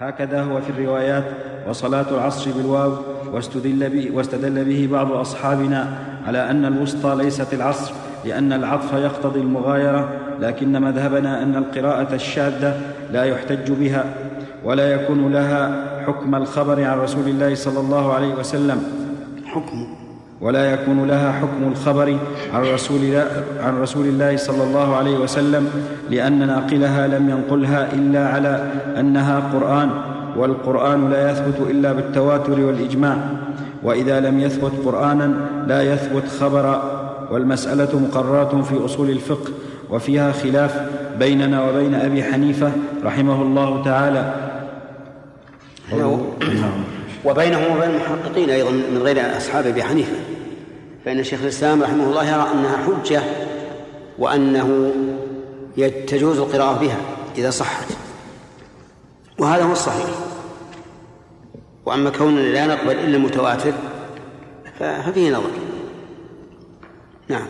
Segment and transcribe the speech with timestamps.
[0.00, 1.24] هكذا هو في الروايات
[1.68, 2.92] وصلاة العصر بالواو
[3.32, 7.92] واستدل به, واستدل به بعض أصحابنا على أن الوسطى ليست العصر
[8.24, 10.08] لأن العطف يقتضي المغايرة
[10.40, 12.80] لكن مذهبنا أن القراءة الشاذة
[13.12, 14.04] لا يحتج بها
[14.64, 18.82] ولا يكون لها حكم الخبر عن رسول الله صلى الله عليه وسلم.
[19.46, 19.99] حكم.
[20.40, 22.16] ولا يكون لها حكم الخبر
[22.54, 23.00] عن رسول,
[23.60, 25.70] عن رسول الله صلى الله عليه وسلم
[26.10, 29.90] لأن ناقلها لم ينقلها إلا على أنها قرآن
[30.36, 33.16] والقرآن لا يثبت إلا بالتواتر والإجماع.
[33.82, 35.34] وإذا لم يثبت قرآنا
[35.66, 36.82] لا يثبت خبرا
[37.30, 39.50] والمسألة مقررة في أصول الفقه
[39.90, 40.80] وفيها خلاف
[41.18, 42.72] بيننا وبين أبي حنيفة
[43.04, 44.34] رحمه الله تعالى.
[47.24, 50.16] وبينهم وبين المحققين أيضا من غير أصحاب أبي حنيفة
[51.04, 53.22] فإن شيخ الإسلام رحمه الله يرى أنها حجة
[54.18, 54.92] وأنه
[56.06, 57.00] تجوز القراءة بها
[57.38, 57.86] إذا صحت.
[59.38, 60.10] وهذا هو الصحيح.
[61.86, 63.72] وأما كوننا لا نقبل إلا المتواتر
[64.78, 65.50] ففيه نظر.
[67.28, 67.46] نعم.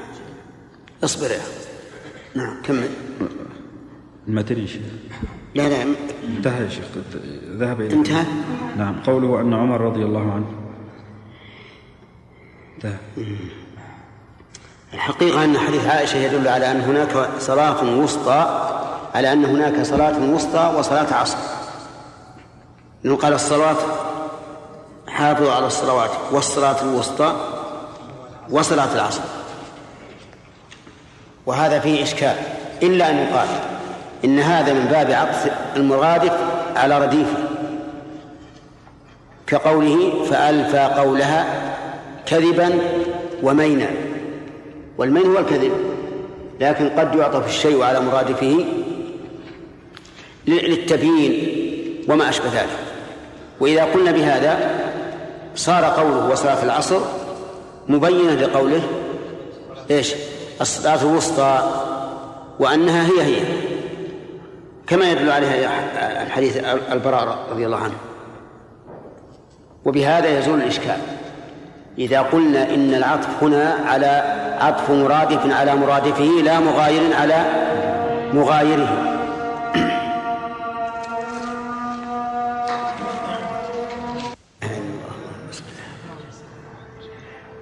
[1.05, 1.41] اصبر يا
[2.35, 2.89] نعم كمل.
[4.29, 4.83] المتن يا شيخ.
[5.55, 5.95] لا لا.
[6.37, 6.85] انتهى يا شيخ
[7.57, 8.25] ذهب إلى انتهى؟
[8.77, 10.47] نعم قوله أن عمر رضي الله عنه.
[12.77, 12.97] انتهى.
[14.95, 18.71] الحقيقة أن حديث عائشة يدل على أن هناك صلاة وسطى
[19.15, 21.39] على أن هناك صلاة وسطى وصلاة عصر.
[23.05, 23.77] لأنه قال الصلاة
[25.09, 27.37] حافظوا على الصلوات والصلاة الوسطى
[28.51, 29.23] وصلاة العصر.
[31.47, 32.37] وهذا فيه إشكال
[32.83, 33.49] إلا أن يقال
[34.25, 36.33] إن هذا من باب عطف المرادف
[36.77, 37.37] على رديفه.
[39.47, 41.47] كقوله فألفى قولها
[42.27, 42.79] كذبا
[43.43, 43.87] ومينا.
[44.99, 45.73] والمين هو الكذب
[46.61, 48.65] لكن قد يعطف الشيء على مرادفه
[50.47, 51.61] للتبيين
[52.09, 52.79] وما أشبه ذلك.
[53.61, 54.81] وإذا قلنا بهذا
[55.55, 57.01] صار قوله وصلاة العصر
[57.89, 58.83] مبينا لقوله
[59.91, 60.15] إيش؟
[60.61, 61.71] الصلاة الوسطى
[62.59, 63.70] وأنها هي هي.
[64.91, 66.57] كما يدل عليها الحديث
[66.93, 67.95] البراء رضي الله عنه.
[69.85, 70.99] وبهذا يزول الإشكال.
[71.99, 74.23] إذا قلنا إن العطف هنا على
[74.61, 77.45] عطف مرادف على مرادفه لا مغاير على
[78.35, 79.17] مغايره.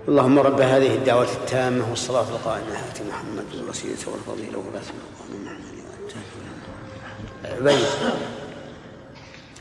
[0.09, 5.78] اللهم رب هذه الدعوة التامة والصلاة القائمة آت محمد الوسيلة والفضيلة ولا محمد
[7.45, 7.89] بيت.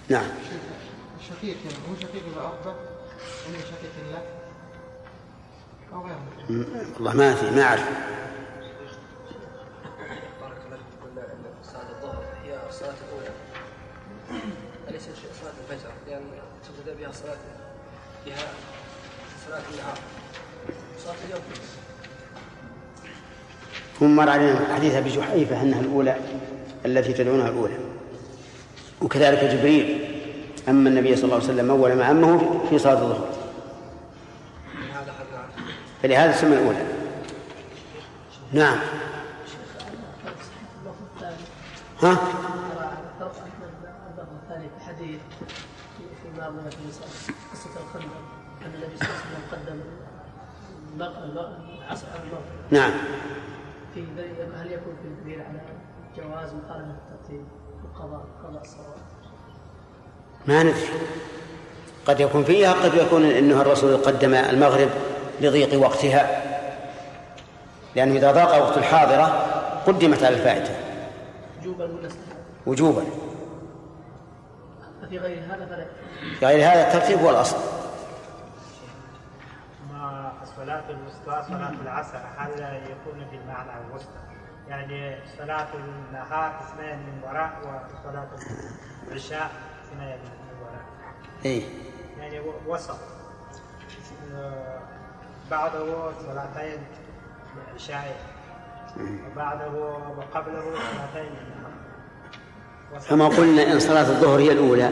[0.09, 0.25] نعم.
[1.29, 2.75] شقيق يعني هو شقيق أفضل
[3.47, 4.23] أم شقيق له
[5.93, 6.21] أو غيره.
[6.95, 7.89] والله ما في ما أعرف.
[10.41, 11.27] بارك الله
[11.63, 13.31] صلاة الظهر هي الصلاة الأولى.
[14.89, 15.03] أليس
[15.41, 16.21] صلاة الفجر؟ لأن
[16.77, 17.37] تبدأ بها صلاة
[18.25, 18.47] بها
[19.47, 19.97] صلاة النهار.
[20.99, 21.41] صلاة اليوم.
[23.99, 26.15] ثم مر علينا حديث أبي جحيفة أنها الأولى.
[26.87, 27.77] التي تدعونها الأولى.
[29.01, 30.13] وكذلك جبريل.
[30.69, 33.29] أما النبي صلى الله عليه وسلم أول ما أمه في صلاة الظهر.
[36.03, 36.85] فلهذا سمى الأولى.
[38.53, 38.77] نعم.
[42.03, 42.17] ها؟
[47.27, 47.69] في قصة
[48.65, 49.79] أن النبي صلى الله عليه وسلم قدم
[51.89, 52.91] على نعم.
[53.93, 54.03] في
[54.55, 55.61] هل يكون في على
[56.17, 57.45] جواز مخالفة الترتيب
[57.83, 58.97] وقضاء قضاء الصلوات؟
[60.47, 60.89] ما ندري.
[62.05, 64.89] قد يكون فيها قد يكون إنه الرسول قدم المغرب
[65.41, 66.43] لضيق وقتها.
[67.95, 69.25] لأنه إذا ضاق وقت الحاضرة
[69.87, 70.75] قدمت على الفائتة.
[71.59, 72.09] وجوبا ولا؟
[72.65, 73.03] وجوبا.
[75.01, 75.85] ففي غير هذا فلا
[76.39, 77.57] في غير هذا الترتيب هو الأصل.
[79.91, 82.51] ما صلاة الوسطى صلاة العصر هل
[82.83, 84.36] يكون بالمعنى الوسطى؟
[84.69, 88.27] يعني صلاة النهار اثنين من وراء وصلاة
[89.07, 89.51] العشاء
[89.83, 90.85] اثنين من وراء.
[91.45, 91.63] اي
[92.19, 92.97] يعني وسط.
[94.35, 94.79] آه،
[95.51, 96.77] بعده صلاتين
[97.75, 98.15] عشاء
[99.31, 99.71] وبعده
[100.17, 101.31] وقبله صلاتين.
[103.09, 104.89] كما قلنا إن صلاة الظهر هي الأولى.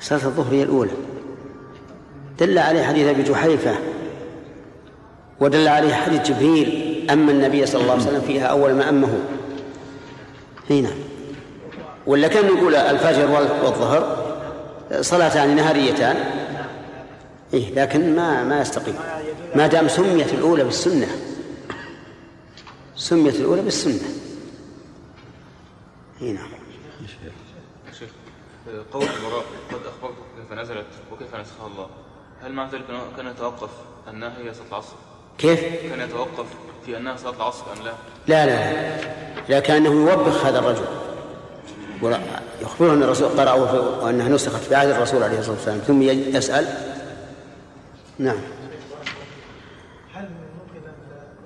[0.00, 0.92] صلاة الظهر هي الأولى.
[2.38, 3.74] دل عليه حديث أبي جحيفة
[5.40, 9.18] ودل عليه حديث جبريل اما النبي صلى الله عليه وسلم فيها أول ما أمه.
[10.70, 10.90] هنا
[12.06, 14.28] ولا كان نقول الفجر وال- والظهر
[15.00, 16.16] صلاتان نهاريتان؟
[17.54, 18.94] إيه لكن ما ما يستقيم.
[19.54, 21.06] ما دام سميت الأولى بالسنة.
[22.96, 24.08] سميت الأولى بالسنة.
[26.20, 26.40] هنا
[28.92, 31.86] قول البراء قد أخبرتك كيف نزلت وكيف نسخها الله؟
[32.42, 32.84] هل مع ذلك
[33.16, 33.70] كان يتوقف
[34.10, 34.96] أنها هي صلاة العصر؟
[35.38, 36.46] كيف؟ كان يتوقف
[36.86, 37.92] في أنها صلاة العصر أم لا؟
[38.26, 38.72] لا لا
[39.48, 40.84] لا لكنه يوبخ هذا الرجل
[42.62, 46.66] يخبره أن الرسول قرأه في- وأنها نسخت في عهد الرسول عليه الصلاة والسلام ثم يسأل
[48.18, 48.36] نعم
[50.14, 50.94] هل ممكن ان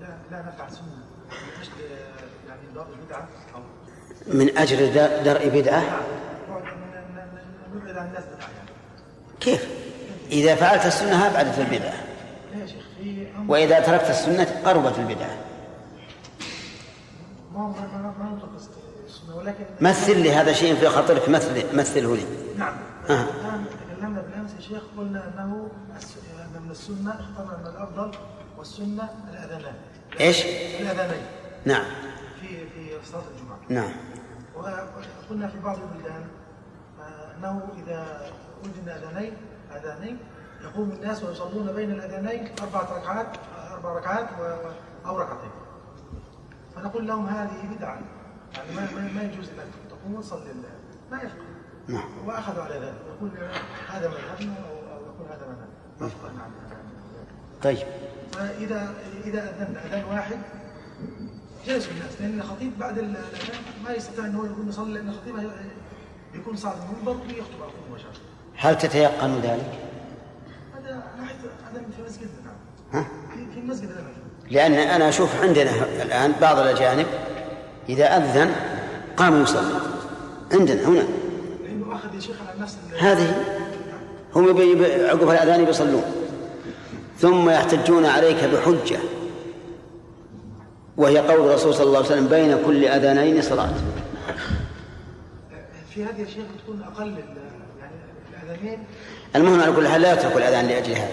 [0.01, 0.87] لا لا نفعل سنه
[1.29, 1.91] من أجل
[2.49, 2.61] يعني
[3.01, 3.61] البدعه أو
[4.35, 4.93] من أجل
[5.25, 7.23] درء بدعة بعد من-
[7.75, 8.69] من- نبعد عن الناس بدعه يعني
[9.41, 9.67] كيف؟
[10.33, 11.95] إذا فعلت السنة أبعدت البدعة
[12.55, 15.37] لا يا شيخ في أمر وإذا تركت السنة قربت البدعة.
[19.81, 22.25] مثل لي هذا شيء في خاطرك مثل مثله لي.
[22.59, 22.75] نعم.
[23.11, 23.13] آه.
[23.13, 25.69] الآن تكلمنا بالأمس يا شيخ قلنا أنه
[26.65, 28.11] من السنة اخترنا ان الأفضل
[28.59, 29.75] والسنة الاذانان
[30.21, 30.45] إيش؟
[30.81, 31.23] الاذانين
[31.65, 31.85] نعم.
[32.41, 33.59] في في صلاة الجمعة.
[33.69, 33.93] نعم.
[34.57, 36.25] وقلنا في بعض البلدان
[37.01, 38.31] آه، أنه إذا
[38.65, 39.33] وجد اذانين
[39.77, 40.19] اذانين
[40.65, 43.27] يقوم الناس ويصلون بين الأذانين أربع ركعات
[43.73, 44.29] أربع ركعات
[45.07, 45.51] أو ركعتين.
[46.77, 48.01] فنقول لهم هذه بدعة.
[48.55, 50.53] يعني ما ما, يجوز انك تقوم وتصلي
[51.11, 51.37] ما يفقه.
[51.89, 52.05] نعم.
[52.27, 52.95] وأخذوا على ذلك.
[53.17, 53.31] يقول
[53.89, 54.55] هذا مذهبنا
[54.93, 55.69] أو يقول هذا مذهب.
[56.01, 56.77] ما فقهنا عن هذا
[57.63, 57.87] طيب.
[58.33, 58.95] فاذا
[59.25, 60.37] إذا اذن أذان واحد
[61.67, 62.21] جلسوا الناس.
[62.21, 65.51] لأن الخطيب بعد ال- الاذان ما يستطيع ان هو يقوم يصلي لأن الخطيب
[66.33, 68.13] بيكون صاعد المنبر ويخطب على مباشره
[68.57, 69.81] هل تتيقن ذلك؟ هذا ناحيه هذا في مسجدنا
[70.73, 70.81] نعم
[72.93, 73.07] ها؟
[74.51, 75.71] لأن أنا أشوف عندنا
[76.03, 77.07] الآن بعض الأجانب
[77.89, 78.51] إذا أذن
[79.17, 79.81] قام يصلي
[80.53, 81.05] عندنا هنا.
[82.99, 83.43] هذه
[84.35, 84.49] هم
[85.09, 86.05] عقب الأذان بيصلون
[87.19, 88.99] ثم يحتجون عليك بحجة.
[90.97, 93.71] وهي قول الرسول صلى الله عليه وسلم بين كل أذانين صلاة.
[95.91, 97.15] في هذه يا شيخ بتكون أقل ال-
[97.81, 97.95] يعني
[98.45, 98.79] الأذانين.
[99.37, 101.11] المهم على كل حال لا يترك الأذان لأجل هذا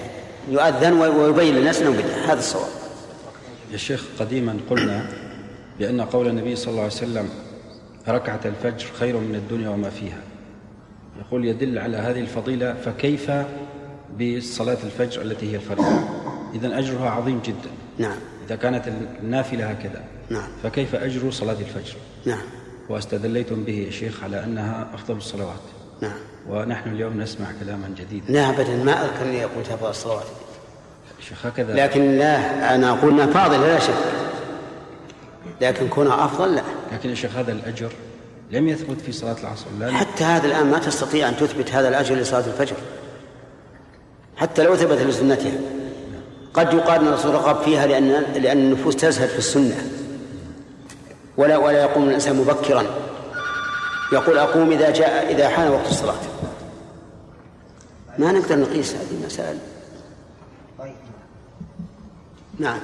[0.49, 2.33] يؤذن ويبين للناس أنه بدعة.
[2.33, 2.69] هذا الصواب.
[3.71, 5.09] يا شيخ قديما قلنا
[5.79, 7.29] بأن قول النبي صلى الله عليه وسلم
[8.07, 10.21] ركعة الفجر خير من الدنيا وما فيها.
[11.19, 13.31] يقول يدل على هذه الفضيلة فكيف
[14.19, 15.99] بصلاة الفجر التي هي الفريضة؟
[16.55, 17.69] إذا أجرها عظيم جدا.
[17.97, 18.17] نعم.
[18.47, 18.87] إذا كانت
[19.21, 20.47] النافلة هكذا نعم.
[20.63, 21.95] فكيف أجر صلاة الفجر؟
[22.25, 22.41] نعم.
[22.89, 25.61] وأستدليتم به يا شيخ على أنها أفضل الصلوات.
[26.01, 26.17] نعم.
[26.49, 28.31] ونحن اليوم نسمع كلاما جديدا.
[28.31, 30.25] لا أبدا ما أذكر أني قلت أفضل الصلوات
[31.29, 31.73] شيخ هكذا.
[31.73, 33.93] لكن لا أنا أقول فاضلة لا شك.
[35.61, 36.61] لكن كونها أفضل لا.
[36.93, 37.89] لكن يا شيخ هذا الأجر
[38.51, 42.15] لم يثبت في صلاة العصر لا حتى هذا الآن ما تستطيع أن تثبت هذا الأجر
[42.15, 42.75] لصلاة الفجر.
[44.37, 45.59] حتى لو ثبت لسنتها.
[46.53, 49.75] قد يقال أن الرسول رغب فيها لأن لأن النفوس تزهد في السنة.
[51.37, 52.85] ولا ولا يقوم الإنسان مبكرا.
[54.11, 56.15] يقول أقوم إذا جاء إذا حان وقت الصلاة.
[58.17, 59.57] ما نقدر نقيس هذه المسائل.
[62.59, 62.79] نعم.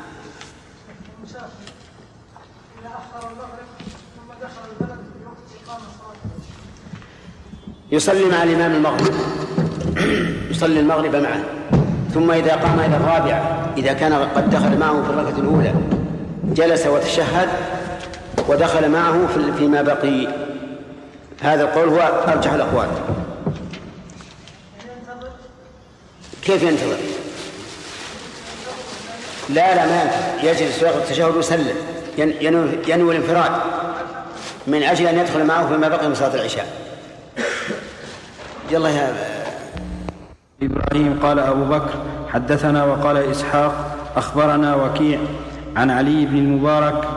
[7.91, 9.13] يصلي مع الإمام المغرب.
[10.49, 11.43] يصلي المغرب معه.
[12.13, 15.73] ثم إذا قام إلى الرابعة إذا كان قد دخل معه في الركعة الأولى
[16.43, 17.49] جلس وتشهد
[18.49, 20.27] ودخل معه في- فيما بقي.
[21.41, 22.87] هذا القول هو أرجح الأقوال.
[26.41, 26.97] كيف ينتظر؟
[29.49, 30.63] لا لا ما ينتظر.
[30.63, 31.75] يجلس ويقرأ التشهد ويسلم.
[32.17, 33.51] ين- ينوي ينوي الانفراد
[34.67, 36.67] من أجل أن يدخل معه فيما بقي من صلاة العشاء.
[38.71, 39.13] يلا يا
[40.61, 41.93] إبراهيم قال أبو بكر
[42.33, 45.19] حدثنا وقال إسحاق أخبرنا وكيع
[45.75, 47.07] عن علي بن المبارك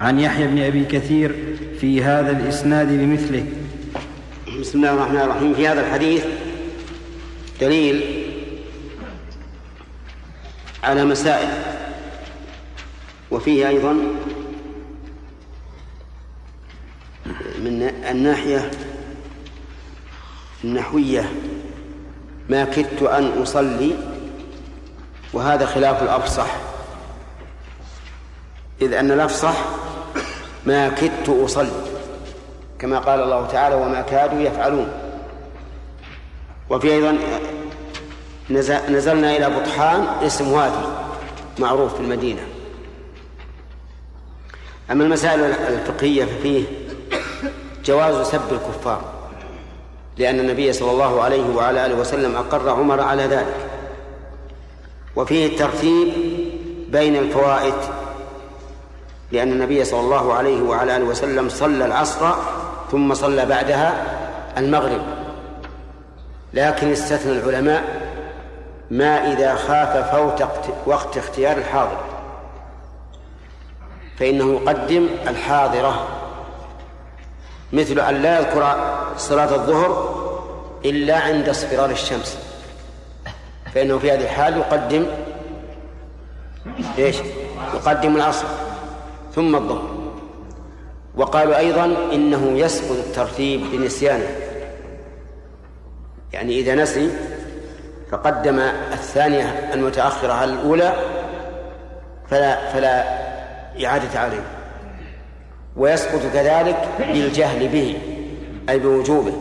[0.00, 3.46] عن يحيى بن أبي كثير في هذا الإسناد بمثله.
[4.70, 5.54] بسم الله الرحمن الرحيم.
[5.54, 6.24] في هذا الحديث
[7.60, 8.26] دليل
[10.84, 11.48] على مسائل
[13.30, 13.92] وفيه أيضا
[17.58, 18.70] من الناحية
[20.64, 21.32] النحوية
[22.48, 23.94] ما كدت أن أصلي
[25.32, 26.56] وهذا خلاف الأفصح.
[28.82, 29.54] إذ أن الأفصح
[30.66, 31.89] ما كدت أصلي.
[32.80, 34.88] كما قال الله تعالى وما كادوا يفعلون.
[36.70, 37.18] وفي أيضا
[38.50, 40.86] نز- نزلنا إلى بطحان اسم وادي
[41.58, 42.40] معروف في المدينة.
[44.90, 46.64] أما المسائل الفقهية ففيه
[47.84, 49.00] جواز سب الكفار
[50.18, 53.56] لأن النبي صلى الله عليه وعلى آله وسلم أقر عمر على ذلك.
[55.16, 56.08] وفيه الترتيب
[56.88, 57.74] بين الفوائد
[59.32, 62.34] لأن النبي صلى الله عليه وعلى آله وسلم صلى العصر
[62.90, 64.04] ثم صلى بعدها
[64.58, 65.00] المغرب.
[66.54, 67.82] لكن استثنى العلماء
[68.90, 70.44] ما إذا خاف فوت
[70.86, 72.00] وقت اختيار الحاضر.
[74.18, 76.08] فإنه يقدم الحاضرة.
[77.72, 78.74] مثل أن لا يذكر
[79.16, 80.20] صلاة الظهر
[80.84, 82.38] إلا عند اصفرار الشمس.
[83.74, 85.06] فإنه في هذه الحال يقدم
[86.98, 87.16] إيش؟
[87.74, 88.46] يقدم العصر
[89.34, 89.99] ثم الظهر.
[91.16, 94.28] وقالوا أيضا إنه يسقط الترتيب بنسيانه
[96.32, 97.10] يعني إذا نسي
[98.10, 98.58] فقدم
[98.92, 100.92] الثانية المتأخرة على الأولى
[102.30, 103.04] فلا فلا
[103.84, 104.42] إعادة عليه.
[105.76, 107.98] ويسقط كذلك بالجهل به
[108.68, 109.32] أي بوجوبه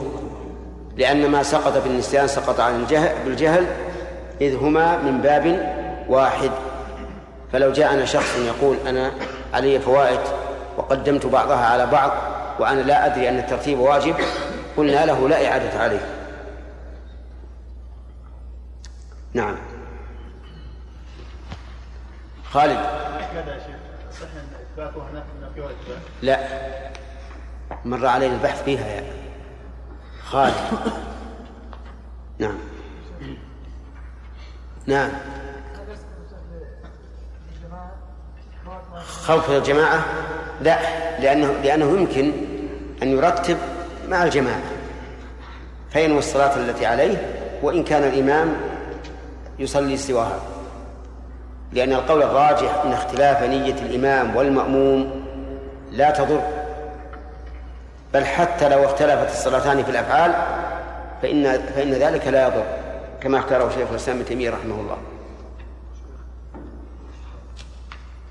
[0.97, 3.65] لأن ما سقط بالنسيان سقط عن الجهل بالجهل
[4.41, 5.75] إذ هما من باب
[6.09, 6.51] واحد.
[7.53, 9.11] فلو جاءنا شخص يقول أنا
[9.53, 10.19] علي فوائد
[10.79, 12.11] وقدمت بعضها على بعض
[12.59, 14.15] وأنا لا أدري أن الترتيب واجب
[14.77, 15.99] قلنا له لا إعادة عليه.
[19.33, 19.55] نعم.
[22.51, 22.79] خالد.
[26.21, 26.39] لا.
[27.85, 29.03] مر علينا البحث فيها يا
[30.23, 30.55] خالد.
[32.39, 32.57] نعم.
[34.87, 35.11] نعم.
[39.27, 40.05] خوف الجماعة
[40.61, 40.79] لا
[41.19, 42.31] لأنه لأنه يمكن
[43.03, 43.57] أن يرتب
[44.09, 44.61] مع الجماعة.
[45.89, 47.17] فينوي الصلاة التي عليه
[47.61, 48.55] وإن كان الإمام
[49.59, 50.39] يصلي سواها.
[51.73, 55.25] لأن القول الراجح أن اختلاف نية الإمام والمأموم
[55.91, 56.41] لا تضر.
[58.13, 60.33] بل حتى لو اختلفت الصلاتان في الأفعال
[61.21, 62.65] فإن فإن ذلك لا يضر
[63.21, 64.97] كما اختاره شيخ الإسلام ابن تيمية رحمه الله.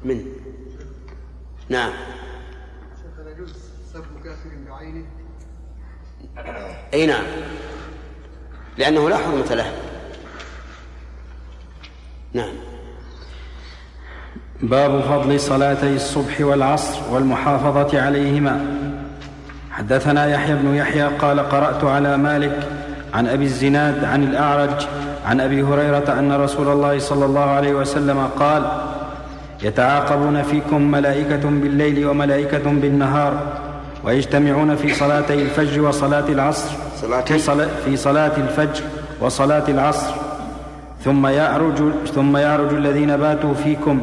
[0.05, 0.27] من؟
[1.69, 1.93] نعم.
[6.95, 7.25] أي نعم.
[8.79, 9.73] لأنه لا حرمة له.
[12.35, 12.53] نعم.
[14.63, 18.67] باب فضل صلاتي الصبح والعصر والمحافظة عليهما.
[19.71, 22.69] حدثنا يحيى بن يحيى قال قرأت على مالك
[23.15, 24.87] عن أبي الزناد عن الأعرج
[25.25, 28.83] عن أبي هريرة أن رسول الله صلى الله عليه وسلم قال
[29.63, 33.59] يتعاقبون فيكم ملائكة بالليل وملائكة بالنهار.
[34.05, 36.71] ويجتمعون في صلاتي الفجر وصلاة العصر
[37.27, 38.85] في, صلاة في صلاة الفجر
[39.21, 40.15] وصلاة العصر.
[41.05, 41.75] ثم يعرج
[42.15, 44.01] ثم يعرج الذين باتوا فيكم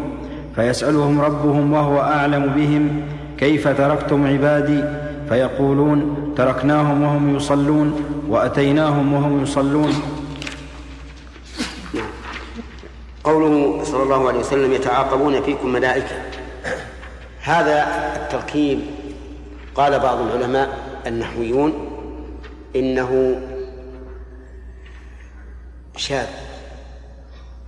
[0.55, 3.01] فيسألهم ربهم وهو أعلم بهم
[3.37, 4.83] كيف تركتم عبادي؟
[5.29, 9.93] فيقولون تركناهم وهم يصلون وأتيناهم وهم يصلون.
[13.23, 16.15] قوله صلى الله عليه وسلم يتعاقبون فيكم ملائكة.
[17.41, 17.85] هذا
[18.15, 18.79] التركيب
[19.75, 20.69] قال بعض العلماء
[21.07, 21.91] النحويون
[22.75, 23.41] إنه
[25.97, 26.27] شاذ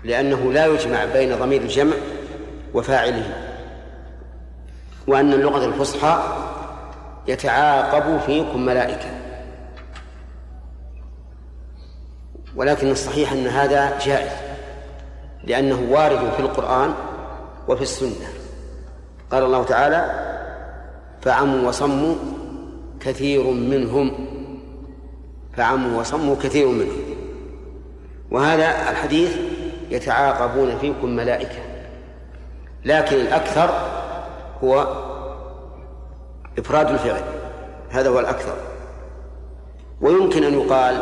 [0.04, 1.96] لأنه لا يجمع بين ضمير الجمع
[2.74, 3.34] وفاعله
[5.08, 6.24] وأن اللغة الفصحى
[7.28, 9.10] يتعاقب فيكم ملائكة.
[12.56, 14.32] ولكن الصحيح أن هذا جائز
[15.44, 16.94] لأنه وارد في القرآن
[17.68, 18.28] وفي السنة.
[19.32, 20.28] قال الله تعالى
[21.28, 22.16] فعموا وصموا
[23.00, 24.12] كثير منهم.
[25.58, 27.02] فعموا وصموا كثير منهم.
[28.32, 29.38] وهذا الحديث
[29.90, 31.60] يتعاقبون فيكم ملائكة.
[32.86, 33.70] لكن الأكثر
[34.64, 34.88] هو
[36.60, 37.22] إفراد الفعل.
[37.90, 38.56] هذا هو الأكثر.
[40.02, 41.02] ويمكن أن يقال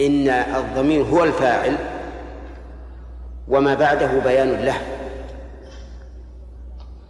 [0.00, 1.76] إن الضمير هو الفاعل
[3.48, 4.76] وما بعده بيان له.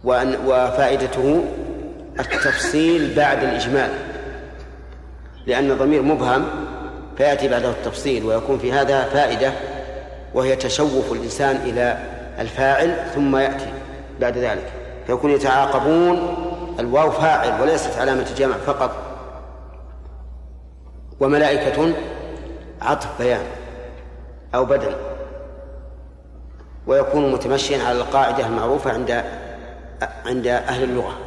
[0.03, 1.43] وأن وفائدته
[2.19, 3.89] التفصيل بعد الإجمال
[5.45, 6.45] لأن الضمير مبهم
[7.17, 9.53] فيأتي بعده التفصيل ويكون في هذا فائدة
[10.33, 11.97] وهي تشوف الإنسان إلى
[12.39, 13.73] الفاعل ثم يأتي
[14.19, 14.71] بعد ذلك.
[15.07, 16.35] فيكون يتعاقبون
[16.79, 18.91] الواو فاعل وليست علامة جمع فقط.
[21.19, 21.93] وملائكة
[22.81, 23.45] عطف بيان
[24.55, 24.95] أو بدل.
[26.87, 29.23] ويكون متمشيا على القاعدة المعروفة عند
[30.25, 31.17] عند أهل اللغة.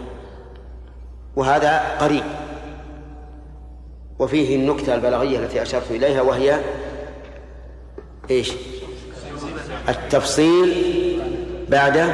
[1.36, 2.22] وهذا قريب.
[4.18, 6.60] وفيه النكتة البلاغية التي أشرت إليها وهي
[8.30, 8.52] إيش؟
[9.88, 10.74] التفصيل
[11.68, 12.10] بعد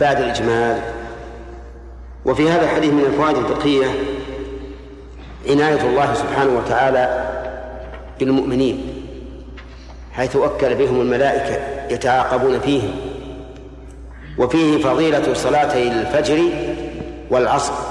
[0.00, 0.82] بعد الإجمال.
[2.24, 3.86] وفي هذا الحديث من الفوائد الفقهية
[5.48, 7.30] عناية الله سبحانه وتعالى
[8.18, 9.04] بالمؤمنين
[10.12, 11.60] حيث وكل بهم الملائكة
[11.94, 12.90] يتعاقبون فيهم.
[14.38, 16.42] وفيه فضيلة صلاتي الفجر
[17.30, 17.89] والعصر.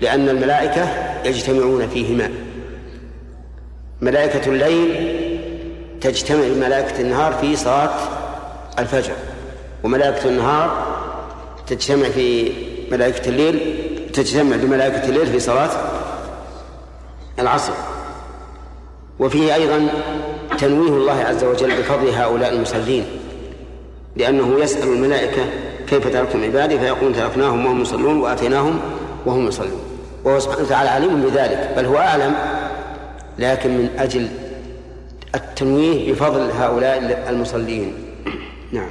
[0.00, 0.88] لأن الملائكة
[1.24, 2.30] يجتمعون فيهما.
[4.00, 5.16] ملائكة الليل
[6.00, 7.94] تجتمع بملائكة النهار في صلاة
[8.78, 9.12] الفجر
[9.84, 10.86] وملائكة النهار
[11.66, 12.52] تجتمع في
[12.90, 13.74] ملائكة الليل
[14.12, 15.70] تجتمع بملائكة الليل في صلاة
[17.38, 17.72] العصر.
[19.18, 19.88] وفيه أيضا
[20.58, 23.04] تنويه الله عز وجل بفضل هؤلاء المصلين
[24.16, 25.42] لأنه يسأل الملائكة
[25.88, 28.80] كيف تركتم عبادي فيقول تركناهم وهم يصلون وآتيناهم
[29.26, 29.85] وهم يصلون.
[30.26, 32.34] وهو سبحانه وتعالى عليم بذلك بل هو أعلم
[33.38, 34.28] لكن من أجل
[35.34, 37.92] التنويه بفضل هؤلاء المصلين.
[38.72, 38.90] نعم.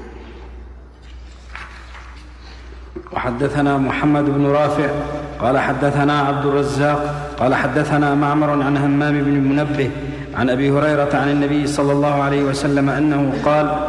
[3.14, 4.90] وحدثنا محمد بن رافع
[5.40, 9.92] قال حدثنا عبد الرزاق قال حدثنا معمر عن همام بن منبه
[10.36, 13.88] عن أبي هريرة عن النبي صلى الله عليه وسلم أنه قال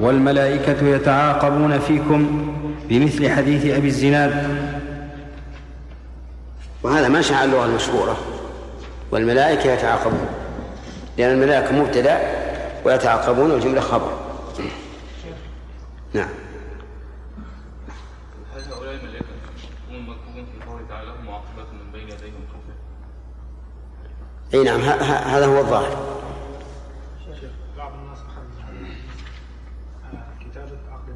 [0.00, 2.48] والملائكة يتعاقبون فيكم
[2.88, 4.32] بمثل حديث أبي الزناد
[6.84, 8.16] وهذا ما شاء اللغة المشهورة.
[9.10, 10.28] والملائكة يتعاقبون.
[11.18, 12.18] لأن الملائكة مبتدأ
[12.84, 14.18] ويتعاقبون الجمله خبر.
[16.14, 16.28] نعم.
[18.56, 19.26] هل هؤلاء الملائكة
[19.90, 22.74] هم في قوله تعالى هم معقبات من بين يديه ومن خلفه؟
[24.54, 24.80] أي نعم
[25.34, 26.14] هذا هو الظاهر.
[27.76, 28.18] بعض الناس
[30.04, 31.14] آه، كتابة عقد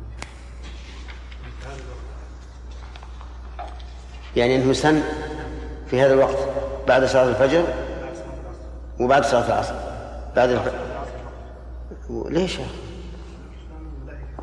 [4.37, 5.03] يعني إنه سن
[5.91, 6.37] في هذا الوقت
[6.89, 7.65] بعد صلاة الفجر
[9.01, 9.75] وبعد صلاة العصر
[10.37, 10.73] بعد الف...
[12.11, 12.59] ليش؟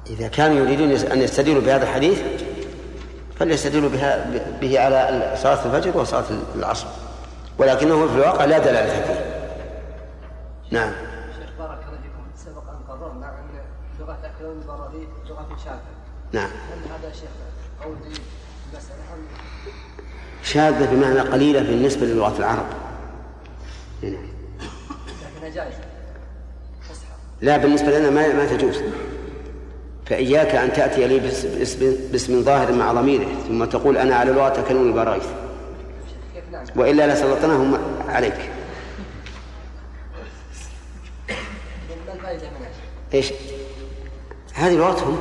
[0.09, 2.21] إذا كانوا يريدون أن يستدلوا بهذا الحديث
[3.39, 4.25] فليستدلوا بها
[4.61, 6.23] به على صلاة الفجر وصلاة
[6.55, 6.87] العصر.
[7.57, 9.13] ولكنه في الواقع لا دلالة فيه.
[10.71, 10.91] نعم.
[11.39, 12.45] شيخ بارك الله فيكم.
[12.45, 13.33] سبق أن قررنا
[14.25, 15.79] اكلون البراريق لغة شاذة.
[16.31, 16.49] نعم.
[16.49, 17.29] هل هذا شيخ
[17.83, 17.95] قول
[19.13, 19.44] ام
[20.45, 22.65] شاذة بمعنى قليلة بالنسبة للغة العرب.
[27.41, 28.81] لا بالنسبة لنا ما ما تجوز.
[30.05, 34.63] فإياك أن تأتي لي باسم, باسم, ظاهر مع ضميره ثم تقول أنا على لغة
[36.33, 37.77] كيف نعم وإلا لسلطناهم
[38.09, 38.51] عليك.
[43.13, 43.33] إيش؟
[44.53, 45.17] هذه لغتهم.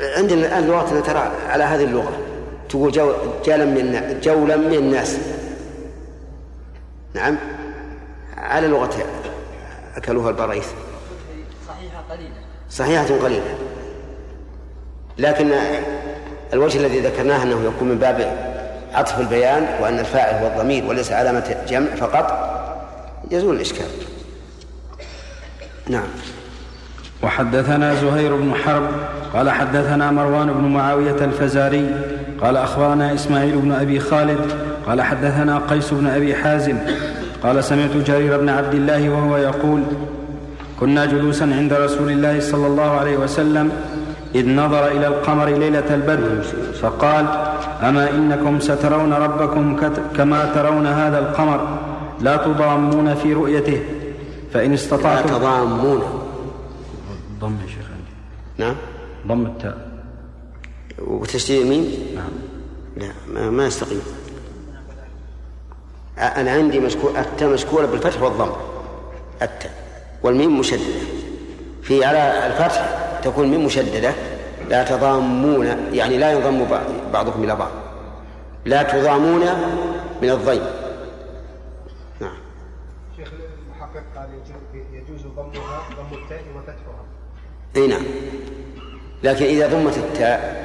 [0.00, 2.33] عندنا الآن لغتنا ترى على هذه اللغة.
[2.68, 3.12] تقول جو
[3.46, 5.18] جولا من جولا من الناس.
[7.14, 7.36] نعم.
[8.36, 8.94] على لغة
[9.96, 10.66] أكلوها البرايث
[11.68, 12.34] صحيحة قليلة.
[12.70, 13.54] صحيحة قليلة.
[15.18, 15.52] لكن
[16.52, 18.36] الوجه الذي ذكرناه أنه يكون من باب
[18.92, 22.54] عطف البيان وأن الفاعل هو الضمير وليس علامة جمع فقط
[23.30, 23.86] يزول الإشكال.
[25.88, 26.08] نعم.
[27.22, 28.88] وحدثنا زهير بن حرب
[29.34, 34.52] قال حدثنا مروان بن معاوية الفزاري قال أخبرنا إسماعيل بن أبي خالد
[34.86, 36.78] قال حدثنا قيس بن أبي حازم
[37.42, 39.82] قال سمعت جرير بن عبد الله وهو يقول
[40.80, 43.72] كنا جلوسا عند رسول الله صلى الله عليه وسلم
[44.34, 46.42] إذ نظر إلى القمر ليلة البدر
[46.82, 47.26] فقال
[47.82, 49.76] أما إنكم سترون ربكم
[50.16, 51.78] كما ترون هذا القمر
[52.20, 53.80] لا تضامون في رؤيته
[54.52, 56.02] فإن لا استطعتم تضامون.
[57.40, 57.86] ضم يا شيخ
[58.58, 58.74] نعم.
[59.26, 59.93] ضم التاء.
[60.98, 62.30] وتشديد الميم نعم.
[62.96, 64.02] لا ما, ما يستقيم
[66.18, 68.52] أنا عندي مشكول التاء مشكولة بالفتح والضم.
[69.42, 69.74] التاء
[70.22, 70.84] والميم مشددة.
[71.82, 74.12] في على الفتح تكون ميم مشددة
[74.68, 77.70] لا تضامون يعني لا ينضم بعض- بعضكم إلى بعض.
[78.64, 79.40] لا تضامون
[80.22, 80.62] من الضيم.
[82.20, 82.36] نعم.
[83.16, 83.28] شيخ
[83.68, 87.04] المحقق قال يجوز, يجوز ضمها ضم التاء وفتحها.
[87.76, 88.02] إي نعم.
[89.22, 90.63] لكن إذا ضمت التاء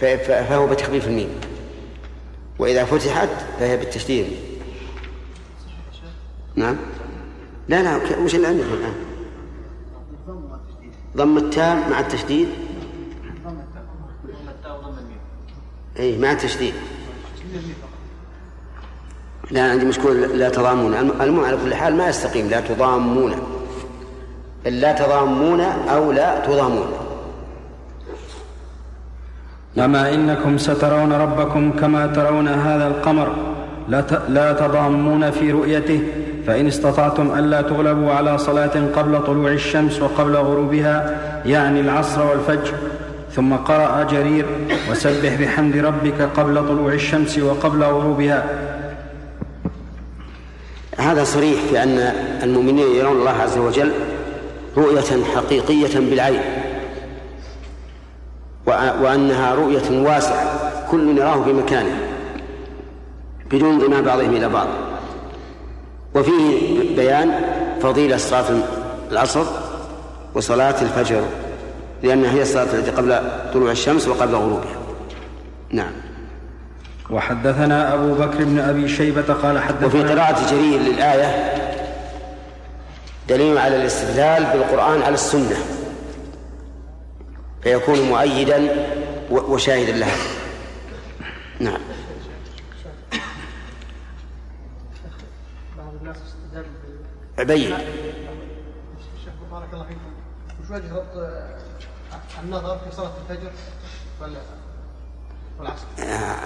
[0.00, 1.28] فهو بتخفيف الميم
[2.58, 3.28] وإذا فتحت
[3.60, 4.26] فهي بالتشديد.
[6.54, 6.76] نعم.
[7.68, 8.94] لا لا وش اللي عندك الآن
[11.16, 12.48] ضم التاء مع التشديد.
[15.98, 16.74] اي مع التشديد.
[19.50, 20.94] لا عندي مشكلة لا تضامون.
[20.94, 23.34] الم- المهم على كل حال ما يستقيم لا تضامون.
[24.64, 26.86] لا تضامون أو لا تضامون.
[29.78, 33.28] أما إنكم سترون ربكم كما ترون هذا القمر.
[34.28, 36.00] لا تضامون في رؤيته.
[36.46, 42.72] فإن استطعتم ألا تغلبوا على صلاة قبل طلوع الشمس وقبل غروبها يعني العصر والفجر.
[43.32, 44.46] ثم قرأ جرير
[44.90, 48.44] وسبح بحمد ربك قبل طلوع الشمس وقبل غروبها.
[50.98, 53.90] هذا صريح في أن المؤمنين يرون الله عز وجل
[54.76, 56.40] رؤية حقيقية بالعين.
[59.02, 60.44] وأنها رؤية واسعة
[60.90, 62.00] كل يراه في مكانه
[63.50, 64.66] بدون انضمام بعضهم إلى بعض.
[66.14, 67.32] وفيه بيان
[67.82, 68.44] فضيلة صلاة
[69.12, 69.44] العصر
[70.34, 71.22] وصلاة الفجر
[72.02, 73.18] لأنها هي الصلاة التي قبل
[73.52, 74.76] طلوع الشمس وقبل غروبها.
[75.70, 75.92] نعم.
[77.10, 81.54] وحدثنا أبو بكر بن أبي شيبة قال حدثنا وفي قراءة جرير للآية
[83.28, 85.56] دليل على الاستدلال بالقرآن على السنة.
[87.62, 88.86] فيكون مؤيدا
[89.30, 90.16] وشاهدا لها.
[91.60, 91.80] نعم.
[95.78, 96.64] بعض الناس استدل
[97.38, 97.74] عبيد.
[99.24, 100.00] شيخ بارك الله فيكم.
[100.62, 101.58] وش وجه ربط آه،
[102.42, 103.50] النظر في صلاة الفجر
[105.58, 105.86] والعصر؟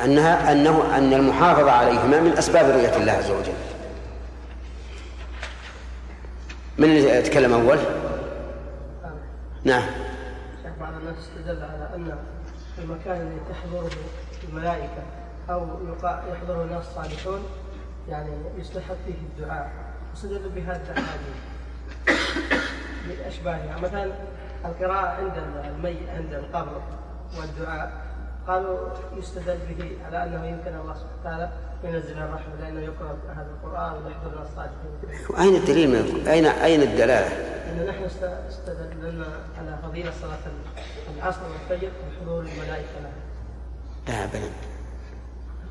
[0.05, 3.53] أنها أنه أن المحافظة عليهما من أسباب رؤية الله عز وجل.
[6.79, 7.79] من اللي يتكلم أول؟
[9.64, 9.85] نعم.
[10.85, 12.18] بعض الناس استدل على أن
[12.79, 13.90] المكان الذي تحضره
[14.49, 15.03] الملائكة
[15.51, 17.42] أو يقع- يحضره الناس الصالحون
[18.09, 19.73] يعني يستحب فيه الدعاء.
[20.11, 21.37] واستدلوا بهذا الاحاديث
[23.09, 24.12] باشباهها مثلا
[24.64, 25.33] القراءة عند
[25.64, 26.81] الميت عند القبر
[27.38, 28.04] والدعاء.
[28.49, 28.79] قالوا
[29.17, 31.49] يستدل به على أنه يمكن الله سبحانه وتعالى
[31.85, 37.29] ينزل الرحمة لأنه يقرأ هذا القرآن ويحضر الصالحين أين الدليل من أين أين الدلالة؟
[37.77, 39.27] لأن نحن است- استدللنا
[39.59, 40.39] على فضيلة صلاة
[41.19, 43.13] العصر والفجر بحضور الملائكة لها.
[44.09, 44.51] لا أبدا.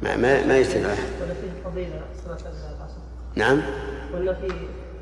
[0.02, 0.86] ما ما, ما يستدل.
[0.86, 2.98] ولا فيه فضيلة صلاة العصر.
[3.36, 3.62] نعم.
[4.14, 4.54] ولا فيه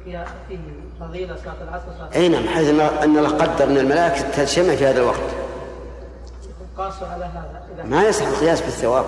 [0.06, 0.58] فيها فيه
[1.00, 4.86] فضيلة صلاة العصر صلاة أي نعم حيث أن أن الله قدر أن الملائكة تجتمع في
[4.88, 5.20] هذا الوقت.
[6.78, 9.06] قاسوا على هذا إذا ما يصح القياس بالثواب.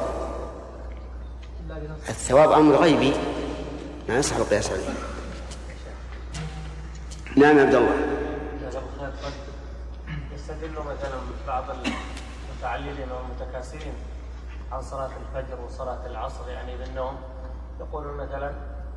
[2.09, 3.13] الثواب أمر غيبي.
[4.09, 4.83] ما يصح القياس عليه.
[7.35, 8.13] نعم يا عبد الله.
[9.23, 9.33] قد
[10.35, 11.63] يستدل مثلا بعض
[12.63, 13.93] المتعللين والمتكاسلين
[14.71, 17.17] عن صلاة الفجر وصلاة العصر يعني بالنوم
[17.79, 18.51] يقولون مثلا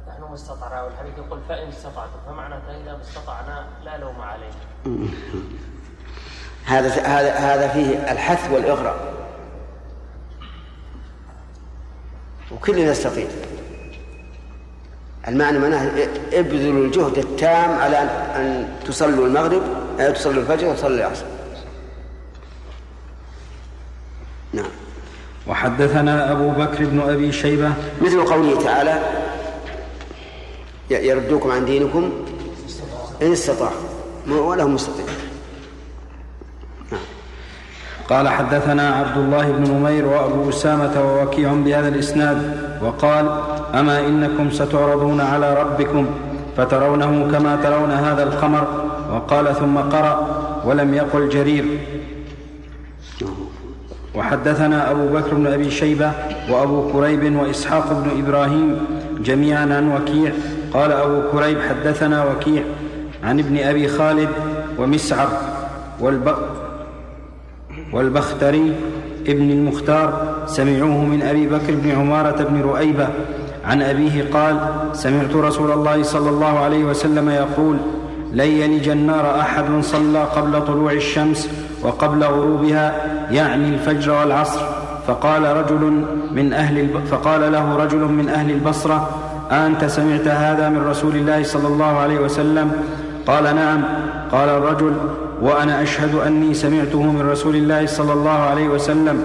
[0.09, 4.55] نحن ما استطعنا والحديث يقول فإن استطعتم فمعناته إذا ما استطعنا لا لوم علينا
[6.67, 9.15] هذا هذا هذا فيه الحث والإغراء.
[12.53, 13.27] وكل يستطيع
[15.29, 15.91] المعنى معناه
[16.33, 17.97] ابذلوا الجهد التام على
[18.37, 19.63] أن تصلوا المغرب
[20.01, 21.25] أن تصلوا الفجر وتصلوا العصر.
[24.53, 24.71] نعم.
[25.47, 27.73] وحدثنا أبو بكر بن أبي شيبة.
[28.01, 29.01] مثل قوله تعالى
[30.91, 32.13] يردوكم عن دينكم
[33.23, 33.81] إن استطاعوا.
[34.29, 35.05] ولهم مستطيع
[38.11, 43.27] قال حدثنا عبد الله بن نمير وأبو أسامة ووكيع بهذا الإسناد وقال
[43.75, 46.07] أما إنكم ستعرضون على ربكم
[46.57, 48.67] فترونه كما ترون هذا القمر
[49.13, 50.27] وقال ثم قرأ
[50.65, 51.65] ولم يقل جرير.
[54.15, 56.13] وحدثنا أبو بكر بن أبي شيبة
[56.51, 58.87] وأبو كريب وإسحاق بن إبراهيم
[59.21, 60.33] جميعا عن وكيع.
[60.75, 62.63] قال أبو كريب حدثنا وكيع
[63.25, 64.29] عن ابن أبي خالد
[64.79, 65.29] ومسعر
[66.01, 66.35] والب...
[67.93, 68.73] والبختري
[69.29, 73.09] ابن المختار سمعوه من أبي بكر بن عمارة بن رؤيبة.
[73.65, 74.57] عن أبيه قال
[74.93, 77.77] سمعت رسول الله صلى الله عليه وسلم يقول
[78.33, 81.49] لن يلج النار أحد صلى قبل طلوع الشمس
[81.83, 82.95] وقبل غروبها
[83.31, 84.61] يعني الفجر والعصر.
[85.07, 87.05] فقال رجل من أهل الب...
[87.11, 89.11] فقال له رجل من أهل البصرة
[89.51, 92.73] أنت سمعت هذا من رسول الله صلى الله عليه وسلم؟
[93.27, 93.85] قال نعم.
[94.33, 94.97] قال الرجل
[95.41, 99.25] وأنا أشهد أني سمعته من رسول الله صلى الله عليه وسلم.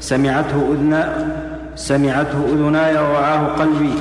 [0.00, 1.28] سمعته اذنا
[1.76, 3.94] سمعته أذناي ووعاه قلبي.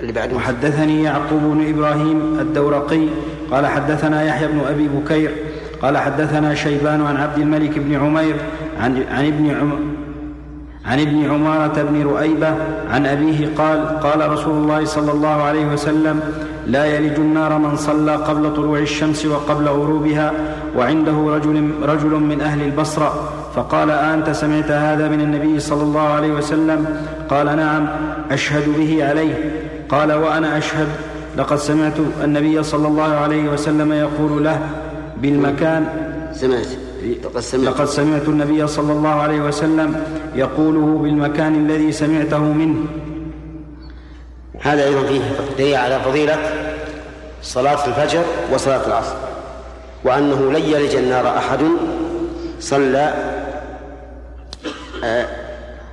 [0.00, 3.06] اللي وحدثني يعقوب بن إبراهيم الدورقي.
[3.50, 5.30] قال حدثنا يحيى بن أبي بكير.
[5.82, 8.36] قال حدثنا شيبان عن عبد الملك بن عمير
[8.80, 10.03] عن عن ابن عم
[10.86, 12.54] عن ابن عمارة بن رؤيبة
[12.90, 16.20] عن أبيه قال قال رسول الله صلى الله عليه وسلم
[16.66, 20.32] لا يلج النار من صلى قبل طلوع الشمس وقبل غروبها
[20.76, 23.30] وعنده رجل, رجل من أهل البصرة.
[23.54, 26.86] فقال أنت سمعت هذا من النبي صلى الله عليه وسلم؟
[27.28, 27.86] قال نعم
[28.30, 29.34] أشهد به عليه.
[29.88, 30.88] قال وأنا أشهد؟
[31.36, 31.94] لقد سمعت
[32.24, 34.58] النبي صلى الله عليه وسلم يقول له
[35.16, 35.86] بالمكان.
[36.32, 36.83] سمعت.
[37.04, 37.74] لقد سمعت.
[37.74, 42.86] لقد سمعت النبي صلى الله عليه وسلم يقوله بالمكان الذي سمعته منه.
[44.60, 45.22] هذا أيضا فيه
[45.58, 46.38] دليل على فضيلة
[47.42, 49.14] صلاة الفجر وصلاة العصر
[50.04, 51.60] وأنه لن يلج النار أحد
[52.60, 53.14] صلى
[55.04, 55.26] آه،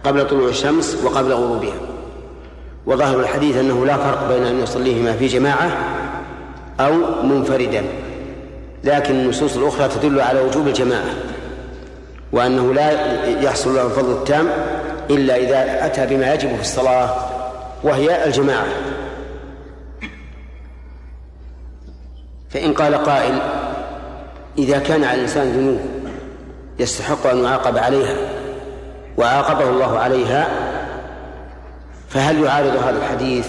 [0.03, 1.73] قبل طلوع الشمس وقبل غروبها.
[2.85, 5.71] وظاهر الحديث أنه لا فرق بين أن يصليهما في جماعة
[6.79, 7.83] أو منفردا.
[8.83, 11.13] لكن النصوص الأخرى تدل على وجوب الجماعة
[12.31, 12.91] وأنه لا
[13.41, 14.47] يحصل له الفضل التام
[15.09, 17.15] إلا إذا أتى بما يجب في الصلاة
[17.83, 18.67] وهي الجماعة
[22.49, 23.39] فإن قال قائل
[24.57, 25.79] إذا كان على الإنسان ذنوب
[26.79, 28.15] يستحق أن يعاقب عليها
[29.17, 30.47] وعاقبه الله عليها
[32.09, 33.47] فهل يعارض هذا الحديث؟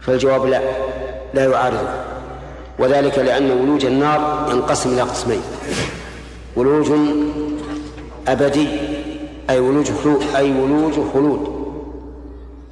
[0.00, 0.60] فالجواب لا
[1.34, 2.13] لا يعارضه.
[2.78, 5.42] وذلك لأن ولوج النار ينقسم إلى قسمين.
[6.56, 6.92] ولوج
[8.28, 8.68] أبدي
[9.50, 11.64] أي ولوج خلود أي ولوج خلود.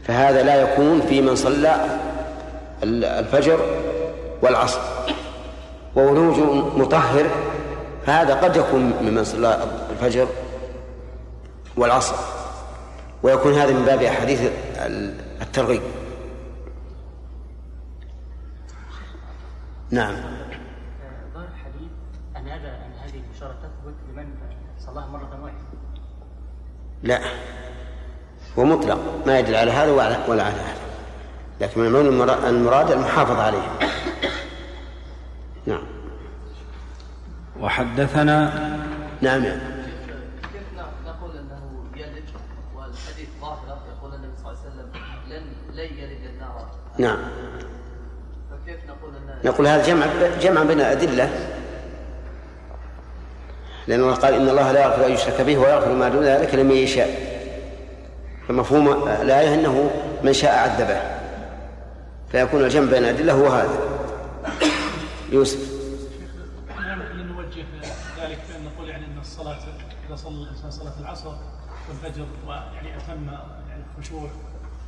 [0.07, 1.77] فهذا لا يكون في من صلى
[2.83, 3.59] الفجر
[4.43, 4.81] والعصر.
[5.97, 6.39] وولوج
[6.77, 7.27] مطهر
[8.07, 10.27] فهذا قد يكون ممن صلى الفجر
[11.77, 12.15] والعصر.
[13.23, 14.41] ويكون هذا من باب أحاديث
[15.43, 15.83] الترغيب.
[19.93, 20.15] نعم.
[21.35, 21.91] ظاهر الحديث
[22.37, 24.35] أن هذا أن هذه البشارة تثبت لمن
[24.79, 25.59] صلاها مرة واحدة.
[27.03, 27.21] لا.
[28.59, 29.27] هو مطلق.
[29.27, 29.93] ما يدل على هذا
[30.29, 30.83] ولا على هذا.
[31.61, 31.87] لكن من
[32.47, 33.79] المراد المحافظة عليه.
[35.67, 35.85] نعم.
[37.61, 38.55] وحدثنا
[39.21, 39.45] نعم.
[39.45, 39.61] يعني.
[40.53, 40.63] كيف
[49.45, 50.07] نقول هذا جمع
[50.41, 51.31] جمع بين الأدلة
[53.87, 57.33] لأنه قال إن الله لا يغفر أن يشرك به ويغفر ما دون ذلك لمن يشاء.
[58.49, 59.91] فمفهوم الآية أنه
[60.23, 61.01] من شاء عذبه
[62.33, 63.79] فيكون الجمع بين الأدلة هو هذا.
[65.33, 65.73] يوسف.
[67.53, 67.65] نوجه
[68.21, 69.59] ذلك بأن نقول يعني أن الصلاة
[70.09, 71.33] إذا صلى الإنسان صلاة العصر
[71.89, 73.27] والفجر ويعني أتم
[73.69, 74.31] يعني الخشوع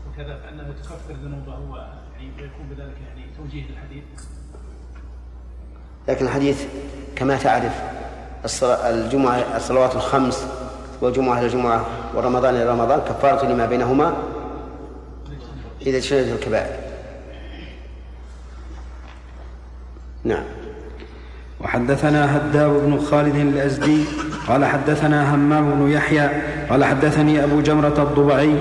[0.09, 4.05] وكذا فإنه تكفر ذنوبه ويعني ويكون بذلك يعني توجيه للحديث.
[6.09, 6.65] لكن الحديث
[7.17, 7.73] كما تعرف
[8.45, 10.47] الصلاة الجمعة الصلوات الخمس
[11.01, 14.15] والجمعة إلى الجمعة ورمضان إلى رمضان كفارة لما بينهما
[15.87, 16.77] إذا اجتنبت الكبائر.
[20.25, 20.45] نعم.
[21.61, 24.05] وحدثنا هداب بن خالد الأزدي
[24.49, 26.29] قال حدثنا همام بن يحيى
[26.71, 28.55] قال حدثني أبو جمرة الضبعي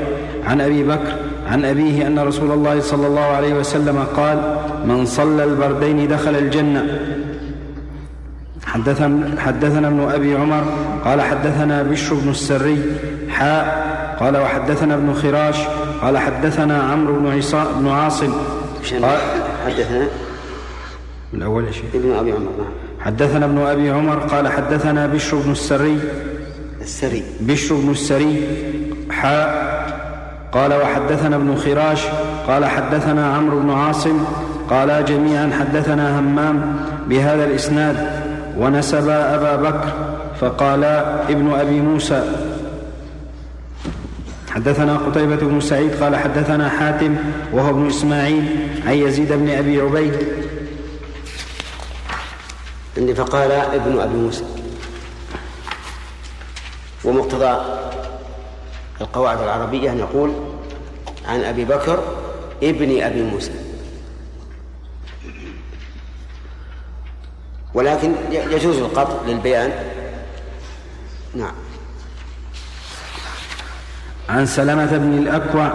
[0.46, 1.16] عن أبي بكر
[1.48, 7.00] عن أبيه أن رسول الله صلى الله عليه وسلم قال من صلى البردين دخل الجنة
[8.74, 10.64] حدثنا, حدثنا ابن أبي عمر
[11.06, 12.82] قال حدثنا بشر بن السري
[13.30, 15.56] حاء قال وحدثنا ابن خراش
[16.02, 17.42] قال حدثنا عمرو بن,
[17.80, 18.34] بن عاصم.
[19.02, 19.20] قال
[19.66, 20.08] حدثنا؟
[21.34, 21.86] الأول يا شيخ.
[21.94, 22.74] ابن أبي عمر نعم.
[23.00, 26.00] حدثنا ابن أبي عمر قال حدثنا بشر بن السري.
[26.82, 27.24] السري.
[27.40, 28.44] بشر بن السري
[29.12, 29.74] حاء
[30.52, 32.02] قال وحدثنا ابن خراش
[32.48, 34.24] قال حدثنا عمرو بن عاصم
[34.70, 36.76] قالا جميعا حدثنا همام
[37.10, 38.23] بهذا الإسناد
[38.58, 39.90] ونسبا أبا بكر
[40.40, 42.24] فقالا ابن أبي موسى.
[44.50, 47.16] حدثنا قتيبة بن سعيد قال حدثنا حاتم
[47.54, 50.14] وهو ابن إسماعيل عن يزيد بن أبي عبيد.
[52.98, 54.44] عندي فقال ابن أبي موسى.
[57.04, 57.62] ومقتضى
[59.02, 60.32] القواعد العربية نقول
[61.28, 62.00] عن أبي بكر
[62.64, 63.52] ابن أبي موسى.
[67.74, 69.72] ولكن يجوز القطع للبيان.
[71.36, 71.54] نعم.
[74.30, 75.72] عن سلمة بن الأكوع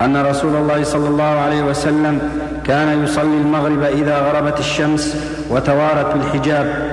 [0.00, 2.18] أن رسول الله صلى الله عليه وسلم
[2.66, 5.16] كان يصلي المغرب إذا غربت الشمس
[5.50, 6.92] وتوارت بالحجاب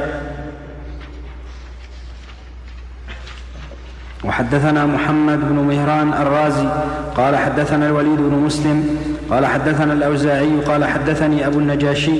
[4.23, 6.67] وحدثنا محمد بن مهران الرازي
[7.15, 8.97] قال حدثنا الوليد بن مسلم
[9.29, 12.19] قال حدثنا الأوزاعي قال حدثني أبو النجاشي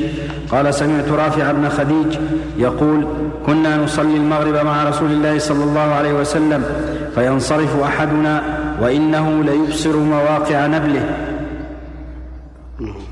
[0.52, 2.18] قال سمعت رافع بن خديج
[2.58, 3.08] يقول
[3.46, 6.64] كنا نصلي المغرب مع رسول الله صلى الله عليه وسلم
[7.16, 8.44] فينصرف أحدنا
[8.82, 11.06] وإنه ليبصر مواقع نبله.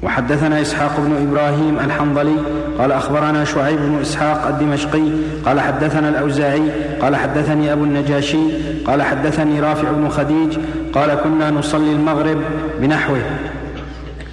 [0.04, 2.36] وحدثنا إسحاق بن إبراهيم الحنظلي
[2.80, 5.10] قال أخبرنا شعيب بن إسحاق الدمشقي
[5.45, 6.71] قال حدثنا الأوزاعي
[7.02, 8.38] قال حدثني أبو النجاشي
[8.86, 10.58] قال حدثني رافع بن خديج
[10.93, 12.38] قال كنا نصلي المغرب
[12.82, 13.21] بنحوه.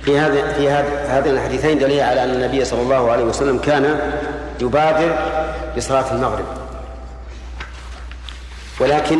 [0.05, 0.69] في هذا في
[1.09, 4.01] هذين الحديثين دليل على أن النبي صلى الله عليه وسلم كان
[4.61, 5.17] يبادر
[5.77, 6.45] بصلاة المغرب.
[8.81, 9.19] ولكن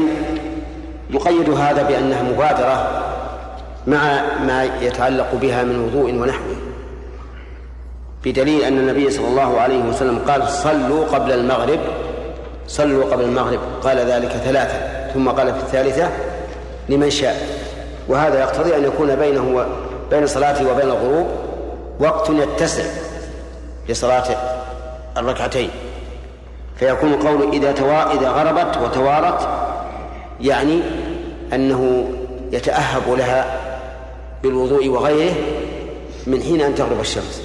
[1.11, 3.05] يقيد هذا بأنها مبادرة
[3.87, 6.57] مع ما يتعلق بها من وضوء ونحوه
[8.25, 11.81] بدليل أن النبي صلى الله عليه وسلم قال صلوا قبل المغرب
[12.69, 13.61] صلوا قبل المغرب.
[13.83, 14.79] قال ذلك ثلاثة
[15.15, 16.09] ثم قال في الثالثة
[16.89, 17.47] لمن شاء.
[18.09, 19.67] وهذا يقتضي أن يكون بينه
[20.11, 21.27] بين صلاته وبين الغروب
[22.01, 22.85] وقت يتسع
[23.89, 24.25] لصلاة
[25.17, 25.71] الركعتين.
[26.77, 29.49] فيكون قول إذا توا إذا غربت وتوارت
[30.41, 30.81] يعني
[31.53, 32.09] أنه
[32.53, 33.61] يتأهب لها
[34.43, 35.35] بالوضوء وغيره
[36.27, 37.43] من حين أن تغرب الشمس.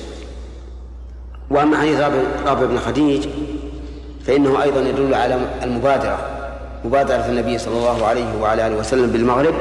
[1.49, 1.99] وأما حديث
[2.45, 3.27] رابع بن خديج
[4.27, 6.17] فإنه أيضا يدل على المبادرة
[6.85, 9.53] مبادرة النبي صلى الله عليه وعلى آله وسلم بالمغرب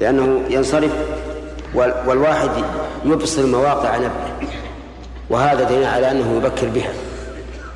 [0.00, 0.90] لأنه ينصرف
[1.74, 2.50] والواحد
[3.04, 4.36] يبصر مواقع نبله
[5.30, 6.92] وهذا دليل على أنه يبكر بها.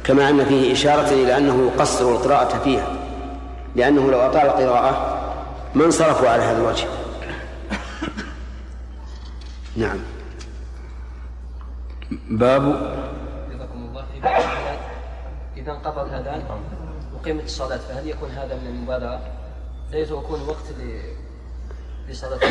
[0.04, 2.86] كما أن فيه إشارة إلى أنه يقصر القراءة فيها.
[3.76, 5.20] لأنه لو أطال القراءة
[5.74, 6.86] ما انصرفوا على هذا الوجه.
[9.76, 9.98] نعم.
[12.30, 12.94] باب
[15.56, 16.42] إذا انقطع الأذان
[17.14, 19.20] وقيمت الصلاة فهل يكون هذا من المبادرة؟
[19.92, 20.64] ليس يكون وقت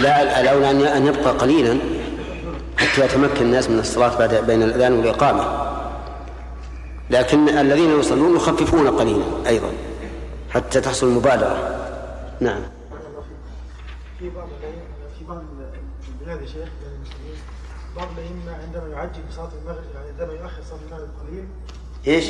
[0.01, 1.79] لا الأولى أن يبقى قليلا
[2.77, 5.73] حتى يتمكن الناس من الصلاة بعد بين الأذان والإقامة.
[7.09, 9.71] لكن الذين يصلون يخففون قليلا أيضا
[10.49, 11.79] حتى تحصل المبادرة.
[12.39, 12.61] نعم.
[14.19, 14.47] في بعض
[15.19, 15.41] في بعض
[16.07, 16.69] البلاد يا شيخ
[17.95, 21.45] بعض الأئمة عندما يعجل بصلاة المغرب يعني عندما يؤخر صلاة المغرب قليل
[22.07, 22.29] إيش؟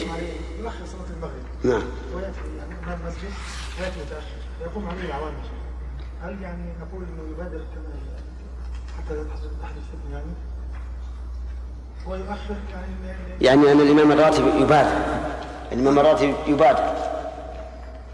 [0.59, 1.43] يؤخر صلاة المغرب.
[1.63, 1.83] نعم.
[2.15, 3.33] ويأتي يعني أمام المسجد
[3.79, 5.33] ويأتي متأخر فيقوم عليه العوام
[6.23, 7.93] هل يعني نقول إنه يبادر كما
[8.97, 10.31] حتى لا تحصل تحدث فتنة يعني؟
[12.07, 12.91] ويؤخر يعني
[13.41, 15.01] يعني أن الإمام الراتب يبادر.
[15.71, 16.93] الإمام الراتب يبادر.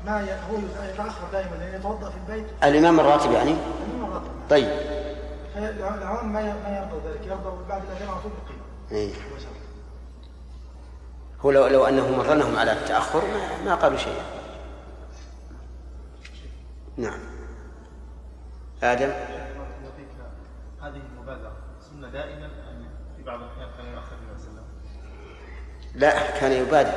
[0.06, 0.58] ما هو
[0.94, 2.46] يتأخر دائما لأنه يتوضأ في البيت.
[2.64, 4.32] الإمام الراتب يعني؟ الإمام الراتب.
[4.50, 4.70] طيب.
[5.58, 8.62] العوام ما يرضى ذلك يرضى بعد الأذان على طول يقيم.
[8.92, 9.14] إيه.
[11.42, 14.24] هو لو لو أنه مرنهم على التأخر ما, ما قالوا شيئا.
[16.98, 17.20] نعم.
[18.84, 19.12] آدم.
[20.82, 21.52] هذه المبادرة.
[21.92, 26.52] سنة دائما ام في بعض الأحيان كان يؤخر النبي صلى الله عليه وسلم لا كان
[26.52, 26.94] يبادر.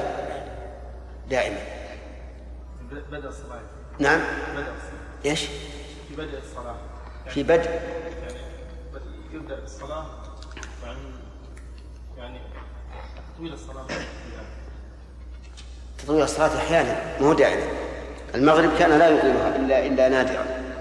[1.31, 1.59] دائما.
[3.11, 3.61] بدء الصلاة.
[3.99, 4.21] نعم.
[4.53, 5.25] بدء الصلاة.
[5.25, 5.47] إيش؟
[6.09, 6.77] في بدء الصلاة.
[7.29, 7.71] في بدء.
[7.71, 8.41] يعني
[9.33, 10.07] يبدأ بالصلاه
[10.85, 10.99] يعني
[12.17, 12.41] يعني
[13.35, 13.87] تطويل الصلاة.
[15.99, 17.67] تطويل الصلاة أحيانا مو دائما.
[18.35, 20.72] المغرب كان لا يطيلها إلا إلا نادرا.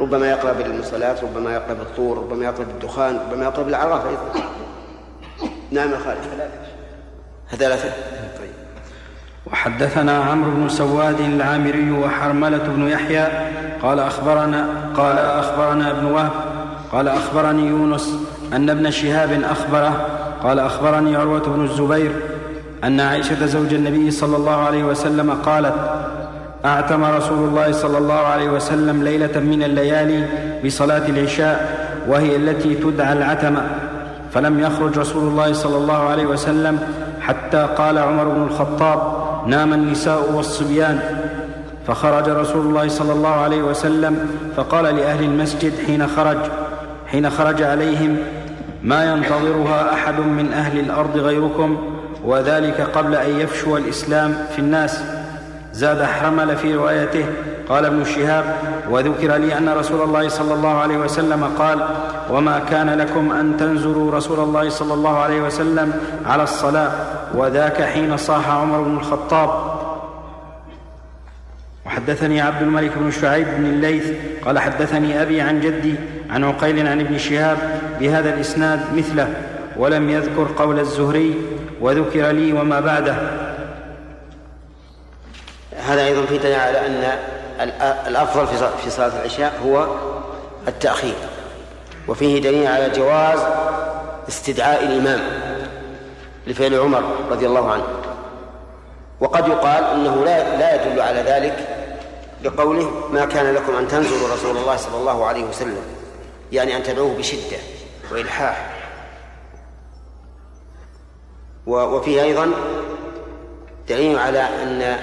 [0.00, 4.46] ربما يقرأ بالمصلات ربما يقرأ بالطور ربما يقرأ بالدخان ربما يقرأ بالعراف أيضا.
[5.70, 6.50] نعم يا خالد.
[7.50, 7.88] ثلاثة
[8.38, 8.50] طيب.
[9.52, 13.28] وحدثنا عمرو بن سواد العامري وحرملة بن يحيى
[13.82, 16.30] قال أخبرنا قال أخبرنا ابن وهب
[16.92, 18.14] قال أخبرني يونس
[18.52, 20.06] أن ابن شهاب أخبره
[20.42, 22.12] قال أخبرني عروة بن الزبير
[22.84, 25.74] أن عائشة زوج النبي صلى الله عليه وسلم قالت
[26.64, 30.26] أعتم رسول الله صلى الله عليه وسلم ليلة من الليالي
[30.64, 33.62] بصلاة العشاء وهي التي تدعى العتمة
[34.34, 36.78] فلم يخرج رسول الله صلى الله عليه وسلم
[37.20, 39.00] حتى قال عمر بن الخطاب
[39.46, 41.00] نام النساء والصبيان.
[41.86, 46.38] فخرج رسول الله صلى الله عليه وسلم فقال لأهل المسجد حين خرج
[47.06, 48.16] حين خرج عليهم
[48.82, 51.78] ما ينتظرها أحد من أهل الأرض غيركم
[52.24, 55.02] وذلك قبل أن يفشو الإسلام في الناس.
[55.72, 57.26] زاد حرمل في روايته
[57.68, 58.44] قال ابن شهاب
[58.90, 61.78] وذكر لي أن رسول الله صلى الله عليه وسلم قال
[62.30, 65.92] وما كان لكم أن تنزلوا رسول الله صلى الله عليه وسلم
[66.26, 66.90] على الصلاة
[67.34, 69.50] وذاك حين صاح عمر بن الخطاب.
[71.86, 74.12] وحدثني عبد الملك بن شعيب بن الليث
[74.44, 75.94] قال حدثني أبي عن جدي
[76.30, 77.58] عن عقيل عن ابن شهاب
[78.00, 79.28] بهذا الإسناد مثله
[79.76, 81.34] ولم يذكر قول الزهري
[81.80, 83.14] وذكر لي وما بعده.
[85.86, 87.18] هذا أيضا في دليل على أن
[88.06, 88.46] الأفضل
[88.84, 89.86] في صلاة العشاء هو
[90.68, 91.14] التأخير
[92.08, 93.40] وفيه دليل على جواز
[94.28, 95.20] استدعاء الإمام
[96.46, 97.84] لفعل عمر رضي الله عنه.
[99.20, 101.68] وقد يقال إنه لا لا يدل على ذلك
[102.44, 105.82] بقوله ما كان لكم أن تنزلوا رسول الله صلى الله عليه وسلم
[106.52, 107.58] يعني أن تدعوه بشدة
[108.12, 108.70] وإلحاح.
[111.66, 112.50] وفيه أيضا
[113.88, 114.96] دليل على أن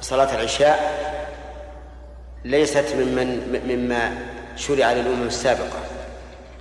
[0.00, 1.06] صلاة العشاء
[2.44, 4.18] ليست ممن مما
[4.56, 5.80] شرع للأمم السابقة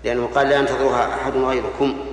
[0.04, 2.06] لأنه قال لا ينتظرها أحد غيركم.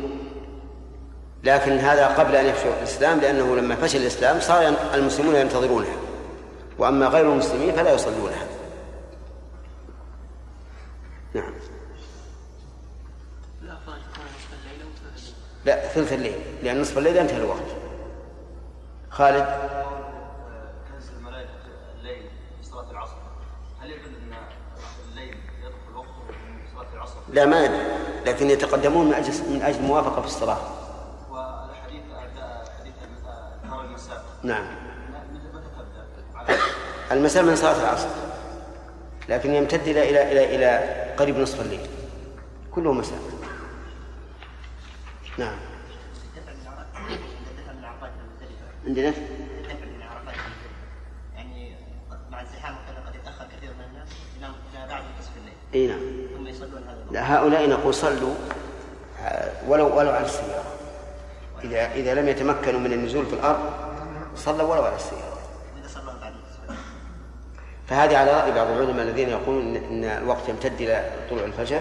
[1.44, 5.96] لكن هذا قبل أن يفشو الإسلام لأنه لما فشل الإسلام صار المسلمون ينتظرونها
[6.78, 8.46] وأما غير المسلمين فلا يصلونها.
[11.34, 11.54] نعم.
[15.64, 17.68] لا ثلث الليل لأن نصف الليل ينتهي الوقت.
[19.10, 19.46] خالد
[20.92, 21.50] تنزل الملائكة
[21.98, 22.22] الليل
[22.60, 23.16] في صلاة العصر
[23.80, 24.34] هل يدل أن
[25.10, 29.78] الليل يدخل وقته في صلاة العصر؟ لا ما يدري لكن يتقدمون من أجل من أجل
[29.78, 30.58] الموافقة في الصلاة.
[31.30, 32.02] والحديث
[32.80, 32.94] حديث
[33.84, 34.66] المساء نعم؟
[37.12, 38.08] المساء من صلاة العصر.
[39.28, 41.86] لكن يمتد إلى إلى إلى إلى قريب نصف الليل.
[42.70, 43.18] كله مساء.
[45.38, 45.56] نعم.
[48.86, 49.12] عندنا
[51.34, 51.76] يعني
[52.30, 54.08] مع الزحام وكذا قد يتاخر كثير من الناس
[54.38, 56.00] ينام إلى بعد نصف الليل إي نعم.
[57.10, 58.34] لا هؤلاء نقول صلوا
[59.24, 60.64] آه، ولو ولو على السيارة.
[61.64, 63.60] إذا إذا لم يتمكنوا من النزول في الأرض
[64.36, 65.32] صلوا ولو على السيارة.
[67.86, 71.80] فهذه على رأي بعض العلماء الذين يقولون إن- الوقت يمتد إلى طلوع الفجر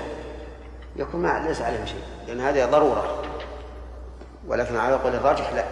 [0.96, 3.24] يكون ما ليس عليهم شيء لأن هذه ضرورة.
[4.48, 5.64] ولكن على قول الراجح لا.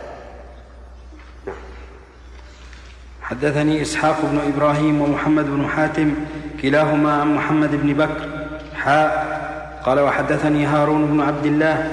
[3.22, 6.15] حدثني إسحاق بن إبراهيم ومحمد بن حاتم
[6.62, 8.28] كلاهما عن محمد بن بكر.
[8.76, 9.39] حاء
[9.86, 11.88] قال وحدثني هارون بن عبد الله.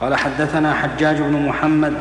[0.00, 1.94] قال حدثنا حجاج بن محمد.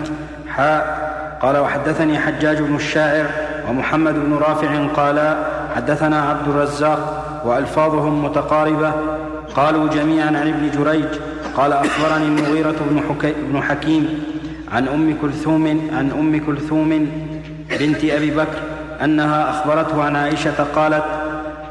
[0.48, 1.08] حاء
[1.42, 3.26] قال وحدثني حجاج بن الشاعر
[3.70, 5.38] ومحمد بن رافع قال
[5.76, 8.94] حدثنا عبد الرزاق وألفاظهم متقاربة.
[9.56, 11.20] قالوا جميعا عن ابن جريج.
[11.56, 13.04] قال أخبرني المغيرة بن,
[13.52, 14.24] بن حكيم
[14.72, 16.90] عن أم كلثوم عن أم كلثوم
[17.80, 18.77] بنت أبي بكر.
[19.04, 21.04] أنها أخبرته عن عائشة قالت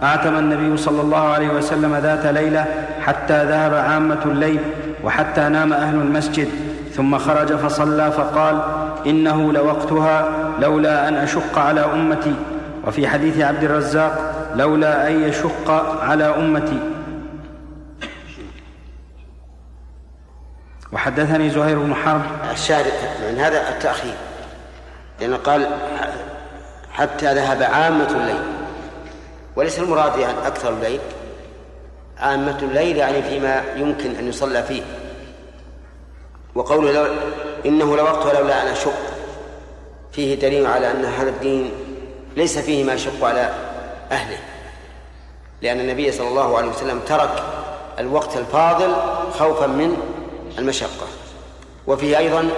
[0.03, 2.64] اعتم النبي صلى الله عليه وسلم ذات ليلة
[3.01, 4.61] حتى ذهب عامة الليل
[5.05, 6.49] وحتى نام أهل المسجد
[6.93, 8.61] ثم خرج فصلى فقال
[9.07, 10.29] إنه لوقتها
[10.61, 12.35] لولا أن أشق على أمتي.
[12.87, 15.70] وفي حديث عبد الرزاق لولا أن يشق
[16.03, 16.79] على أمتي.
[20.93, 22.22] وحدثني زهير بن حرب.
[22.53, 22.87] الشاهد
[23.33, 24.14] من هذا التأخير
[25.20, 25.66] لأنه قال
[26.97, 28.42] حتى ذهب عامة الليل.
[29.57, 31.01] وليس المراد يعني أكثر الليل.
[32.18, 34.82] عامة الليل يعني فيما يمكن أن يصلى فيه.
[36.55, 37.07] وقوله لو
[37.66, 38.99] إنه لوقتها لولا أن أشق.
[40.12, 41.72] فيه دليل على أن هذا الدين
[42.36, 43.51] ليس فيه ما يشق على
[44.12, 44.38] أهله.
[45.62, 47.42] لأن النبي صلى الله عليه وسلم ترك
[47.99, 48.94] الوقت الفاضل
[49.38, 49.97] خوفا من
[50.59, 51.07] المشقة.
[51.86, 52.49] وفيه أيضا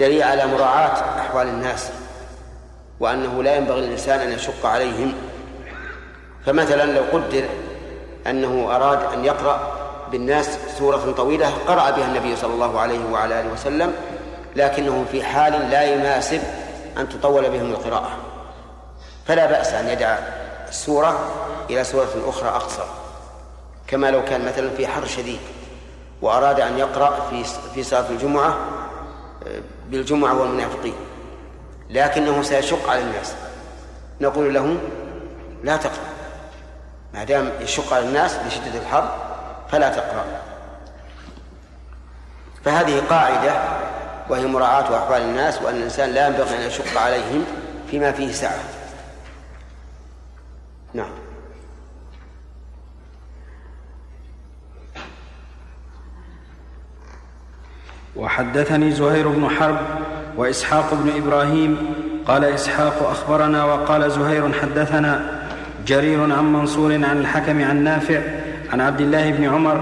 [0.00, 1.90] دليل على مراعاة أحوال الناس.
[3.00, 5.14] وأنه لا ينبغي للإنسان أن يشق عليهم.
[6.46, 7.44] فمثلا لو قدر
[8.26, 9.72] أنه أراد أن يقرأ
[10.10, 13.92] بالناس سورة طويلة قرأ بها النبي صلى الله عليه وعلى آله وسلم
[14.56, 16.40] لكنه في حال لا يناسب
[16.98, 18.10] أن تطول بهم القراءة.
[19.26, 20.18] فلا بأس أن يدع
[20.68, 21.18] السورة
[21.70, 22.84] إلى سورة أخرى أقصر.
[23.86, 25.40] كما لو كان مثلا في حر شديد
[26.22, 27.44] وأراد أن يقرأ في
[27.74, 28.56] في صلاة الجمعة
[29.90, 30.94] بالجمعة والمنافقين.
[31.90, 33.34] لكنه سيشق على الناس.
[34.20, 34.78] نقول له
[35.64, 36.06] لا تقرأ.
[37.14, 39.16] ما دام يشق على الناس بشدة الحر
[39.70, 40.24] فلا تقرأ.
[42.64, 43.62] فهذه قاعدة
[44.28, 47.44] وهي مراعاة أحوال الناس وأن الإنسان لا ينبغي أن يشق عليهم
[47.90, 48.58] فيما فيه سعة.
[50.94, 51.10] نعم.
[58.16, 59.78] وحدثني زهير بن حرب
[60.36, 61.76] وإسحاق بن إبراهيم
[62.28, 65.20] قال إسحاق أخبرنا وقال زهير حدثنا
[65.86, 68.20] جرير عن منصور عن الحكم عن نافع
[68.72, 69.80] عن عبد الله بن عمر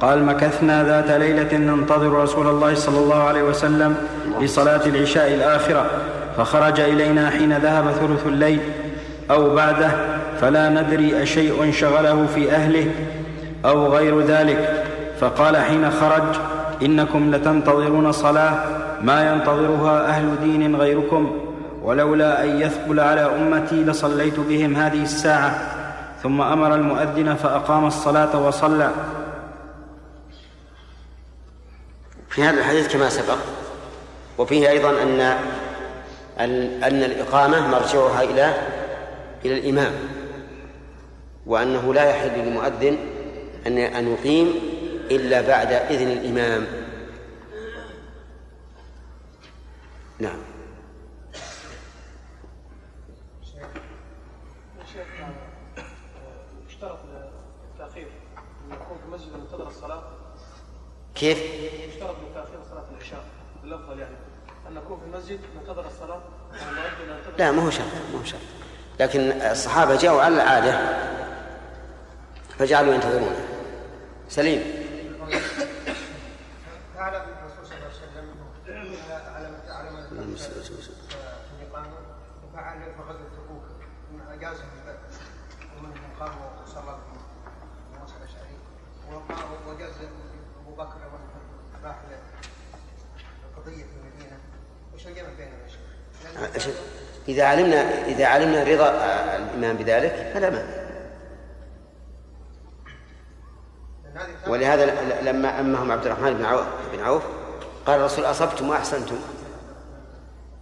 [0.00, 3.96] قال مكثنا ذات ليلة ننتظر رسول الله صلى الله عليه وسلم
[4.40, 5.86] لصلاة العشاء الآخرة
[6.36, 8.60] فخرج إلينا حين ذهب ثلث الليل
[9.30, 9.90] أو بعده
[10.40, 12.90] فلا ندري أشيء شغله في أهله
[13.64, 14.84] أو غير ذلك
[15.20, 16.22] فقال حين خرج
[16.82, 18.58] إنكم لتنتظرون صلاة
[19.02, 21.40] ما ينتظرها أهل دين غيركم
[21.82, 25.74] ولولا أن يثقل على أمتي لصليت بهم هذه الساعة.
[26.22, 28.90] ثم أمر المؤذن فأقام الصلاة وصلى.
[32.28, 33.38] في هذا الحديث كما سبق
[34.38, 35.20] وفيه أيضا أن
[36.82, 38.54] أن الإقامة مرجعها إلى
[39.44, 39.92] إلى الإمام.
[41.46, 42.96] وأنه لا يحل للمؤذن
[43.66, 44.54] ان أن يقيم
[45.10, 46.66] إلا بعد إذن الإمام.
[50.20, 50.38] نعم.
[56.68, 56.98] يشترط
[57.72, 58.08] التأخير
[58.66, 60.02] أن يكون في مسجد منتظر الصلاة.
[61.14, 61.38] كيف؟
[61.88, 63.24] يشترط من تأخير صلاة العشاء.
[63.62, 64.16] بالأفضل يعني.
[64.68, 66.22] أن نكون في المسجد منتظر الصلاة.
[67.38, 68.40] لا ما هو شرط ما هو شرط.
[69.00, 70.98] لكن الصحابة جاءوا على العادة.
[72.58, 73.36] فجعلوا ينتظرون.
[74.28, 74.88] سليم.
[76.98, 78.28] أعلم الرسول صلى الله عليه وسلم
[79.34, 80.36] على على من
[81.60, 81.96] الإقامة
[82.44, 83.64] وفعل في غزوة تبوك
[85.78, 86.10] ومنهم
[86.62, 87.20] وصلى بهم
[88.00, 88.56] موسى الأشعري
[89.12, 89.94] وقام وجاز
[90.60, 91.96] أبو بكر ومن راح
[93.50, 94.38] القضية في المدينة.
[94.94, 95.58] وش الجمع بينهم
[96.54, 96.74] يا شيخ؟
[97.28, 98.90] إذا علمنا إذا علمنا رضا
[99.36, 100.88] الإمام بذلك فلا مانع.
[104.46, 107.22] ولهذا لما أمهم عبد الرحمن بن عوف, بن عوف
[107.86, 109.18] قال الرسول أصبتم وأحسنتم.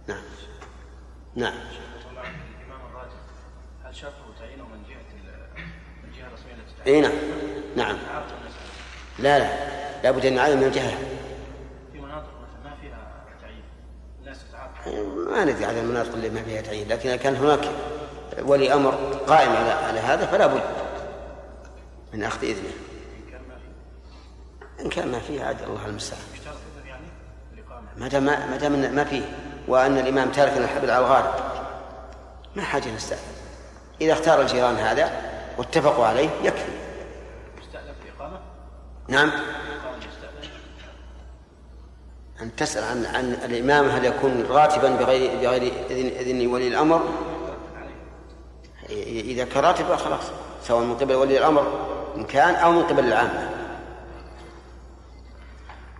[0.07, 0.23] نعم.
[1.35, 1.53] نعم.
[6.87, 7.11] اي نعم.
[7.75, 7.97] نعم.
[9.19, 9.49] لا لا.
[10.03, 10.97] لابد أن يعين من الجهة.
[11.93, 12.27] في مناطق
[12.63, 12.97] ما فيها
[13.41, 13.63] تعيين.
[14.19, 14.37] الناس
[15.31, 17.69] ما ندري على المناطق اللي ما فيها تعيين لكن كان هناك
[18.41, 18.91] ولي أمر
[19.27, 20.63] قائم على على هذا فلا بد
[22.13, 22.71] من أخذ إذنه.
[24.79, 25.43] إن كان ما فيه.
[25.43, 26.21] عاد الله المستعان.
[27.97, 29.21] ما دام ما دام ما فيه.
[29.67, 31.33] وأن الإمام تارك الحبل على الغالب
[32.55, 33.21] ما حاجة نستأذن
[34.01, 35.26] إذا اختار الجيران هذا
[35.57, 36.71] واتفقوا عليه يكفي.
[37.61, 38.39] يستأذن في الإقامة؟
[39.07, 39.31] نعم
[42.41, 47.01] أن تسأل عن عن الإمام هل يكون راتبا بغير بغير إذن, إذن ولي الأمر؟
[48.89, 50.23] إذا كان راتبا خلاص
[50.63, 51.87] سواء من قبل ولي الأمر
[52.17, 53.49] إن كان أو من قبل العامة.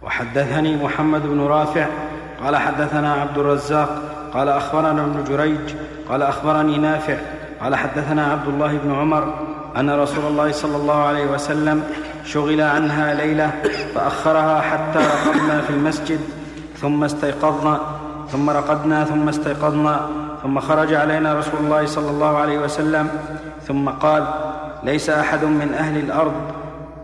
[0.02, 1.88] وحدثني محمد بن رافع
[2.44, 4.02] قال حدثنا عبد الرزاق
[4.34, 5.76] قال أخبرنا ابن جريج
[6.10, 7.18] قال أخبرني نافع
[7.62, 9.34] قال حدثنا عبد الله بن عمر
[9.78, 11.84] أن رسول الله صلى الله عليه وسلم
[12.26, 13.52] شغل عنها ليلة
[13.96, 16.20] فأخرها حتى رقدنا في المسجد
[16.82, 17.80] ثم استيقظنا
[18.32, 20.10] ثم رقدنا ثم استيقظنا
[20.44, 23.10] ثم خرج علينا رسول الله صلى الله عليه وسلم
[23.68, 24.28] ثم قال
[24.84, 26.34] ليس أحد من أهل الأرض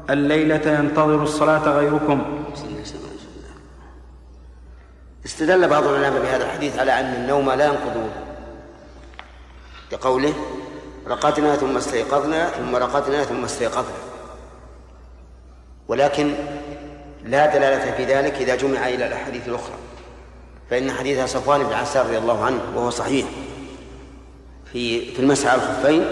[0.09, 2.21] الليلة ينتظر الصلاة غيركم.
[5.25, 8.09] استدل بعض العلماء بهذا الحديث على أن النوم لا ينقض
[9.93, 10.33] بقوله
[11.07, 13.97] رقدنا ثم استيقظنا ثم رقدنا ثم استيقظنا.
[15.87, 16.33] ولكن
[17.25, 19.75] لا دلالة في ذلك إذا جمع إلى الأحاديث الأخرى.
[20.69, 23.25] فإن حديث صفوان بن عسار رضي الله عنه وهو صحيح
[24.71, 26.05] في في المسح على الخفين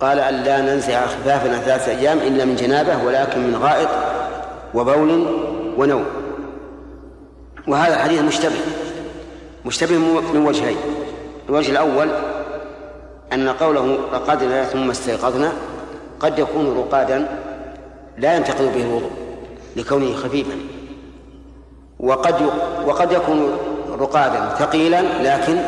[0.00, 3.88] قال أن لا ننزع خفافنا ثلاثة أيام إلا من جنابة ولكن من غائط
[4.74, 5.10] وبول
[5.76, 6.06] ونوم.
[7.68, 8.56] وهذا الحديث مشتبه
[9.64, 9.98] مشتبه
[10.34, 10.76] من وجهين.
[11.48, 12.08] الوجه الأول
[13.32, 15.52] أن قوله رقدنا ثم استيقظنا
[16.20, 17.38] قد يكون رقادا
[18.18, 19.10] لا ينتقض به الوضوء
[19.76, 20.54] لكونه خفيفا.
[22.00, 22.42] وقد
[22.86, 23.58] وقد يكون
[23.90, 25.58] رقادا ثقيلا لكن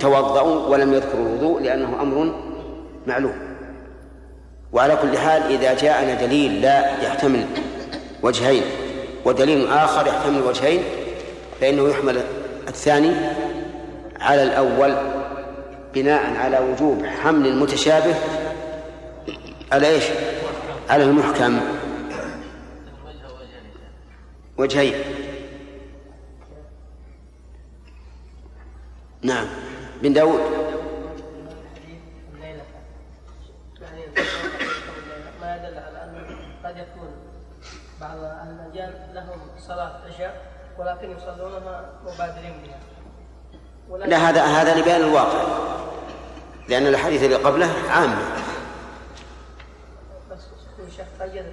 [0.00, 2.34] توضأوا ولم يذكروا الوضوء لأنه أمر
[3.06, 3.34] معلوم.
[4.72, 7.46] وعلى كل حال إذا جاءنا دليل لا يحتمل
[8.22, 8.62] وجهين
[9.24, 10.82] ودليل آخر يحتمل وجهين
[11.60, 12.20] فإنه يحمل
[12.68, 13.12] الثاني
[14.22, 14.96] على الأول
[15.94, 18.14] بناء على وجوب حمل المتشابه
[19.72, 20.04] على إيش؟
[20.90, 21.60] على المحكم.
[24.58, 24.94] وجهين.
[29.22, 29.46] نعم.
[30.02, 30.40] بن داود.
[35.40, 37.08] ما يدل على انه قد يكون
[38.00, 40.46] بعض أهل لهم صلاة عشاء
[40.78, 42.91] ولكن يصلونها مبادرين بها.
[43.90, 45.42] لا هذا هذا لبيان الواقع.
[46.68, 48.42] لأن الحديث اللي قبله عامة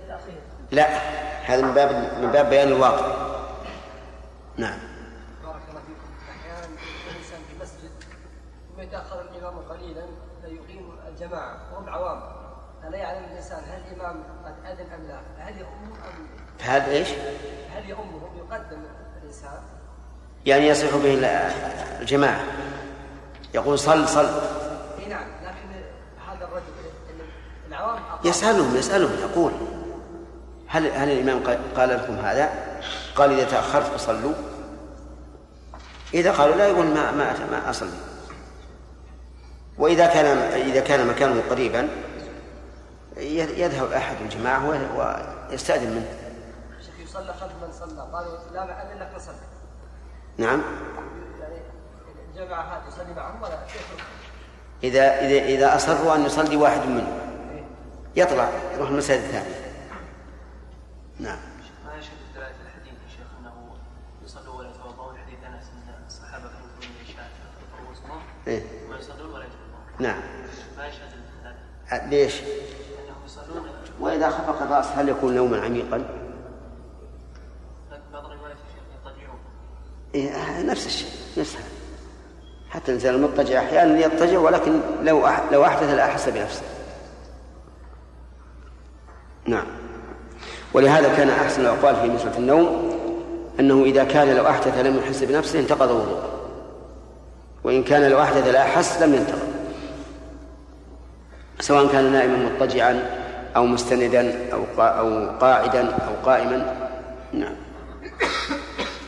[0.09, 0.41] التأخير.
[0.71, 0.97] لا
[1.45, 3.05] هذا من باب من باب بيان الواقع.
[4.57, 4.79] نعم.
[5.43, 6.09] بارك الله فيكم.
[6.29, 6.67] أحيانا
[7.11, 7.65] الإنسان في
[8.75, 10.05] ثم يتأخر الإمام قليلا
[10.41, 11.57] فيقيم الجماعة.
[11.73, 12.21] وهم عوام.
[12.83, 15.19] فلا يعلم الإنسان هل الإمام قد أذن أم لا.
[15.37, 16.27] فهل يؤمهم أم
[16.61, 17.09] هذا إيش؟
[17.75, 18.83] هل يؤمهم يقدم
[19.21, 19.61] الانسان
[20.45, 21.13] يعني يصح به
[22.01, 22.43] الجماعة
[23.53, 24.29] يقول صل صل.
[25.09, 25.81] نعم لكن
[26.27, 26.63] هذا الرجل
[27.67, 27.99] العوام.
[28.23, 29.51] يسألهم يسألهم يقول.
[30.67, 31.43] هل هل الإمام
[31.75, 32.49] قال- لكم هذا؟
[33.15, 34.33] قال إذا تأخرت فصلوا.
[36.13, 37.89] إذا قالوا لا يقول ما ما ما أصلي.
[39.77, 41.89] وإذا كان إذا كان مكانه قريبا
[43.17, 46.13] يذهب أحد الجماعة ويستأذن منه.
[46.85, 48.01] شيخ يصلى خلف من صلى.
[48.13, 49.35] قالوا لا معنى لك نصلي
[50.39, 50.61] نعم.
[52.87, 53.59] يصلي معهم ولا
[54.83, 57.19] إذا إذا إذا أصروا أن يصلي واحد منهم.
[58.15, 59.53] يطلع يروح المسجد الثاني.
[61.19, 61.37] نعم.
[61.85, 63.75] ما يشهد دلالة الحديث يا شيخ أنه
[64.25, 68.63] يصلوا ولا يتوضؤون؟ حديث أنس أن الصحابة كانوا يصلون العشاء يتفرقوا وسطهم إيه.
[68.89, 70.21] ويصلون ولا يتوضؤون؟ نعم.
[70.77, 71.09] ما يشهد
[72.09, 73.69] ليش؟ أنهم يصلون.
[73.99, 75.97] وإذا خفق الرأس هل يكون نوما عميقا؟
[77.91, 79.39] لكن بعض الروايات يا شيخ يضطجعون
[80.15, 81.57] إيه نفس الشيء نفس
[82.69, 86.61] حتى الإنسان المضطجع أحيانا يضطجع ولكن لو لو أحدث لأحس بنفسه.
[89.45, 89.65] نعم.
[90.73, 92.99] ولهذا كان أحسن الأقوال في مسألة النوم
[93.59, 96.29] أنه إذا كان لو أحدث لم يحس بنفسه انتقض وضوءه.
[97.63, 99.47] وإن كان لو أحدث لا أحس لم ينتظر
[101.59, 103.09] سواء كان نائما مضطجعا
[103.55, 106.75] أو مستندا أو أو قاعدا أو قائما.
[107.33, 107.55] نعم.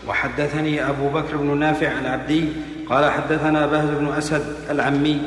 [0.08, 2.50] وحدثني أبو بكر بن نافع العبدي
[2.90, 5.22] قال حدثنا بهز بن أسد العمي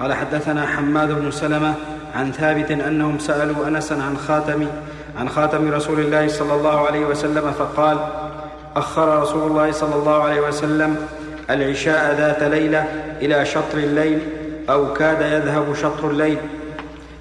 [0.00, 1.74] قال حدثنا حماد بن سلمة
[2.14, 4.66] عن ثابت أنهم سألوا أنسا عن خاتم
[5.18, 7.98] عن خاتم رسول الله صلى الله عليه وسلم فقال
[8.76, 10.96] أخر رسول الله صلى الله عليه وسلم
[11.50, 12.84] العشاء ذات ليلة
[13.22, 14.18] إلى شطر الليل
[14.70, 16.38] أو كاد يذهب شطر الليل.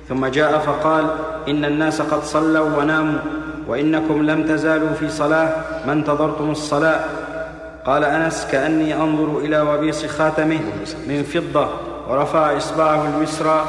[0.09, 1.05] ثم جاء فقال
[1.47, 3.19] إن الناس قد صلوا وناموا.
[3.69, 7.05] وإنكم لم تزالوا في صلاة ما انتظرتم الصلاة؟
[7.85, 10.59] قال أنس كأني أنظر إلى وبيص خاتمه
[11.07, 11.69] من فضة
[12.07, 13.67] ورفع إصبعه اليسرى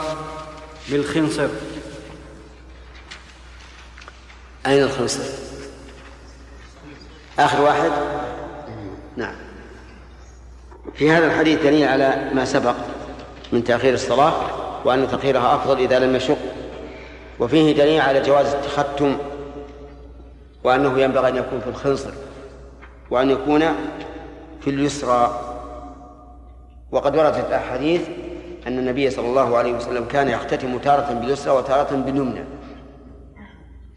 [0.88, 1.48] بالخنصر.
[4.66, 5.22] أين الخنصر؟
[7.38, 7.90] آخر واحد؟
[9.16, 9.34] نعم.
[10.94, 12.74] في هذا الحديث دليل على ما سبق
[13.53, 14.32] من تأخير الصلاة
[14.84, 16.38] وأن تأخيرها أفضل إذا لم يشق.
[17.40, 19.16] وفيه دليل على جواز التختم
[20.64, 22.11] وأنه ينبغي أن يكون في الخنصر
[23.11, 23.61] وأن يكون
[24.61, 25.40] في اليسرى.
[26.92, 28.08] وقد وردت الأحاديث
[28.66, 32.44] أن النبي صلى الله عليه وسلم كان يختتم تارة باليسرى وتارة باليمنى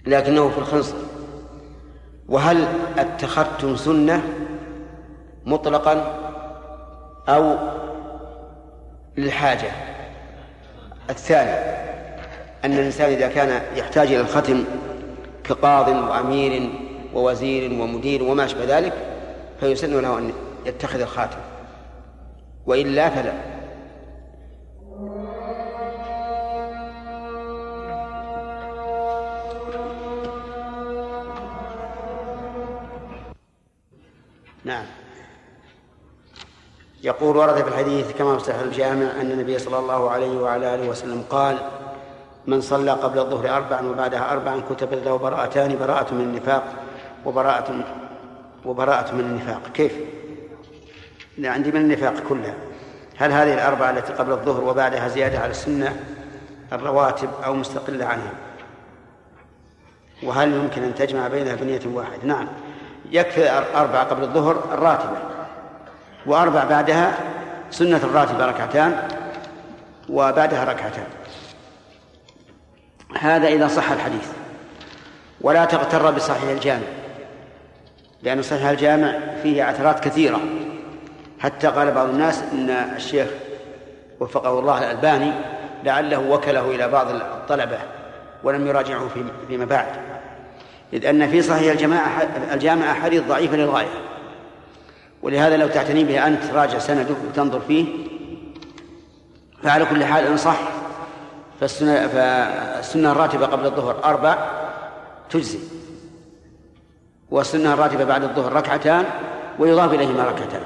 [0.06, 0.96] لكنه في الخنصر.
[2.28, 2.68] وهل
[3.00, 4.24] التختم سنة
[5.46, 6.20] مطلقا
[7.30, 7.58] أو
[9.18, 9.72] للحاجة؟
[11.10, 11.52] الثاني
[12.66, 14.64] أن الإنسان إذا كان يحتاج إلى الختم
[15.44, 16.70] كقاض وأمير
[17.14, 18.94] ووزير ومدير وما أشبه ذلك
[19.60, 20.34] فيسن له أن
[20.66, 21.40] يتخذ الخاتم.
[22.66, 23.34] وإلا فلا.
[34.66, 34.86] نعم.
[37.04, 41.24] يقول ورد في الحديث كما في الجامع أن النبي صلى الله عليه وعلى آله وسلم
[41.30, 41.58] قال
[42.48, 46.64] من صلى قبل الظهر أربعا وبعدها أربعا كتبت له براءتان براءة من النفاق
[47.26, 47.84] وبراءة
[48.66, 49.62] وبراءة من النفاق.
[49.74, 49.94] كيف؟
[51.44, 52.54] عندي من النفاق كلها
[53.18, 55.96] هل هذه الأربعة التي قبل الظهر وبعدها زيادة على السنة
[56.74, 58.32] الرواتب أو مستقلة عنها؟
[60.24, 62.48] وهل يمكن أن تجمع بينها بنية واحدة؟ نعم.
[63.12, 65.18] يكفي أربعة قبل الظهر الراتبة
[66.26, 67.18] وأربع بعدها
[67.72, 69.08] سنة الراتبة ركعتان
[70.10, 71.06] وبعدها ركعتان.
[73.20, 74.28] هذا إذا صح الحديث.
[75.42, 76.88] ولا تغتر بصحيح الجامع
[78.24, 80.40] لأن صحيح الجامع فيه عثرات كثيرة.
[81.40, 83.28] حتى قال بعض الناس إن الشيخ
[84.20, 85.32] وفقه الله الألباني
[85.84, 87.80] لعله وكله إلى بعض الطلبة
[88.44, 89.10] ولم يراجعه
[89.48, 89.88] فيما بعد.
[90.94, 93.88] إذ أن في صحيح الجماعة الجامع أحاديث ضعيفة للغاية.
[95.22, 97.86] ولهذا لو تعتني به أنت راجع سنده وتنظر فيه
[99.64, 100.58] فعلى كل حال إن صح
[101.64, 104.38] فالسنة, فالسنة الراتبة قبل الظهر أربع
[105.30, 105.60] تجزي.
[107.32, 109.06] والسنة الراتبة بعد الظهر ركعتان
[109.60, 110.62] ويضاف إليهما ركعتان.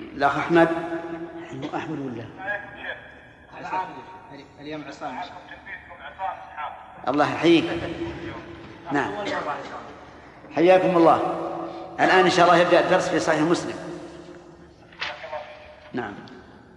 [0.00, 0.68] الأخ أحمد؟
[1.74, 2.24] أحمد ولا؟
[4.60, 5.18] اليوم عصام.
[7.08, 7.64] الله يحييك.
[8.92, 9.12] نعم.
[10.54, 11.55] حياكم الله.
[12.00, 13.74] الآن إن شاء الله يبدأ الدرس في صحيح مسلم.
[15.92, 16.12] نعم.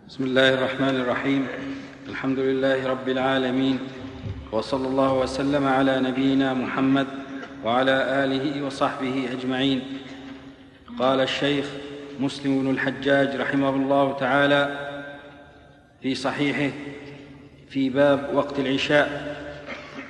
[0.08, 1.48] بسم الله الرحمن الرحيم.
[2.08, 3.80] الحمد لله رب العالمين.
[4.52, 7.08] وصلى الله وسلم على نبينا محمد
[7.64, 9.82] وعلى آله وصحبه أجمعين.
[11.00, 11.66] قال الشيخ
[12.20, 14.90] مسلم بن الحجاج رحمه الله تعالى
[16.02, 16.76] في صحيحه
[17.70, 19.36] في باب وقت العشاء.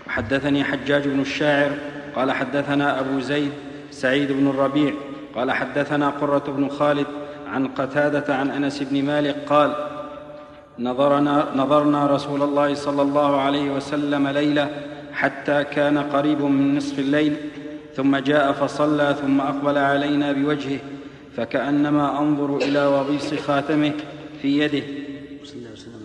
[0.08, 1.72] حدثني حجاج بن الشاعر
[2.16, 3.52] قال حدثنا أبو زيد
[4.00, 4.94] سعيد بن الربيع
[5.36, 7.08] قال حدثنا قرة بن خالد
[7.48, 9.76] عن قتادة عن أنس بن مالك قال
[10.80, 14.70] نظرنا, نظرنا رسول الله صلى الله عليه وسلم ليلة
[15.14, 17.36] حتى كان قريب من نصف الليل
[17.96, 20.80] ثم جاء فصلى ثم أقبل علينا بوجهه
[21.38, 23.94] فكأنما أنظر إلى وبيص خاتمه
[24.42, 24.84] في يده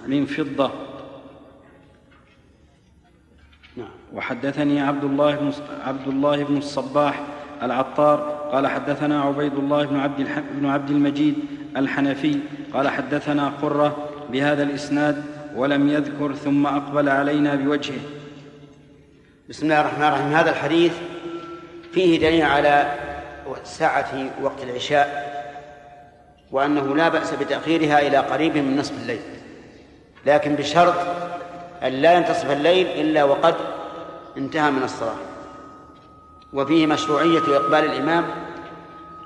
[0.07, 0.71] من فضة
[3.77, 3.87] نعم.
[4.13, 5.53] وحدثني عبد الله بن
[5.85, 8.19] عبد الله بن الصباح العطار
[8.53, 11.35] قال حدثنا عبيد الله بن عبد بن عبد المجيد
[11.77, 12.39] الحنفي
[12.75, 13.97] قال حدثنا قرة
[14.31, 15.25] بهذا الإسناد
[15.57, 18.01] ولم يذكر ثم أقبل علينا بوجهه.
[19.49, 20.33] بسم الله الرحمن الرحيم.
[20.33, 20.93] هذا الحديث
[21.93, 22.93] فيه دليل على
[23.65, 25.35] ساعة وقت العشاء
[26.51, 29.21] وأنه لا بأس بتأخيرها إلى قريب من نصف الليل.
[30.27, 30.95] لكن بشرط
[31.83, 33.55] أن لا ينتصف الليل إلا وقد
[34.37, 35.34] انتهى من الصلاة.
[36.55, 38.25] وفيه مشروعية إقبال الإمام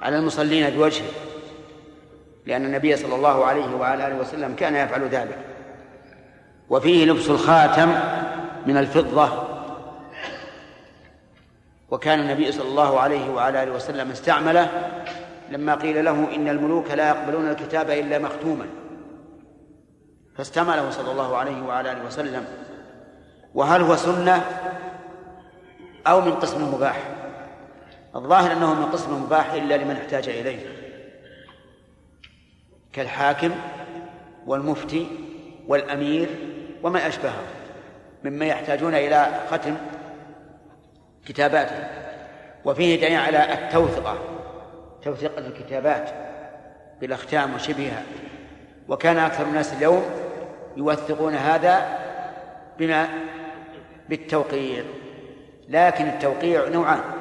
[0.03, 1.09] على المصلين بوجهه
[2.47, 5.39] لأن النبي صلى الله عليه وعلى آله وسلم كان يفعل ذلك.
[6.71, 7.95] وفيه لبس الخاتم
[8.67, 9.29] من الفضة
[11.91, 14.69] وكان النبي صلى الله عليه وعلى آله وسلم استعمله
[15.51, 18.67] لما قيل له إن الملوك لا يقبلون الكتاب إلا مختوما.
[20.37, 22.45] فاستعمله صلى الله عليه وعلى آله وسلم.
[23.55, 24.45] وهل هو سنة
[26.07, 27.18] أو من قسم المباح
[28.19, 30.67] الظاهر أنه من قسم المباح إلا لمن احتاج إليه.
[32.93, 33.51] كالحاكم
[34.47, 35.07] والمفتي
[35.67, 36.29] والأمير
[36.83, 37.43] وما أشبهه
[38.25, 39.77] مما يحتاجون إلى ختم
[41.27, 41.89] كتاباته.
[42.65, 44.19] وفيه دليل على التوثقة
[45.03, 46.11] توثيق الكتابات
[47.01, 48.03] بالأختام وشبهها.
[48.89, 50.05] وكان أكثر الناس اليوم
[50.77, 51.99] يوثقون هذا
[52.79, 53.09] بما
[54.09, 54.85] بالتوقيع
[55.69, 57.18] لكن التوقيع نوعان.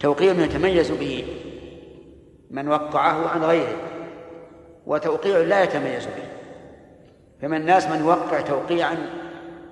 [0.00, 1.26] توقيع يتميز به
[2.50, 3.76] من وقعه عن غيره
[4.86, 6.28] وتوقيع لا يتميز به.
[7.42, 8.96] فمن الناس من يوقع توقيعا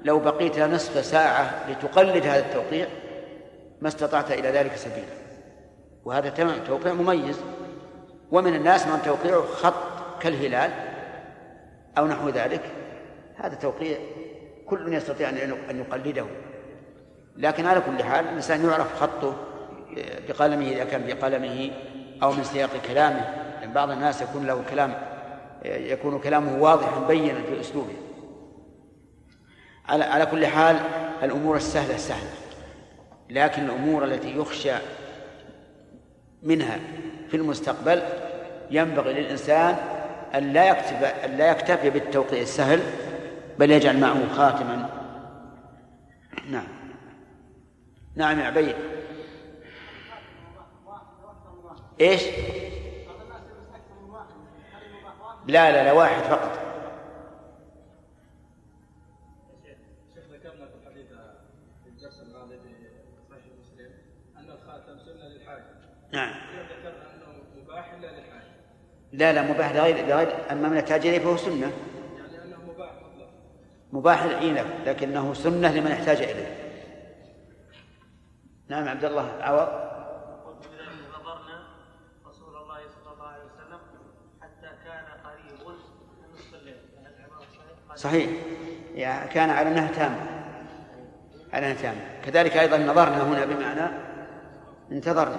[0.04, 2.86] لو بقيت نصف ساعة لتقلد هذا التوقيع
[3.80, 5.14] ما استطعت إلى ذلك سبيلا.
[6.04, 7.40] وهذا تمام توقيع مميز.
[8.30, 9.74] ومن الناس من توقيعه خط
[10.20, 10.70] كالهلال
[11.98, 12.60] أو نحو ذلك
[13.36, 13.98] هذا توقيع
[14.66, 15.28] كل يستطيع
[15.70, 16.26] أن يقلده.
[17.36, 19.36] لكن على كل حال الإنسان يعرف خطه
[20.28, 21.70] بقلمه إذا كان بقلمه
[22.22, 24.94] أو من سياق كلامه لأن بعض الناس يكون له كلام
[25.64, 27.94] يكون كلامه واضحا بينا في أسلوبه.
[29.88, 30.76] على على كل حال
[31.22, 32.30] الأمور السهلة سهلة
[33.30, 34.74] لكن الأمور التي يخشى
[36.42, 36.78] منها
[37.30, 38.02] في المستقبل
[38.70, 39.76] ينبغي للإنسان
[40.34, 42.80] أن لا يكتب أن لا يكتفي بالتوقيع السهل
[43.58, 44.90] بل يجعل معه خاتما.
[46.50, 46.66] نعم.
[48.16, 48.74] نعم يا عبيد.
[52.00, 52.22] إيش؟
[55.46, 56.58] لا لا لا واحد فقط.
[60.14, 61.06] شيخ ذكرنا في الحديث
[61.82, 62.68] في الدرس الماضي في
[63.30, 63.90] صحيح مسلم
[64.36, 65.62] أن الخاتم سنة للحاج.
[66.12, 66.34] نعم.
[69.12, 71.72] لا لا مباح لغير لغير أما من التاجرين فهو سنة.
[72.16, 73.30] يعني أنه مباح مطلق.
[73.92, 74.24] مباح
[74.86, 76.64] لكنه سنة لمن احتاج إليه.
[78.68, 79.68] نعم عبد الله عوض
[81.20, 81.68] نظرنا
[82.26, 83.80] رسول الله صلى الله عليه وسلم
[84.40, 85.68] حتى كان قريب
[86.22, 87.46] من نصف الليل هل العبارة
[88.04, 88.30] صحيح؟
[88.94, 90.26] يعني كان على انها تامه
[91.52, 93.90] على انها تامه كذلك أيضا نظرنا هنا بمعنى
[94.92, 95.38] انتظرنا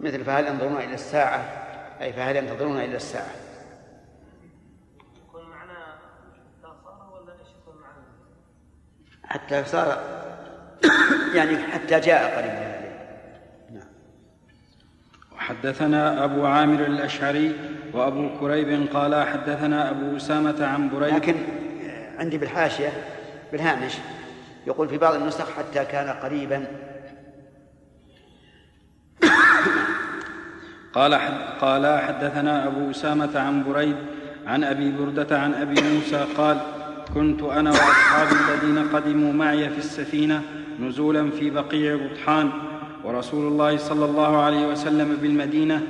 [0.00, 1.44] مثل فهل ينظرون إلى الساعة؟
[2.00, 3.30] أي فهل ينتظرون إلى الساعة؟
[5.28, 8.04] يكون معنى حتى صار ولا إيش يكون معنى؟
[9.24, 10.00] حتى صار
[11.34, 12.76] يعني حتى جاء قريبا
[15.38, 17.52] حدثنا أبو عامر الأشعري
[17.92, 21.34] وأبو كريب قال حدثنا أبو أسامة عن بريد لكن
[22.18, 22.92] عندي بالحاشية
[23.52, 23.92] بالهامش
[24.66, 26.66] يقول في بعض النسخ حتى كان قريبا.
[30.92, 31.14] قال
[31.60, 33.96] قال حدثنا أبو أسامة عن بريد
[34.46, 36.60] عن أبي بردة عن أبي موسى قال
[37.14, 40.42] كنت أنا وأصحابي الذين قدموا معي في السفينة
[40.80, 42.50] نزولا في بقيع بطحان
[43.04, 45.82] ورسول الله صلى الله عليه وسلم بالمدينة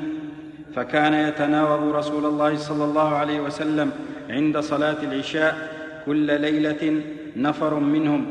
[0.74, 3.90] فكان يتناوب رسول الله صلى الله عليه وسلم
[4.30, 5.75] عند صلاة العشاء
[6.06, 7.02] كل ليلة
[7.36, 8.26] نفر منهم.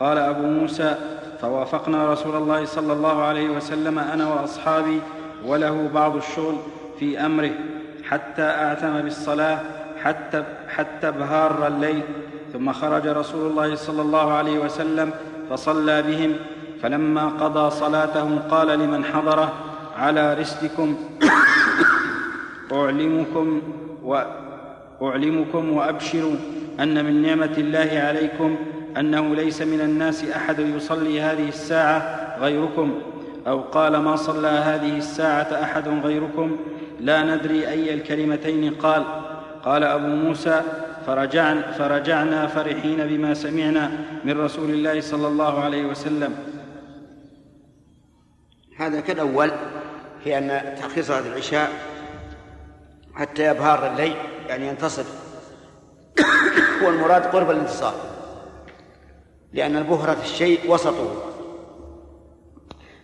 [0.00, 0.94] قال أبو موسى
[1.40, 5.00] فوافقنا رسول الله صلى الله عليه وسلم أنا وأصحابي
[5.46, 6.54] وله بعض الشغل
[6.98, 7.50] في أمره
[8.04, 9.58] حتى أعتم بالصلاة
[10.02, 12.02] حتى حتى ابهار الليل
[12.52, 15.10] ثم خرج رسول الله صلى الله عليه وسلم
[15.50, 16.32] فصلى بهم.
[16.82, 19.52] فلما قضى صلاته قال لمن حضره
[19.98, 20.96] على رسلكم
[22.72, 23.62] أعلمكم
[25.00, 26.36] وأعلمكم وأبشروا.
[26.80, 28.56] أن من نعمة الله عليكم
[28.96, 33.00] أنه ليس من الناس أحد يصلي هذه الساعة غيركم
[33.46, 36.56] أو قال ما صلى هذه الساعة أحد غيركم؟
[37.00, 38.74] لا ندري أي الكلمتين.
[38.74, 39.04] قال
[39.62, 40.62] قال أبو موسى
[41.06, 43.90] فرجعنا, فرجعنا فرحين بما سمعنا
[44.24, 46.34] من رسول الله صلى الله عليه وسلم.
[48.78, 49.50] هذا كالأول
[50.24, 51.70] في أن تأخير صلاة العشاء
[53.14, 54.14] حتى يبهار الليل
[54.48, 55.25] يعني ينتصف
[56.82, 57.94] هو المراد قرب الانتصاف
[59.52, 61.22] لأن البهرة الشيء وسطه.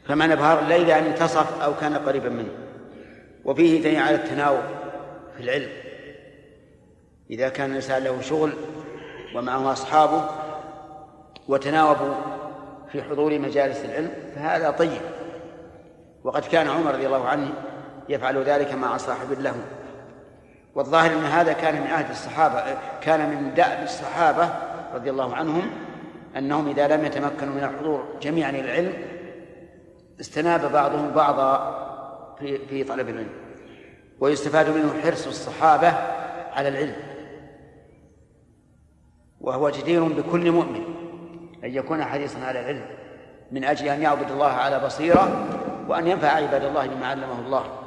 [0.04, 2.52] فمعنى ابهار الليل يعني انتصف أو كان قريبا منه.
[3.44, 4.62] وفيه دليل على التناوب
[5.36, 5.70] في العلم.
[7.30, 8.52] إذا كان الإنسان له شغل
[9.34, 10.28] ومعه أصحابه
[11.48, 12.14] وتناوبوا
[12.92, 15.00] في حضور مجالس العلم فهذا طيب.
[16.24, 17.50] وقد كان عمر رضي الله عنه
[18.08, 19.54] يفعل ذلك مع صاحب له.
[20.74, 24.48] والظاهر إن هذا كان من عهد الصحابة كان من دأب الصحابة
[24.94, 25.70] رضي الله عنهم
[26.36, 28.92] أنهم إذا لم يتمكنوا من الحضور جميعا العلم
[30.20, 31.78] استناب بعضهم بعضا
[32.38, 33.30] في في طلب العلم
[34.20, 35.92] ويستفاد منه حرص الصحابة
[36.52, 36.96] على العلم.
[39.40, 40.84] وهو جدير بكل مؤمن
[41.64, 42.84] أن يكون حريصا على العلم
[43.50, 45.46] من أجل أن يعبد الله على بصيرة
[45.88, 47.81] وأن ينفع عباد الله بما علمه الله.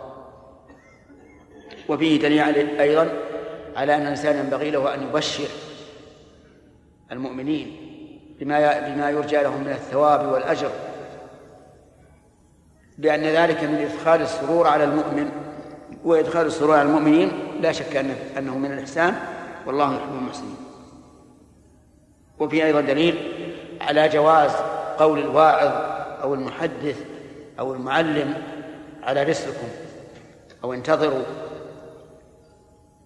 [1.90, 3.10] وفيه دليل أيضا
[3.76, 5.48] على أن الإنسان ينبغي له أن يبشر
[7.12, 7.78] المؤمنين
[8.40, 10.70] بما بما يرجى لهم من الثواب والأجر
[12.98, 15.30] بأن ذلك من إدخال السرور على المؤمن
[16.04, 17.32] وإدخال السرور على المؤمنين
[17.62, 19.16] لا شك أنه أنه من الإحسان
[19.66, 20.56] والله يحب المحسنين.
[22.40, 23.16] وفي أيضا دليل
[23.82, 24.52] على جواز
[24.98, 25.72] قول الواعظ
[26.22, 27.04] أو المحدث
[27.60, 28.34] أو المعلم
[29.04, 29.68] على رسلكم
[30.64, 31.24] أو انتظروا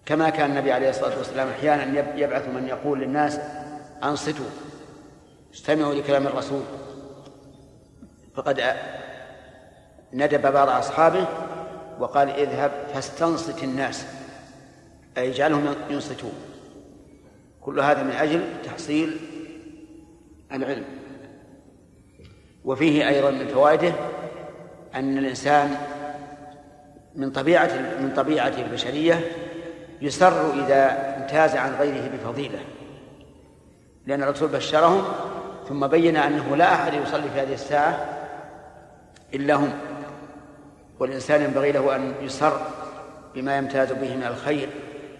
[0.06, 3.40] كما كان النبي عليه الصلاة والسلام أحيانا يبعث من يقول للناس
[4.04, 4.46] أنصتوا
[5.54, 6.62] استمعوا لكلام الرسول.
[8.34, 8.62] فقد
[10.12, 11.26] ندب بعض أصحابه
[11.98, 14.06] وقال اذهب فاستنصت الناس
[15.18, 16.32] أي اجعلهم ينصتون.
[17.60, 19.16] كل هذا من أجل تحصيل
[20.52, 20.84] العلم.
[22.64, 23.92] وفيه أيضا من فوائده
[24.94, 25.76] أن الإنسان
[27.14, 27.70] من طبيعة
[28.00, 29.20] من طبيعته البشرية
[30.00, 32.58] يسر إذا امتاز عن غيره بفضيلة
[34.06, 35.04] لأن الرسول بشرهم
[35.68, 38.18] ثم بين أنه لا أحد يصلي في هذه الساعة
[39.34, 39.72] إلا هم
[40.98, 42.60] والإنسان ينبغي له أن يسر
[43.34, 44.68] بما يمتاز به من الخير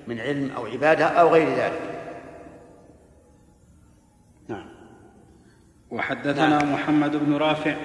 [0.06, 1.80] من علم أو عبادة أو غير ذلك.
[4.48, 4.66] نعم.
[5.90, 6.72] وحدثنا نعم.
[6.72, 7.76] محمد بن رافع.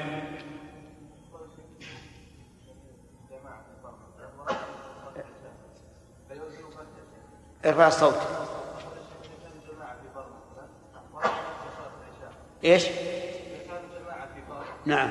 [7.66, 8.16] ارفع الصوت؟
[12.64, 12.88] إيش؟
[14.86, 15.10] نعم.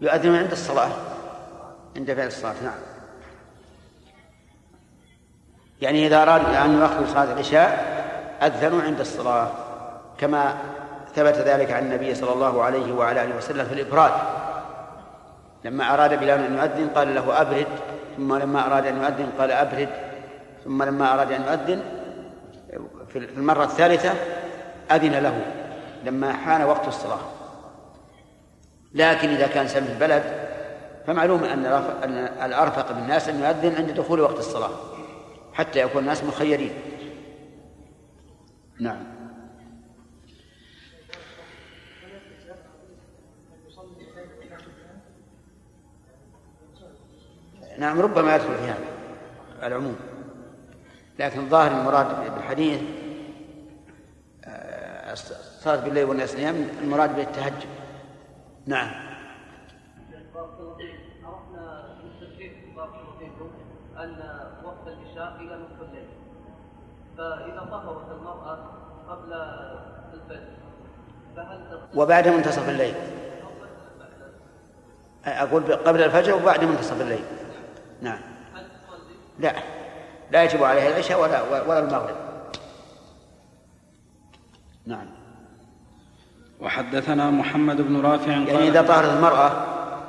[0.00, 0.90] يؤذن عند الصلاة.
[1.96, 2.78] عند فعل الصلاة نعم.
[5.80, 7.94] يعني إذا أراد أن يؤخر صلاة العشاء
[8.42, 9.50] أذنوا عند الصلاة.
[10.18, 10.58] كما
[11.14, 14.12] ثبت ذلك عن النبي صلى الله عليه وعلى آله وسلم في الإبراد.
[15.64, 17.66] لما أراد بلال أن يؤذن قال له أبرد
[18.16, 19.88] ثم لما أراد أن يؤذن قال أبرد
[20.64, 21.82] ثم لما أراد أن يؤذن
[23.08, 24.12] في المرة الثالثة
[24.90, 25.40] أذن له
[26.04, 27.20] لما حان وقت الصلاة.
[28.94, 30.22] لكن إذا كان سلم البلد
[31.06, 31.64] فمعلوم أن
[32.42, 34.70] الأرفق بالناس أن يؤذن عند دخول وقت الصلاة
[35.52, 36.72] حتى يكون الناس مخيرين.
[38.80, 39.13] نعم.
[47.78, 48.84] نعم ربما يدخل في هذا
[49.62, 49.96] العموم.
[51.18, 52.80] لكن ظاهر المراد بالحديث
[55.12, 57.68] الصلاة آه، بالليل والناس نيام المراد بالتهجد.
[58.66, 58.90] نعم.
[61.24, 62.10] عرفنا من
[63.98, 64.16] أن
[64.64, 66.08] وقت العشاء نصف الليل.
[67.18, 68.58] فإذا طهرت المرأة
[69.08, 69.32] قبل
[70.14, 70.54] الفجر
[71.36, 72.94] فهل وبعد منتصف الليل؟
[75.26, 77.24] أقول قبل الفجر وبعد منتصف الليل.
[78.04, 78.20] نعم.
[79.38, 79.54] لا.
[80.30, 82.16] لا يجب عليها العشاء ولا ولا المغرب.
[84.86, 85.06] نعم.
[86.60, 89.50] وحدثنا محمد بن رافع يعني إذا طهرت المرأة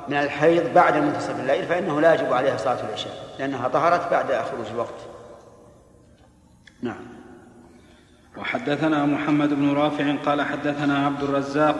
[0.08, 4.66] من الحيض بعد منتصف الليل فإنه لا يجب عليها صلاة العشاء لأنها طهرت بعد خروج
[4.66, 5.00] الوقت.
[6.82, 7.06] نعم.
[8.36, 11.76] وحدثنا محمد بن رافع قال حدثنا عبد الرزاق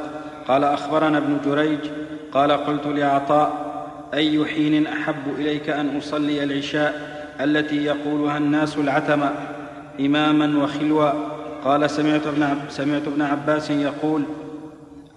[0.49, 1.91] قال أخبرنا ابن جريج
[2.33, 3.66] قال قلت لعطاء
[4.15, 9.31] أي حين أحب إليك أن أصلي العشاء التي يقولها الناس العتمه
[10.01, 11.11] إماما وخلوا
[11.65, 14.23] قال سمعت ابن, عب سمعت ابن عباس يقول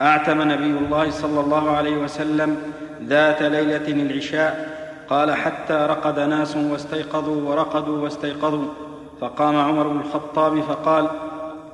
[0.01, 2.57] أعتم نبي الله صلى الله عليه وسلم
[3.05, 4.79] ذات ليلة العشاء
[5.09, 8.67] قال حتى رقد ناس واستيقظوا ورقدوا واستيقظوا.
[9.21, 11.07] فقام عمر بن الخطاب فقال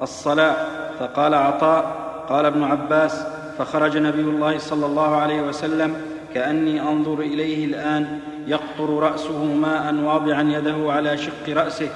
[0.01, 0.55] الصلاة.
[0.99, 2.05] فقال عطاء.
[2.29, 3.23] قال ابن عباس
[3.57, 5.95] فخرج نبي الله صلى الله عليه وسلم
[6.35, 11.89] كأني أنظر إليه الآن يقطر رأسه ماء واضعا يده على شق رأسه.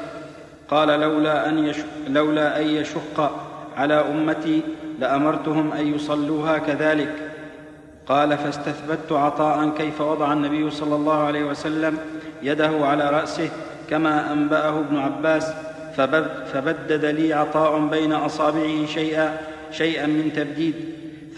[0.69, 3.31] قال لولا أن يشق, لولا أن يشق
[3.77, 4.61] على أمتي
[4.99, 7.15] لأمرتهم أن يصلوها كذلك.
[8.07, 11.97] قال فاستثبت عطاء كيف وضع النبي صلى الله عليه وسلم
[12.43, 13.49] يده على رأسه
[13.89, 15.53] كما أنبأه ابن عباس.
[16.53, 19.37] فبدد لي عطاء بين أصابعه شيئا
[19.71, 20.75] شيئا من تبديد.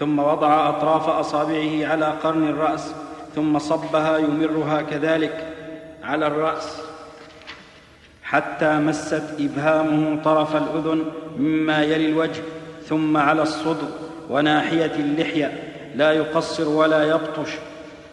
[0.02, 2.94] ثم وضع أطراف أصابعه على قرن الرأس
[3.36, 5.48] ثم صبها يمرها كذلك
[6.04, 6.82] على الرأس.
[8.24, 11.06] حتى مست إبهامه طرف الأذن
[11.38, 12.42] مما يلي الوجه
[12.86, 13.88] ثم على الصدر
[14.30, 15.64] وناحية اللحية.
[15.96, 17.50] لا يقصر ولا يبطش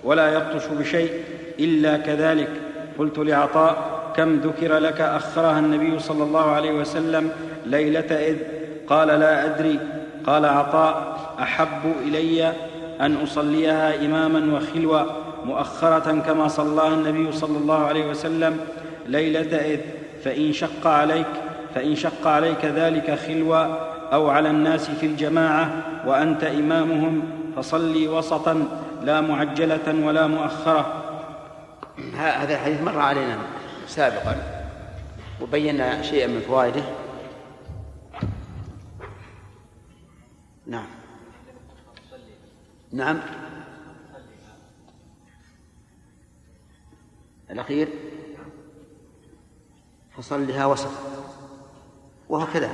[0.04, 1.10] ولا يبطش بشيء
[1.58, 2.50] إلا كذلك.
[2.98, 3.76] قلت لعطاء
[4.16, 7.30] كم ذكر لك أخرها النبي صلى الله عليه وسلم
[7.66, 8.36] ليلة إذ؟
[8.88, 9.78] قال لا أدري.
[10.26, 12.52] قال عطاء أحب إلي
[13.00, 18.60] أن أصليها إماما وخلوة مؤخرة كما صلاها النبي صلى الله عليه وسلم
[19.06, 19.80] ليلة إذ
[20.24, 21.26] فإن شق عليك
[21.74, 25.70] فإن شق عليك ذلك خلوة أو على الناس في الجماعة
[26.06, 27.22] وأنت إمامهم
[27.56, 28.68] فصلي وسطا
[29.02, 31.04] لا معجلة ولا مؤخرة.
[32.16, 33.36] هذا الحديث مر علينا
[33.86, 34.36] سابقا
[35.40, 36.82] وبينا شيئا من فوائده.
[40.66, 40.97] نعم.
[42.92, 43.20] نعم.
[47.50, 47.88] الأخير.
[50.16, 50.90] فصلها وسط.
[52.28, 52.70] وهكذا.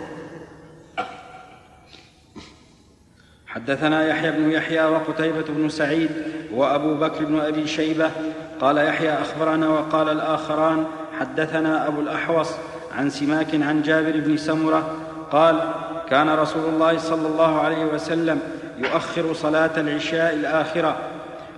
[3.46, 6.10] حدثنا يحيى بن يحيى وقتيبة بن سعيد
[6.52, 8.10] وأبو بكر بن أبي شيبة.
[8.60, 10.86] قال يحيى أخبرنا وقال الآخران
[11.18, 12.50] حدثنا أبو الأحوص
[12.92, 14.96] عن سماك عن جابر بن سمرة
[15.30, 15.74] قال
[16.08, 18.40] كان رسول الله صلى الله عليه وسلم
[18.78, 20.96] يؤخر صلاة العشاء الآخرة.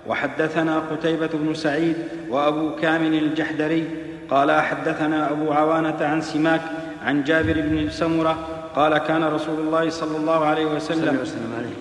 [0.07, 1.95] وحدثنا قتيبة بن سعيد
[2.29, 3.87] وأبو كامل الجحدري
[4.29, 6.61] قال حدثنا أبو عوانة عن سماك
[7.05, 8.37] عن جابر بن سمرة
[8.75, 11.19] قال كان رسول الله صلى الله عليه وسلم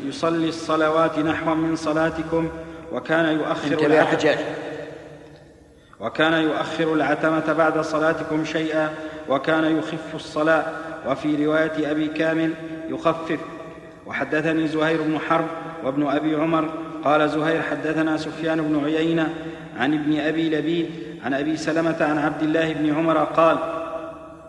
[0.07, 2.49] يصلي الصلوات نحو من صلاتكم
[2.93, 4.37] وكان يؤخر العتمة
[6.01, 8.91] وكان يؤخر العتمة بعد صلاتكم شيئا
[9.29, 10.65] وكان يخف الصلاة.
[11.07, 12.51] وفي رواية أبي كامل
[12.89, 13.39] يخفف
[14.07, 15.47] وحدثني زهير بن حرب
[15.85, 16.71] وابن أبي عمر
[17.05, 19.35] قال زهير حدثنا سفيان بن عيينة
[19.77, 20.91] عن ابن أبي لبيد
[21.25, 23.59] عن أبي سلمة عن عبد الله بن عمر قال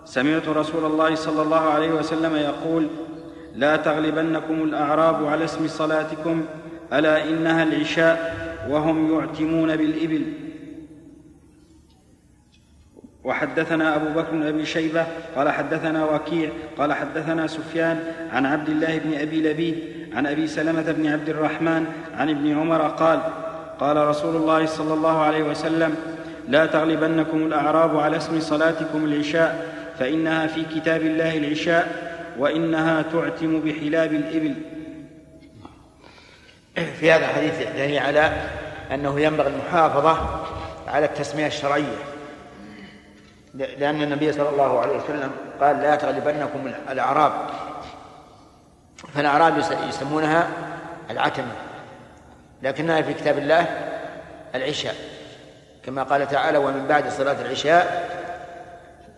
[0.05, 2.87] سمعت رسول الله صلى الله عليه وسلم يقول
[3.55, 6.45] لا تغلبنكم الأعراب على اسم صلاتكم
[6.93, 8.37] ألا إنها العشاء
[8.69, 10.21] وهم يعتمون بالإبل.
[13.27, 15.05] وحدثنا أبو بكر بن أبي شيبة
[15.35, 17.99] قال حدثنا وكيع قال حدثنا سفيان
[18.31, 19.77] عن عبد الله بن أبي لبيد
[20.13, 21.85] عن أبي سلمة بن عبد الرحمن
[22.17, 23.19] عن ابن عمر قال
[23.79, 25.95] قال رسول الله صلى الله عليه وسلم
[26.47, 29.65] لا تغلبنكم الأعراب على اسم صلاتكم العشاء
[29.99, 34.53] فإنها في كتاب الله العشاء وإنها تعتم بحلاب الإبل.
[36.99, 38.31] في هذا الحديث دليل على
[38.93, 40.17] أنه ينبغي المحافظة
[40.87, 42.16] على التسمية الشرعية.
[43.53, 45.31] لأن النبي صلى الله عليه وسلم
[45.61, 47.31] قال لا تغلبنكم الأعراب.
[49.13, 49.57] فالأعراب
[49.89, 50.47] يسمونها
[51.09, 51.51] العتمة
[52.61, 53.65] لكنها في كتاب الله
[54.55, 54.95] العشاء.
[55.83, 58.09] كما قال تعالى ومن بعد صلاة العشاء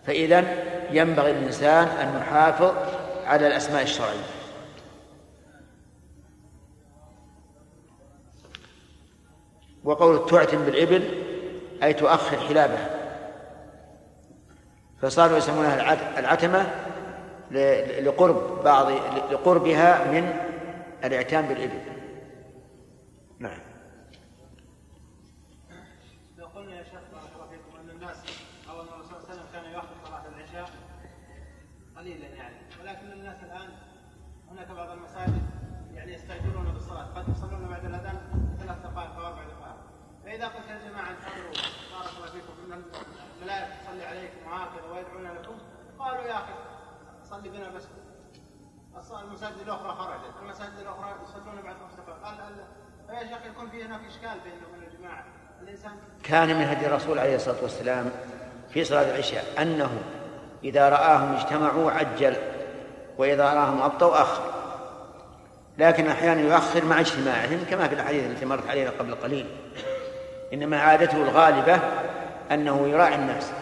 [0.06, 0.44] فإذا
[0.90, 2.74] ينبغي الإنسان أن يحافظ
[3.26, 4.24] على الأسماء الشرعية.
[9.84, 11.22] وقول تعتم بالإبل
[11.82, 12.99] أي تؤخر حلابها.
[15.02, 16.66] فصاروا يسمونها العتمة
[18.00, 18.90] لقرب بعض
[19.30, 20.32] لقربها من
[21.04, 21.80] الإعتام بالإبل
[23.38, 23.60] نعم
[47.30, 47.86] صلي بنا بس
[49.12, 52.66] المساجد الاخرى خرجت المساجد الاخرى يصلون بعد خمس دقائق قال
[53.06, 55.24] فيا شيخ يكون في هناك اشكال بينه وبين الجماعه
[55.62, 58.10] الانسان كان من هدي الرسول عليه الصلاة والسلام
[58.70, 59.90] في صلاة العشاء أنه
[60.64, 62.36] إذا رآهم اجتمعوا عجل
[63.18, 64.42] وإذا رآهم ابطوا أخر.
[65.78, 69.46] لكن أحيانا يؤخر مع اجتماعهم كما في الأحاديث التي مرت علينا قبل قليل.
[70.52, 71.78] إنما عادته الغالبة
[72.50, 73.52] أنه يراعي الناس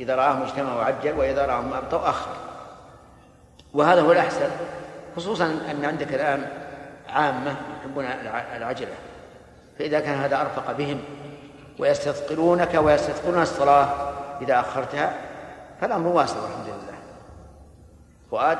[0.00, 2.30] إذا رآهم اجتمعوا عجل وإذا رآهم ابطوا أخر.
[3.74, 4.50] وهذا هو الأحسن
[5.16, 6.48] خصوصا أن عندك الآن
[7.08, 8.04] عامة يحبون
[8.56, 8.94] العجلة
[9.78, 11.00] فإذا كان هذا أرفق بهم
[11.78, 15.14] ويستثقلونك ويستثقلون الصلاة إذا أخرتها
[15.80, 16.98] فالأمر واسع والحمد لله.
[18.30, 18.58] فؤاد؟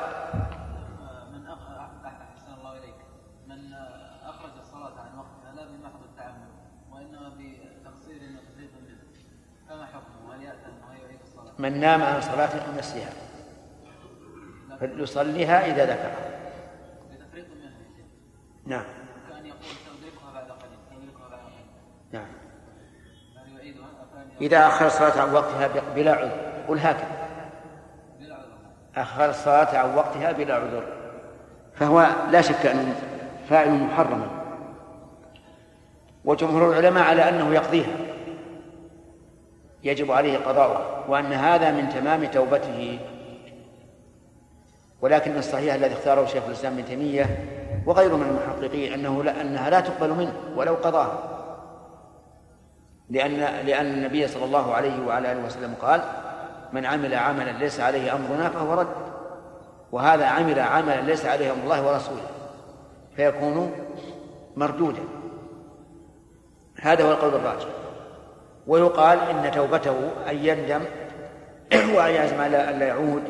[1.33, 2.95] من أحسن الله إليك.
[3.47, 3.73] من
[4.23, 6.47] أخرج الصلاة عن وقتها لا بمحض التعمد
[6.91, 8.97] وإنما بتقصير وتفريط منه.
[9.69, 13.13] فما حكمه؟ هل يأتم ويعيد الصلاة؟ من نام عن صلاة نسيها.
[14.79, 16.33] فليصليها إذا ذكرها.
[18.65, 18.85] نعم.
[24.41, 26.31] إذا أخر الصلاة عن وقتها بلا عذر.
[26.67, 27.07] قل هكذا.
[28.97, 30.83] أخر الصلاة عن وقتها بلا عذر.
[31.75, 32.95] فهو لا شك أنه
[33.49, 34.27] فاعل محرما
[36.25, 37.95] وجمهور العلماء على أنه يقضيها.
[39.83, 41.05] يجب عليه قضاؤها.
[41.07, 42.99] وأن هذا من تمام توبته.
[45.01, 47.25] ولكن الصحيح الذي اختاره شيخ الإسلام ابن تيمية
[47.85, 51.32] وغيره من المحققين أنه لا أنها لا تقبل منه ولو قضاها.
[53.09, 56.01] لأن لأن النبي صلى الله عليه وعلى آله وسلم قال
[56.73, 58.87] من عمل عملا ليس عليه أمرنا فهو رد.
[59.91, 62.27] وهذا عمل عملا ليس عليه أمر الله ورسوله
[63.15, 63.71] فيكون
[64.55, 65.03] مردودا.
[66.81, 67.67] هذا هو القول الراجح.
[68.67, 69.95] ويقال إن توبته
[70.29, 70.81] أن يندم
[71.95, 73.23] وأن يعزم على أن لا يعود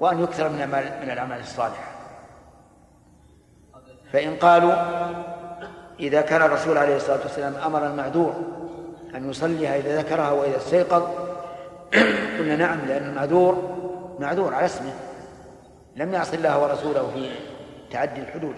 [0.00, 0.68] وأن يكثر من
[1.02, 1.94] من الأعمال الصالحة.
[4.12, 4.74] فإن قالوا
[6.00, 8.34] إذا كان الرسول عليه الصلاة والسلام أمر المعذور
[9.14, 11.02] أن يصليها إذا ذكرها وإذا استيقظ.
[12.38, 13.74] قلنا نعم لأن المعذور
[14.20, 14.94] معذور على اسمه.
[15.96, 17.30] لم يعص الله ورسوله في
[17.90, 18.54] تعدي الحدود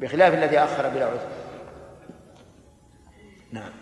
[0.00, 1.28] بخلاف الذي أخر بلا عذر.
[3.52, 3.72] نعم.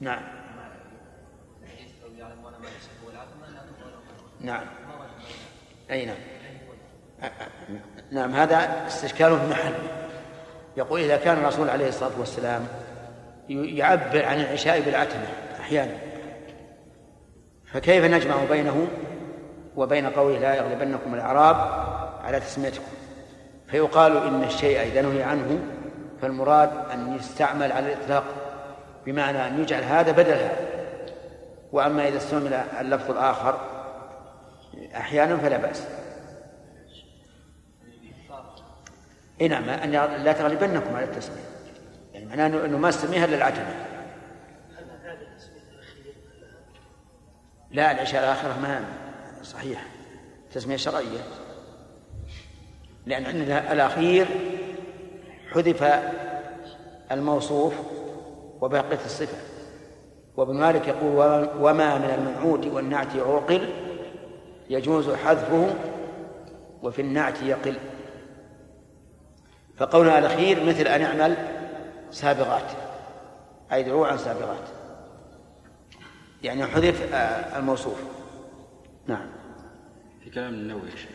[0.00, 0.22] نعم.
[4.40, 4.66] نعم.
[5.90, 6.16] أي نعم.
[8.10, 9.74] نعم هذا استشكال في محل.
[10.76, 12.66] يقول إذا كان الرسول عليه الصلاة والسلام
[13.48, 15.26] يعبر عن العشاء بالعتمة
[15.60, 15.94] أحيانا
[17.72, 18.86] فكيف نجمع بينه
[19.76, 21.56] وبين قوله لا يغلبنكم الأعراب
[22.24, 22.84] على تسميتكم؟
[23.66, 25.58] فيقال إن الشيء إذا نهي عنه
[26.22, 28.24] فالمراد أن يستعمل على الإطلاق
[29.06, 30.56] بمعنى أن يجعل هذا بدل هذا
[31.72, 33.60] وأما إذا استعمل اللفظ الآخر
[34.96, 35.97] أحيانا فلا بأس.
[39.40, 39.90] اي نعم ان
[40.24, 41.44] لا تغلبنكم على التسمية.
[42.12, 43.74] يعني معناه انه ما استميها إلا العتمه
[47.70, 48.84] لا العشاء الاخره ما
[49.42, 49.86] صحيح.
[50.52, 51.20] تسمية شرعية.
[53.06, 54.26] لأن عندنا الأخير
[55.52, 56.02] حذف
[57.12, 57.74] الموصوف
[58.60, 59.38] وبقيت الصفة.
[60.36, 63.68] وابن مالك يقول وما من المنعوت والنعت عوقل
[64.70, 65.74] يجوز حذفه
[66.82, 67.76] وفي النعت يقل.
[69.78, 71.36] فقولنا الأخير مثل أن يعمل
[72.10, 72.70] سابغات
[73.72, 74.68] أي دروعا سابغات.
[76.42, 78.02] يعني حذف آه، الموصوف.
[79.06, 79.26] نعم.
[80.24, 81.10] في كلام النووي يا شيخ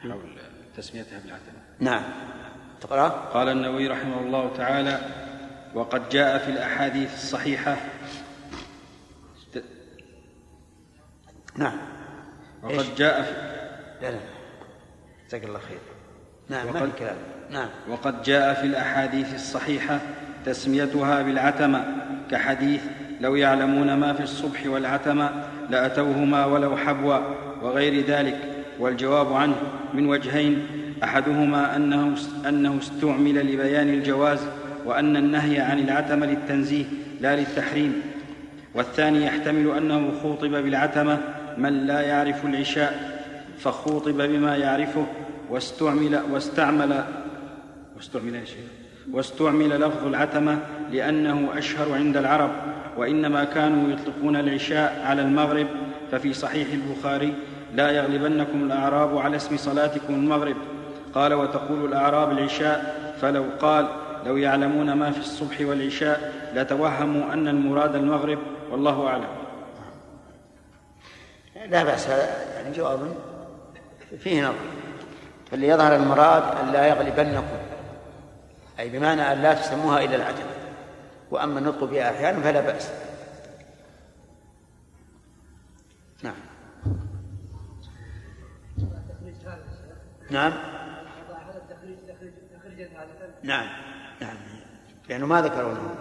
[0.00, 0.38] حول
[0.76, 2.02] تسميتها بالعتمة نعم.
[2.80, 3.08] تقرأ.
[3.08, 5.00] قال النووي رحمه الله تعالى
[5.74, 7.76] وقد جاء في الأحاديث الصحيحة.
[11.56, 11.78] نعم.
[12.62, 13.32] وقد جاء في
[14.02, 14.20] لا لا.
[15.28, 15.95] جزاك الله خير.
[16.48, 17.16] نعم وقد, كلام.
[17.52, 17.68] نعم.
[17.88, 20.00] وقد جاء في الأحاديث الصحيحة
[20.46, 21.84] تسميتها بالعتمة
[22.30, 22.82] كحديث
[23.20, 25.30] لو يعلمون ما في الصبح والعتمة
[25.70, 27.18] لأتوهما ولو حبوا
[27.62, 28.38] وغير ذلك
[28.78, 29.54] والجواب عنه
[29.94, 30.66] من وجهين
[31.04, 32.16] أحدهما أنه,
[32.48, 34.38] أنه استعمل لبيان الجواز
[34.84, 36.84] وأن النهي عن العتمة للتنزيه
[37.20, 38.02] لا للتحريم
[38.74, 41.18] والثاني يحتمل أنه خوطب بالعتمة
[41.58, 43.22] من لا يعرف العشاء
[43.58, 45.06] فخوطب بما يعرفه
[45.50, 47.04] واستعمل واستعمل
[47.96, 48.44] واستعمل يا
[49.12, 50.58] واستعمل لفظ العتمة
[50.92, 52.50] لأنه أشهر عند العرب
[52.96, 55.66] وإنما كانوا يطلقون العشاء على المغرب
[56.10, 57.34] ففي صحيح البخاري
[57.74, 60.56] لا يغلبنكم الأعراب على اسم صلاتكم المغرب.
[61.14, 63.88] قال وتقول الأعراب العشاء فلو قال
[64.26, 68.38] لو يعلمون ما في الصبح والعشاء لتوهموا أن المراد المغرب.
[68.70, 69.28] والله أعلم.
[71.70, 72.08] لا بأس
[72.54, 73.16] يعني جواب
[74.18, 74.75] فيه نظر.
[75.50, 77.58] فاللي يظهر المراد أن لا يغلبنكم.
[78.78, 80.50] أي بمعنى أن لا تسموها إلا العتمة
[81.30, 82.90] وأما النطق بها أحيانا فلا بأس.
[86.22, 86.34] نعم.
[90.30, 90.52] نعم.
[93.42, 93.66] نعم.
[94.20, 94.36] نعم.
[95.08, 95.94] لأنه ما ذكرونه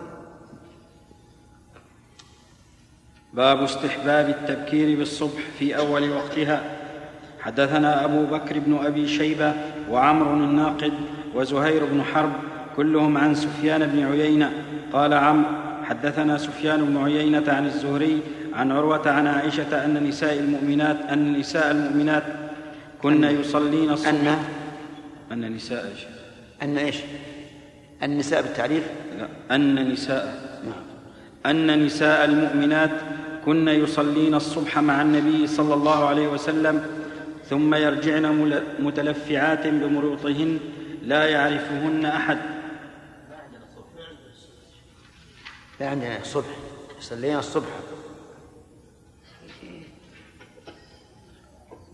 [3.34, 6.85] باب استحباب التبكير بالصبح في أول وقتها.
[7.45, 9.53] حدثنا أبو بكر بن أبي شيبة
[9.91, 10.93] وعمر الناقد
[11.35, 12.31] وزهير بن حرب
[12.76, 14.51] كلهم عن سفيان بن عيينة
[14.93, 15.49] قال عمرو
[15.84, 18.19] حدثنا سفيان بن عيينة عن الزهري
[18.53, 22.23] عن عروة عن عائشة أن نساء المؤمنات أن نساء المؤمنات
[23.01, 24.38] كن يصلين الصبح أن
[25.31, 26.05] أن نساء إيش؟
[26.63, 26.97] أن إيش؟
[28.03, 28.84] النساء بالتعريف؟
[29.19, 30.34] لا أن نساء
[31.45, 32.91] أن نساء المؤمنات
[33.45, 36.81] كن يصلين الصبح مع النبي صلى الله عليه وسلم
[37.49, 38.26] ثم يرجعن
[38.80, 40.59] متلفعات بمروطهن
[41.01, 42.38] لا يعرفهن أحد.
[45.80, 46.55] لا عندنا الصبح
[46.99, 47.69] صلينا الصبح.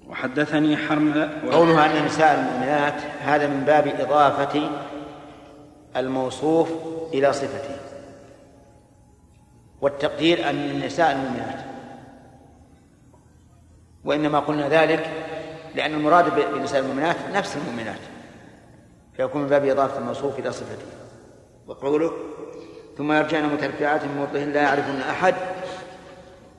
[0.07, 4.69] وحدثني حرملة قولها أن نساء المؤمنات هذا من باب إضافة
[5.95, 6.71] الموصوف
[7.13, 7.75] إلى صفته.
[9.81, 11.65] والتقدير أن النساء المؤمنات.
[14.03, 15.09] وإنما قلنا ذلك
[15.75, 17.99] لأن المراد بنساء المؤمنات نفس المؤمنات.
[19.13, 20.85] فيكون باب إضافة الموصوف إلى صفته.
[21.67, 22.11] وقوله
[22.97, 25.35] ثم يرجعن متلفعات من مرضهن لا يعرفن أحد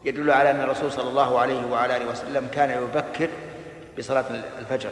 [0.05, 3.29] يدل على أن الرسول صلى الله عليه وعلى آله وسلم كان يبكر
[3.99, 4.25] بصلاة
[4.59, 4.91] الفجر.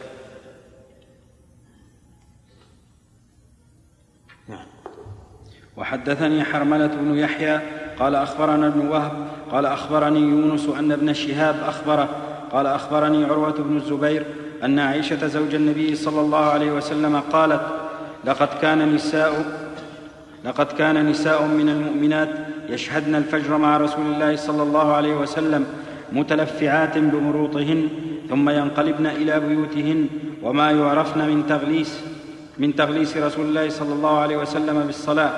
[5.77, 7.59] وحدثني حرملة بن يحيى
[7.99, 12.09] قال أخبرنا ابن وهب قال أخبرني يونس أن ابن شهاب أخبره
[12.51, 14.25] قال أخبرني عروة بن الزبير
[14.63, 17.61] أن عائشة زوج النبي صلى الله عليه وسلم قالت
[18.25, 19.45] لقد كان نساء
[20.45, 22.29] لقد كان نساء من المؤمنات
[22.69, 25.65] يشهدن الفجر مع رسول الله صلى الله عليه وسلم
[26.11, 27.89] متلفعات بمروطهن
[28.29, 30.07] ثم ينقلبن إلى بيوتهن
[30.43, 31.99] وما يعرفن من تغليس
[32.57, 35.31] من تغليس رسول الله صلى الله عليه وسلم بالصلاة.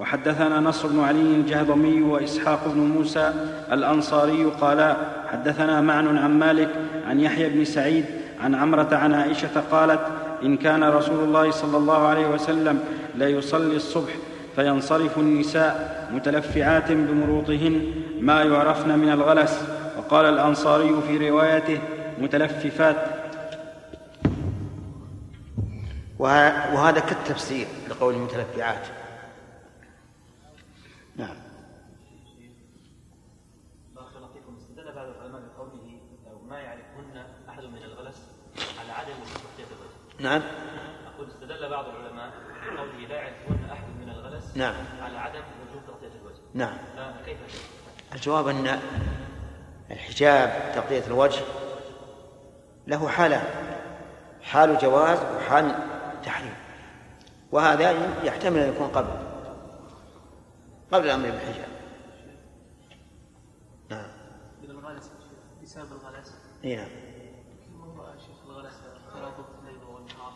[0.00, 3.32] وحدثنا نصر بن علي الجهضمي وإسحاق بن موسى
[3.72, 4.96] الأنصاري قالا
[5.32, 6.68] حدثنا معن عن مالك
[7.08, 8.04] عن يحيى بن سعيد
[8.40, 10.00] عن عمرة عن عائشة قالت
[10.42, 12.80] إن كان رسول الله صلى الله عليه وسلم
[13.14, 14.12] ليصلي الصبح
[14.56, 17.82] فينصرف النساء متلفعات بمروطهن
[18.20, 19.62] ما يعرفن من الغلس.
[19.98, 21.78] وقال الأنصاري في روايته
[22.18, 22.96] متلففات.
[26.18, 28.86] وه- وهذا كالتفسير لقول المتلفعات.
[31.20, 31.36] نعم
[33.94, 36.00] بارك الله فيكم استدل بعض العلماء بقوله
[36.48, 38.26] ما يعرفهن أحد من الغلس
[38.80, 40.22] على عدم وجود تغطية الوجه.
[40.28, 40.42] نعم
[41.14, 42.32] أقول استدل بعض العلماء
[42.76, 44.74] بقوله لا يعرفهن أحد من الغلس نعم.
[45.00, 46.40] على عدم وجود تغطية الوجه.
[46.54, 46.78] نعم.
[47.22, 47.38] فكيف؟
[48.14, 48.80] الجواب أن
[49.90, 51.42] الحجاب تغطية الوجه
[52.86, 53.44] له حالان
[54.42, 55.74] حال جواز وحال
[56.24, 56.54] تحريم
[57.52, 57.90] وهذا
[58.24, 59.29] يحتمل أن يكون قبل
[60.92, 61.68] قبل الأمر بالحجاب
[63.90, 64.08] نعم.
[64.62, 65.10] من الغلس
[65.62, 66.34] بسبب الغلس
[66.64, 66.88] اي نعم
[67.78, 68.74] ما هو شيخ الغلس
[69.06, 70.32] اختلاط الليل والنهار.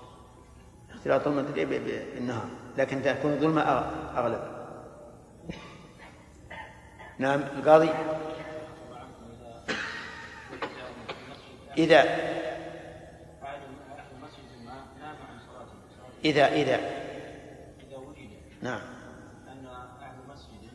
[0.91, 2.49] اختلاط المدري ب- ب- بالنهار.
[2.79, 4.65] لكن تكون الظلمة أغ- أغلب.
[7.19, 7.89] نعم القاضي.
[11.79, 12.03] إذا.
[16.25, 16.77] إذا إذا.
[17.81, 18.31] إذا وجد.
[18.63, 18.81] نعم
[19.49, 19.67] أن
[20.03, 20.71] أهل مسجد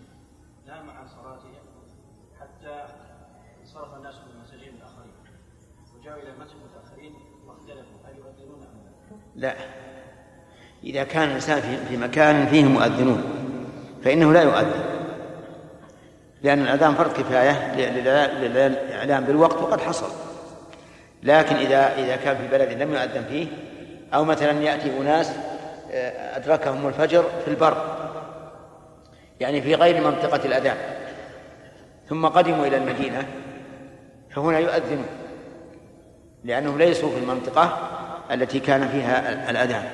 [0.68, 1.54] نام عن صلاته
[2.40, 2.86] حتى
[3.62, 5.14] انصرف الناس من المساجين الآخرين
[5.96, 6.09] وجاءوا
[9.36, 9.54] لا؟ لا
[10.84, 13.24] إذا كان الإنسان في- مكان فيه مؤذنون
[14.04, 14.84] فإنه لا يؤذن.
[16.44, 20.08] لأن الأذان فرض كفاية للإعلام بالوقت وقد حصل.
[21.24, 23.48] لكن إذا إذا كان في بلد لم يؤذن فيه
[24.14, 25.32] أو مثلا يأتي أناس
[25.92, 27.98] آه، أدركهم الفجر في البر
[29.40, 30.78] يعني في غير منطقة الأذان
[32.10, 33.28] ثم قدموا إلى المدينة
[34.36, 35.06] فهنا يؤذنون.
[36.44, 37.78] لأنهم ليسوا في المنطقة
[38.32, 39.90] التي كان فيها ال- الأذان.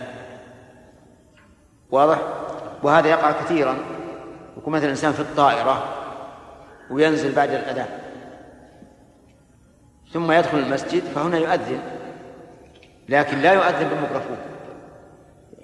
[1.91, 2.19] واضح؟
[2.83, 3.77] وهذا يقع كثيرا.
[4.57, 5.95] يكون مثلا الإنسان في الطائرة
[6.89, 7.87] وينزل بعد الأذان.
[10.13, 11.79] ثم يدخل المسجد فهنا يؤذن.
[13.09, 14.37] لكن لا يؤذن بالميكروفون.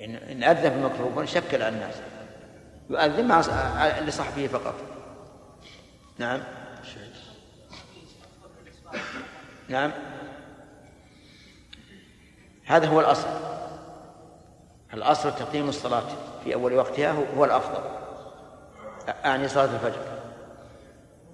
[0.02, 1.96] إن إن أذن بالميكروفون شكل على الناس.
[2.90, 4.74] يؤذن مع على- لصحبه فقط.
[6.18, 6.40] نعم.
[9.70, 9.92] نعم.
[12.72, 13.28] هذا هو الأصل.
[14.94, 16.04] الأصل تقديم الصلاة
[16.44, 17.82] في أول وقتها هو- الأفضل.
[19.26, 20.02] أعني صلاة الفجر.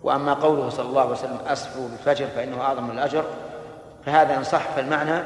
[0.04, 3.26] وأما قوله صلى الله عليه وسلم أسفروا بالفجر فإنه أعظم الأجر
[4.06, 5.24] فهذا إن صح فالمعنى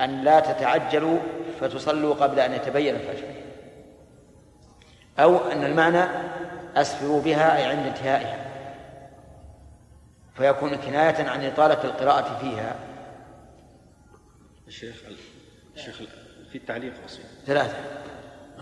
[0.00, 1.18] أن لا تتعجلوا
[1.60, 3.26] فتصلوا قبل أن يتبين الفجر.
[5.18, 6.04] أو أن المعنى
[6.76, 8.44] أسفروا بها أي عند انتهائها.
[10.34, 12.74] فيكون كناية عن إطالة القراءة فيها.
[14.66, 15.02] الشيخ
[15.76, 15.96] الشيخ
[16.52, 17.76] في التعليق بسيط ثلاثة.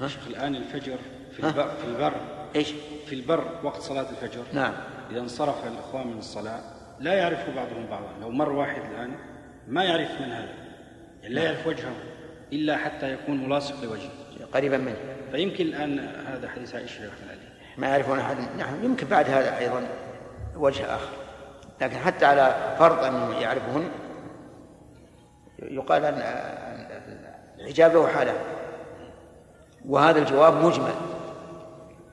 [0.03, 0.99] الشيخ الآن الفجر
[1.37, 2.13] في؟ البر في البر.
[2.57, 2.73] إيش؟
[3.07, 4.45] في البر وقت صلاة الفجر.
[4.53, 4.75] نعم.
[5.11, 6.61] إذا انصرف الإخوان من الصلاة
[7.01, 8.09] لا يعرف بعضهم بعضا.
[8.21, 9.15] لو مر واحد الآن
[9.69, 10.55] ما يعرف من هذا.
[11.23, 11.53] يعني لا نعم.
[11.53, 11.95] يعرف وجهه
[12.53, 14.11] إلا حتى يكون ملاصق لوجهه.
[14.55, 14.97] قريبا منه.
[15.33, 18.37] فيمكن الآن هذا حديث عائشة يحمل عليه ما يعرفون أحد.
[18.59, 19.87] نعم يمكن بعد هذا أيضا
[20.57, 21.13] وجه آخر.
[21.81, 23.89] لكن حتى على فرض أنه يعرفهن
[25.63, 26.15] يقال أن
[27.63, 28.35] الحجاب له حالة.
[29.89, 30.95] وهذا الجواب مجمل.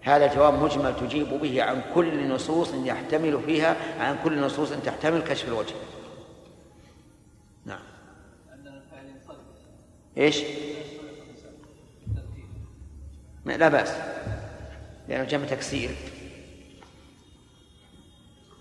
[0.02, 5.48] هذا الجواب مجمل تجيب به عن كل نصوص يحتمل فيها عن كل نصوص تحتمل كشف
[5.48, 5.76] الوجه.
[7.66, 7.80] نعم.
[10.18, 10.44] إيش؟
[13.46, 13.94] لا بأس.
[15.08, 15.90] لأنه جمع تكسير.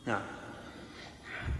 [0.06, 0.22] نعم.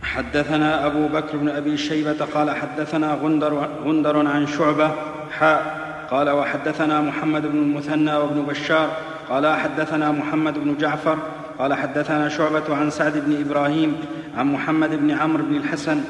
[0.02, 7.00] حدثنا أبو بكر بن أبي شيبة قال حدثنا غندر, غندر عن شعبة حاء قال وحدثنا
[7.00, 8.88] محمد بن المثنى وابن بشار.
[9.30, 11.18] قال حدثنا محمد بن جعفر.
[11.59, 13.96] قال حدثنا شعبة عن سعد بن إبراهيم
[14.36, 16.00] عن محمد بن عمرو بن الحسن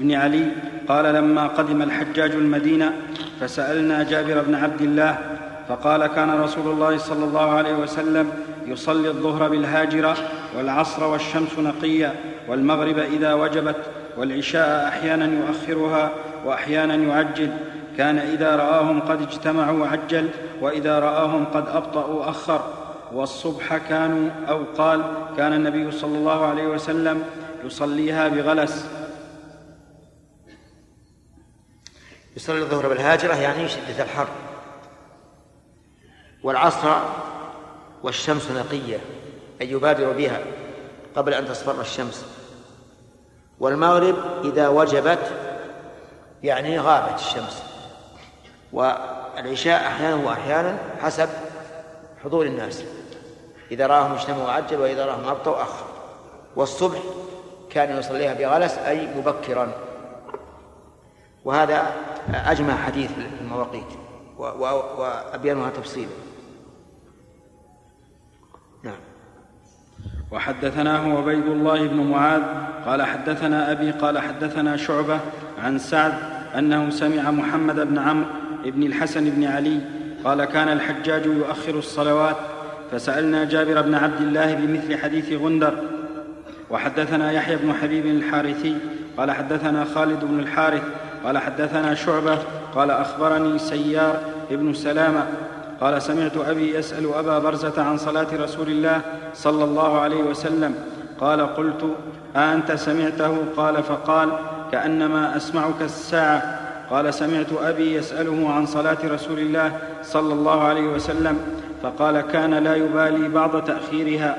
[0.00, 0.46] بن علي.
[0.88, 2.92] قال لما قدم الحجاج المدينة
[3.40, 5.18] فسألنا جابر بن عبد الله
[5.68, 8.30] فقال كان رسول الله صلى الله عليه وسلم
[8.66, 10.16] يصلي الظهر بالهاجرة
[10.56, 12.12] والعصر والشمس نقية
[12.48, 13.76] والمغرب إذا وجبت
[14.16, 16.10] والعشاء أحيانا يؤخرها
[16.44, 17.50] وأحيانا يعجل.
[17.96, 22.74] كان إذا رآهم قد اجتمعوا عجل وإذا رآهم قد أبطأوا أخر.
[23.12, 25.02] والصبح كانوا أو قال
[25.36, 27.24] كان النبي صلى الله عليه وسلم
[27.64, 28.86] يصليها بغلس.
[32.36, 34.28] يصلي الظهر بالهاجرة يعني شدة الحر.
[36.42, 36.96] والعصر
[38.02, 38.98] والشمس نقية
[39.60, 40.40] أي يبادر بها
[41.16, 42.26] قبل أن تصفر الشمس.
[43.60, 45.32] والمغرب إذا وجبت
[46.42, 47.71] يعني غابت الشمس.
[48.72, 51.28] والعشاء أحيانا وأحيانا حسب
[52.24, 52.84] حضور الناس.
[53.70, 55.86] إذا راهم اجتمعوا عجل وإذا راهم أبطوا أخر.
[56.56, 56.98] والصبح
[57.70, 59.72] كان يصليها بغلس أي مبكرا.
[61.44, 61.92] وهذا
[62.34, 63.86] أجمع حديث المواقيت
[64.38, 66.12] وأبينها تفصيلا.
[68.82, 69.00] نعم.
[70.30, 72.42] وحدثناه عبيد الله بن معاذ
[72.86, 75.20] قال حدثنا أبي قال حدثنا شعبة
[75.58, 76.14] عن سعد
[76.58, 79.80] أنه سمع محمد بن عمرو بن الحسن بن علي
[80.24, 82.36] قال كان الحجاج يؤخر الصلوات
[82.92, 85.74] فسألنا جابر بن عبد الله بمثل حديث غندر
[86.70, 88.76] وحدثنا يحيى بن حبيب الحارثي
[89.16, 90.82] قال حدثنا خالد بن الحارث
[91.24, 92.38] قال حدثنا شعبة
[92.74, 94.20] قال أخبرني سيار
[94.50, 95.26] ابن سلامة
[95.80, 99.00] قال سمعت أبي يسأل أبا برزة عن صلاة رسول الله
[99.34, 100.74] صلى الله عليه وسلم
[101.20, 101.96] قال قلت
[102.36, 104.28] أأنت سمعته؟ قال فقال
[104.72, 106.61] كأنما أسمعك الساعة.
[106.92, 111.38] قال سمعت أبي يسأله عن صلاة رسول الله صلى الله عليه وسلم
[111.82, 114.36] فقال كان لا يبالي بعض تأخيرها.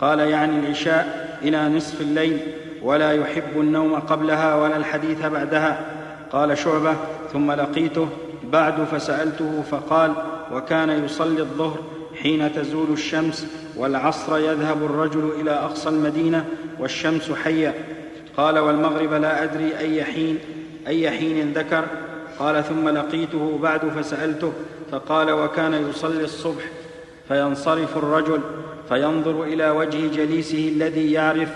[0.00, 2.40] قال يعني العشاء إلى نصف الليل
[2.82, 5.80] ولا يحب النوم قبلها ولا الحديث بعدها.
[6.32, 6.94] قال شعبة
[7.32, 8.08] ثم لقيته
[8.44, 10.12] بعد فسألته فقال
[10.52, 11.78] وكان يصلي الظهر
[12.22, 13.46] حين تزول الشمس
[13.76, 16.44] والعصر يذهب الرجل إلى أقصى المدينة
[16.78, 17.74] والشمس حية.
[18.36, 20.38] قال والمغرب لا أدري أي حين
[20.86, 21.84] أي حين ذكر؟
[22.38, 24.52] قال ثم لقيته بعد فسألته
[24.92, 26.62] فقال وكان يصلي الصبح
[27.28, 28.40] فينصرف الرجل
[28.88, 31.48] فينظر إلى وجه جليسه الذي يعرف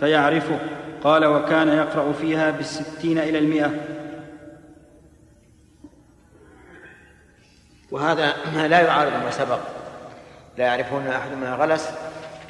[0.00, 0.58] فيعرفه.
[1.04, 3.70] قال وكان يقرأ فيها بالستين إلى المئة.
[7.90, 9.58] وهذا لا يعارض ما سبق.
[10.58, 11.90] لا يعرفون أحد من غلس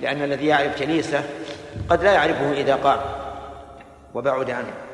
[0.00, 1.24] لأن الذي يعرف جليسه
[1.88, 3.00] قد لا يعرفه إذا قام
[4.14, 4.89] وبعد عنه.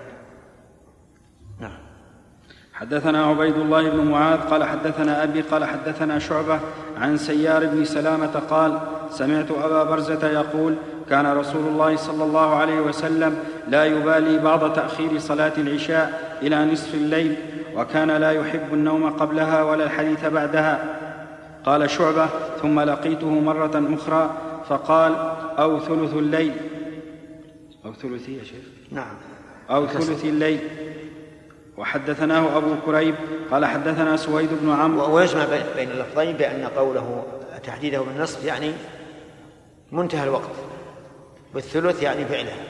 [2.81, 6.61] حدثنا عبيد الله بن معاذ قال حدثنا أبي قال حدثنا شعبة
[6.97, 8.79] عن سيار بن سلامة قال
[9.11, 10.75] سمعت أبا برزة يقول
[11.11, 13.37] كان رسول الله صلى الله عليه وسلم
[13.69, 17.37] لا يبالي بعض تأخير صلاة العشاء إلى نصف الليل
[17.77, 20.85] وكان لا يحب النوم قبلها ولا الحديث بعدها.
[21.65, 22.29] قال شعبة
[22.63, 24.31] ثم لقيته مرة أخرى
[24.69, 25.13] فقال
[25.59, 26.53] أو ثلث الليل.
[27.85, 29.15] أو ثلثي يا شيخ؟ نعم.
[29.71, 30.61] أو ثلث الليل.
[31.79, 33.15] وحدثناه أبو كريب
[33.51, 35.15] قال حدثنا سويد بن عمرو.
[35.15, 35.45] ويجمع
[35.77, 37.25] بين اللفظين بأن قوله
[37.65, 38.73] تحديده بالنصف يعني
[39.93, 40.51] منتهى الوقت
[41.55, 42.65] والثلث يعني فعلها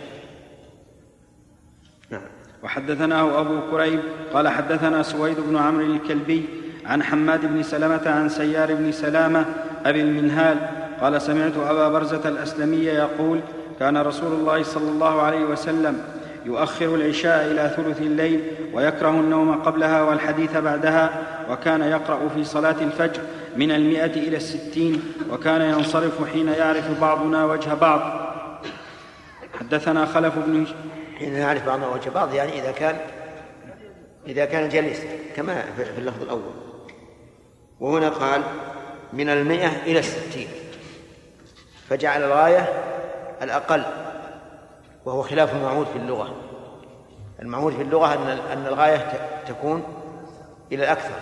[2.11, 2.23] نعم.
[2.63, 4.01] وحدثناه أبو كريب
[4.35, 6.45] قال حدثنا سويد بن عمرو الكلبي
[6.87, 9.47] عن حماد بن سلمة عن سيار بن سلامة
[9.87, 10.59] أبي المنهال
[11.01, 13.41] قال سمعت أبا برزة الأسلمي يقول
[13.81, 16.16] كان رسول الله صلى الله عليه وسلم
[16.47, 21.11] يؤخر العشاء إلى ثلث الليل ويكره النوم قبلها والحديث بعدها
[21.51, 23.21] وكان يقرأ في صلاة الفجر
[23.57, 28.01] من المئة إلى الستين وكان ينصرف حين يعرف بعضنا وجه بعض.
[29.61, 30.67] حدثنا خلف بن
[31.19, 32.97] حين يعرف بعضنا وجه بعض يعني إذا كان
[34.27, 35.01] إذا كان جليس
[35.37, 36.53] كما في اللفظ الأول.
[37.81, 38.43] وهنا قال
[39.13, 40.49] من المئة إلى الستين
[41.89, 42.69] فجعل الغاية
[43.43, 43.83] الأقل.
[45.07, 46.35] وهو خلاف المعهود في اللغة.
[47.43, 49.85] المعهود في اللغة أن أن الغاية تكون
[50.73, 51.21] إلى الأكثر.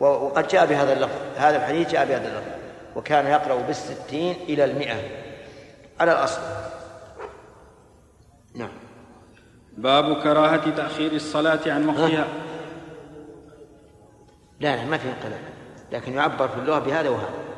[0.00, 1.18] وقد جاء بهذا اللفظ.
[1.36, 2.60] هذا الحديث جاء بهذا اللفظ.
[2.96, 4.96] وكان يقرأ بالستين إلى المئة.
[6.00, 6.40] على الأصل.
[8.54, 8.72] نعم.
[9.76, 12.26] باب كراهة تأخير الصلاة عن وقتها.
[14.60, 15.40] لا لا ما في انقلاب.
[15.92, 17.49] لكن يعبر في اللغة بهذا وهذا.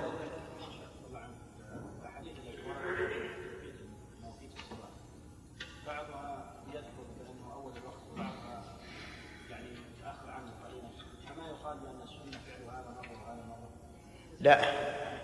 [14.43, 14.61] لا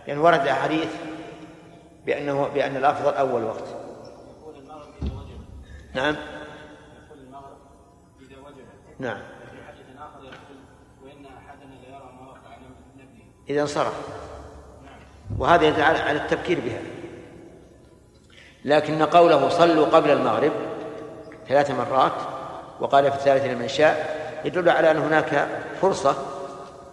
[0.07, 0.89] لأن ورد أحاديث
[2.07, 3.65] بأنه بأن الأفضل أول وقت.
[5.95, 6.17] نعم.
[8.99, 9.21] نعم.
[13.51, 13.95] إذا انصرف.
[15.39, 16.81] وهذا يدل على التبكير بها.
[18.65, 20.53] لكن قوله صلوا قبل المغرب
[21.49, 22.13] ثلاث مرات
[22.81, 25.49] وقال في الثالثة لمن شاء يدل على أن هناك
[25.81, 26.17] فرصة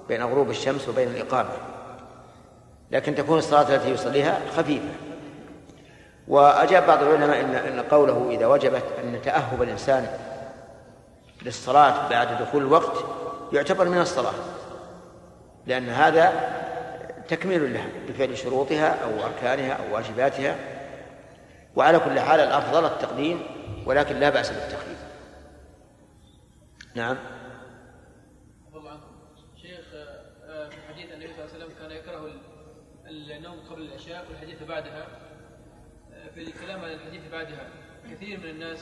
[0.07, 1.74] بين غروب الشمس وبين الإقامة.
[2.91, 4.89] لكن تكون الصلاة التي يصليها خفيفة.
[6.27, 10.07] وأجاب بعض العلماء إن أن قوله إذا وجبت أن تأهب الإنسان
[11.41, 13.05] للصلاة بعد دخول الوقت
[13.53, 14.33] يعتبر من الصلاة
[15.67, 16.33] لأن هذا
[17.27, 20.55] تكميل لها بفعل شروطها أو أركانها أو واجباتها.
[21.75, 23.43] وعلى كل حال الأفضل التقديم
[23.85, 24.97] ولكن لا بأس بالتخفيف
[26.95, 27.17] نعم
[28.75, 29.15] الله عنكم
[29.61, 29.85] شيخ
[30.43, 32.31] آه، في حديث النبي صلى الله عليه وسلم كان يكره
[33.35, 35.07] ال- النوم قبل العشاء والحديث بعدها
[36.13, 37.67] آه، في الكلام عن الحديث بعدها
[38.11, 38.79] كثير من الناس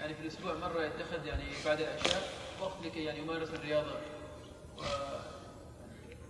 [0.00, 2.22] يعني في الأسبوع مرة يتخذ يعني بعد العشاء
[2.60, 3.94] وقت لكي يعني يمارس الرياضة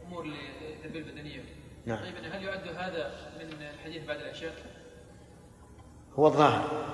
[0.03, 1.41] وأمور للتربيه البدنية
[1.87, 1.99] نعم.
[2.05, 4.53] طيب هل يعد هذا من الحديث بعد العشاء؟
[6.19, 6.85] هو الظاهر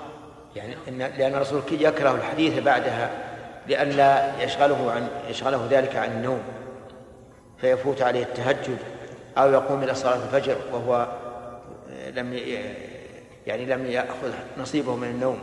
[0.55, 3.27] يعني إن لأن الرسول يكره الحديث بعدها
[3.67, 6.43] لئلا يشغله عن يشغله ذلك عن النوم
[7.57, 8.77] فيفوت عليه التهجد
[9.37, 11.07] أو يقوم إلى صلاة الفجر وهو
[12.15, 12.73] لم ي-
[13.47, 15.41] يعني لم يأخذ نصيبه من النوم.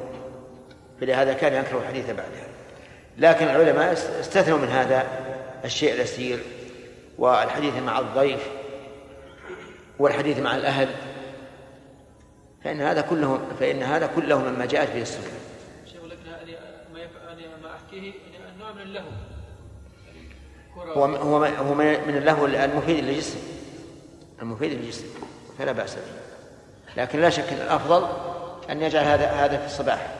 [1.01, 2.49] فلهذا كان يكره الحديث بعدها
[3.19, 5.07] لكن العلماء استثنوا من هذا
[5.65, 6.39] الشيء اليسير
[7.19, 8.49] والحديث مع الضيف
[9.99, 10.89] والحديث مع الأهل.
[12.65, 15.23] فإن هذا كله فإن هذا كله مما جاءت به السنة.
[15.87, 16.55] شيخ لكن هذه
[16.93, 18.13] ما
[18.59, 19.09] نوع من اللهو.
[20.77, 21.05] هو
[21.59, 23.39] هو من اللهو المفيد للجسم.
[24.43, 25.07] المفيد للجسم
[25.59, 26.03] فلا بأس به.
[26.97, 28.09] لكن لا شك أن الأفضل
[28.71, 30.15] أن يجعل هذا هذا في الصباح.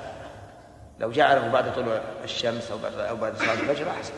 [0.99, 4.13] لو جعله بعد طلوع الشمس أو بعد أو بعد صلاة الفجر أحسن.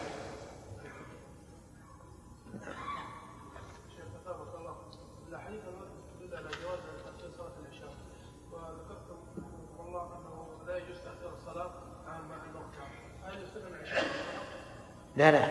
[15.17, 15.49] لا لا.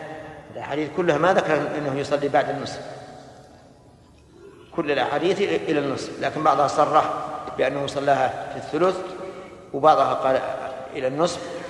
[0.54, 2.99] الأحاديث كلها ما ذكر أنه يصلي بعد النصف.
[4.76, 7.14] كل الأحاديث إلى النصف لكن بعضها صرح
[7.58, 8.96] بأنه صلاها في الثلث
[9.72, 10.40] وبعضها قال
[10.96, 11.60] إلى النصف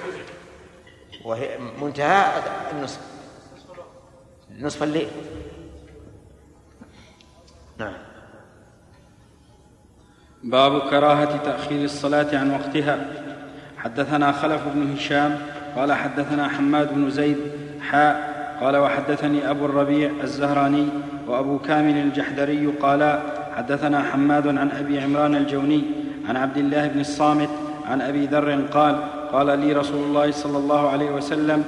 [1.25, 3.01] وهي منتهى النصف.
[4.59, 5.09] نصف الليل
[7.79, 7.95] نعم.
[10.43, 13.07] باب كراهة تأخير الصلاة عن وقتها.
[13.79, 15.39] حدثنا خلف بن هشام
[15.77, 17.39] قال حدثنا حماد بن زيد
[17.81, 20.89] حاء قال وحدثني أبو الربيع الزهراني
[21.31, 23.21] وأبو كامل الجحدري قالا
[23.57, 25.83] حدثنا حماد عن أبي عمران الجوني
[26.29, 27.49] عن عبد الله بن الصامت
[27.91, 28.97] عن أبي ذر قال
[29.33, 31.65] قال لي رسول الله صلى الله عليه وسلم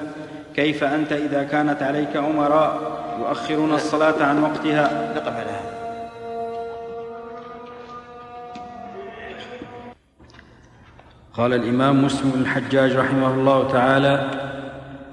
[0.55, 2.80] كيف أنت إذا كانت عليك أمراء
[3.20, 5.72] يؤخرون الصلاة عن وقتها؟ نقف على هذا.
[11.34, 14.30] قال الإمام مسلم بن الحجاج رحمه الله تعالى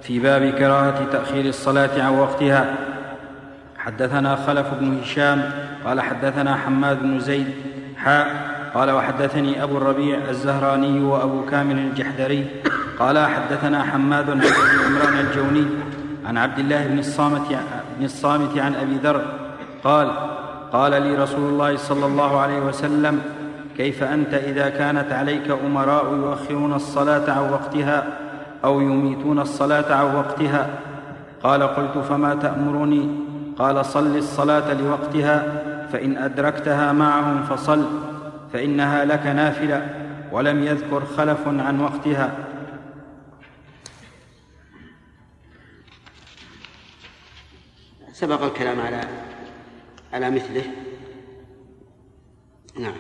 [0.02, 2.89] في باب كراهة تأخير الصلاة عن وقتها.
[3.80, 5.52] حدثنا خلف بن هشام
[5.86, 7.48] قال حدثنا حماد بن زيد
[7.98, 8.28] حاء
[8.74, 12.46] قال وحدثني أبو الربيع الزهراني وأبو كامل الجحدري
[13.00, 14.48] قال حدثنا حماد أبي
[14.86, 15.66] عمران الجوني
[16.26, 17.42] عن عبد الله بن الصامت
[18.00, 19.22] بن الصامت عن أبي ذر
[19.84, 20.12] قال
[20.72, 23.22] قال لي رسول الله صلى الله عليه وسلم
[23.78, 28.04] كيف أنت إذا كانت عليك أمراء يؤخرون الصلاة عن وقتها
[28.64, 30.70] أو يميتون الصلاة عن وقتها؟
[31.44, 33.10] قال قلت فما تأمرني
[33.60, 37.86] قال صل الصلاة لوقتها فإن أدركتها معهم فصل
[38.54, 39.90] فإنها لك نافلة
[40.32, 42.32] ولم يذكر خلف عن وقتها.
[48.12, 49.02] سبق الكلام على
[50.14, 50.64] على مثله.
[52.80, 52.94] نعم.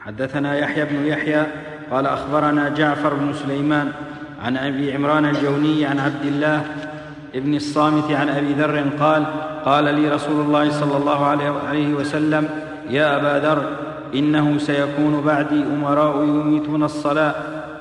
[0.00, 1.46] حدثنا يحيى بن يحيى
[1.90, 3.92] قال أخبرنا جعفر بن سليمان
[4.40, 6.91] عن أبي عمران الجوني عن عبد الله
[7.34, 9.24] ابن الصامت عن أبي ذر قال
[9.64, 11.26] قال لي رسول الله صلى الله
[11.68, 12.48] عليه وسلم
[12.90, 13.76] يا أبا ذر
[14.14, 17.34] إنه سيكون بعدي أمراء يميتون الصلاة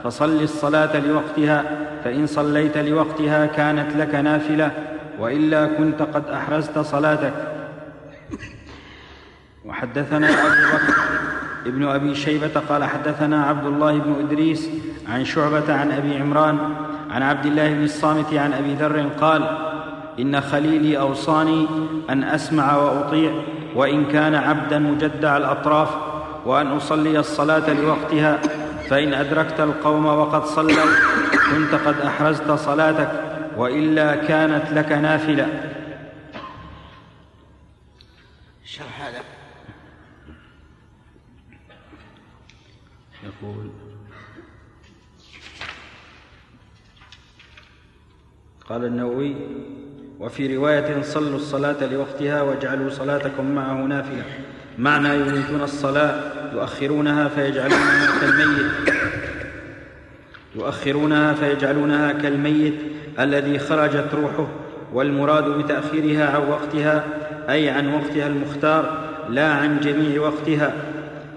[0.04, 1.64] فصل الصلاة لوقتها
[2.04, 4.72] فإن صليت لوقتها كانت لك نافلة
[5.20, 7.34] وإلا كنت قد أحرزت صلاتك.
[9.66, 10.94] وحدثنا أبو بكر
[11.66, 14.70] ابن أبي شيبة قال حدثنا عبد الله بن إدريس
[15.10, 16.58] عن شعبة عن أبي عمران
[17.12, 19.58] عن عبد الله بن الصامت عن أبي ذر قال
[20.20, 21.68] إن خليلي أوصاني
[22.10, 23.34] أن أسمع وأطيع
[23.76, 25.90] وإن كان عبدا مجدع الأطراف
[26.46, 28.40] وأن أصلي الصلاة لوقتها
[28.90, 30.86] فإن أدركت القوم وقد صلوا
[31.52, 33.12] كنت قد أحرزت صلاتك
[33.58, 35.48] وإلا كانت لك نافلة.
[38.66, 39.22] شرح هذا.
[43.24, 43.91] يقول
[48.72, 49.36] قال النووي
[50.20, 54.24] وفي رواية صلوا الصلاة لوقتها واجعلوا صلاتكم معه نافلة
[54.78, 56.16] معنى يريدون الصلاة
[56.54, 58.72] يؤخرونها فيجعلونها كالميت
[60.56, 62.74] يؤخرونها فيجعلونها كالميت
[63.20, 64.48] الذي خرجت روحه
[64.94, 67.04] والمراد بتأخيرها عن وقتها
[67.50, 70.74] أي عن وقتها المختار لا عن جميع وقتها.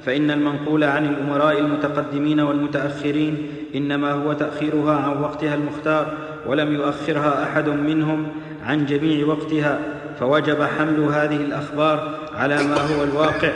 [0.06, 6.15] فإن المنقول عن الأمراء المتقدمين والمتأخرين إنما هو تأخيرها عن وقتها المختار
[6.47, 8.27] ولم يؤخرها أحد منهم
[8.66, 9.79] عن جميع وقتها
[10.21, 13.53] فوجب حمل هذه الأخبار على ما هو الواقع.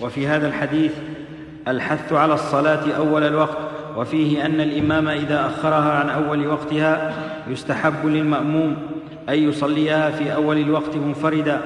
[0.00, 0.92] وفي هذا الحديث
[1.68, 3.58] الحث على الصلاة أول الوقت
[3.96, 7.14] وفيه أن الإمام إذا أخرها عن أول وقتها
[7.48, 8.76] يستحب للمأموم
[9.28, 11.60] أن يصليها في أول الوقت منفردا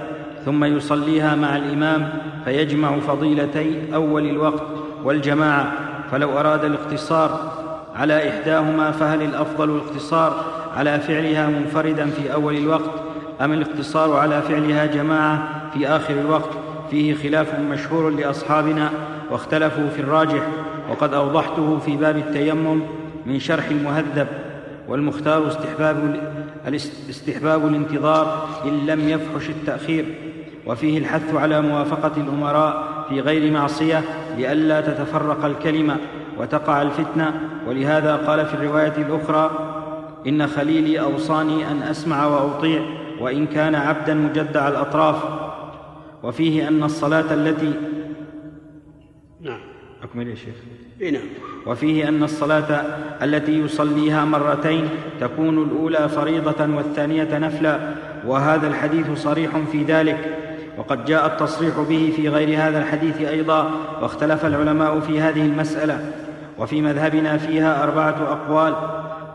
[0.44, 2.08] ثم يصليها مع الإمام
[2.44, 4.62] فيجمع فضيلتي أول الوقت
[5.04, 5.72] والجماعة.
[6.10, 7.61] فلو أراد الاقتصار
[7.94, 10.44] على إحداهما فهل الأفضل الاقتصار
[10.76, 12.90] على فعلها منفردا في أول الوقت
[13.40, 16.50] أم الاقتصار على فعلها جماعة في آخر الوقت؟
[16.90, 18.90] فيه خلاف مشهور لأصحابنا
[19.30, 20.42] واختلفوا في الراجح
[20.90, 22.80] وقد أوضحته في باب التيمم
[23.26, 24.26] من شرح المهذب
[24.88, 26.20] والمختار استحباب
[27.10, 30.04] استحباب الانتظار إن لم يفحش التأخير
[30.66, 34.02] وفيه الحث على موافقة الأمراء في غير معصية
[34.36, 35.96] لئلا تتفرق الكلمة.
[36.38, 37.40] وتقع الفتنة.
[37.66, 39.50] ولهذا قال في الرواية الأخرى
[40.26, 42.82] إن خليلي أوصاني أن أسمع وأطيع
[43.20, 45.16] وإن كان عبدا مجدع الأطراف.
[46.22, 47.72] وفيه أن الصلاة التي
[49.40, 49.60] نعم.
[50.02, 50.54] أكمل يا شيخ.
[51.12, 51.22] نعم.
[51.66, 52.84] وفيه أن الصلاة
[53.22, 54.88] التي يصليها مرتين
[55.20, 57.78] تكون الأولى فريضة والثانية نفلا
[58.26, 60.38] وهذا الحديث صريح في ذلك.
[60.78, 63.70] وقد جاء التصريح به في غير هذا الحديث أيضا
[64.02, 66.12] واختلف العلماء في هذه المسألة.
[66.58, 68.74] وفي مذهبنا فيها أربعة أقوال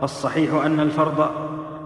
[0.04, 1.30] الصحيح أن الفرض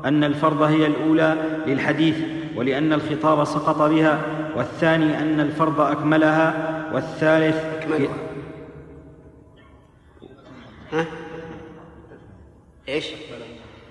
[0.05, 1.35] أن الفرض هي الأولى
[1.67, 2.17] للحديث
[2.55, 4.19] ولأن الخطاب سقط بها
[4.55, 6.53] والثاني أن الفرض أكملها
[6.93, 8.15] والثالث أكملها
[10.91, 11.05] ها؟
[12.89, 13.07] إيش؟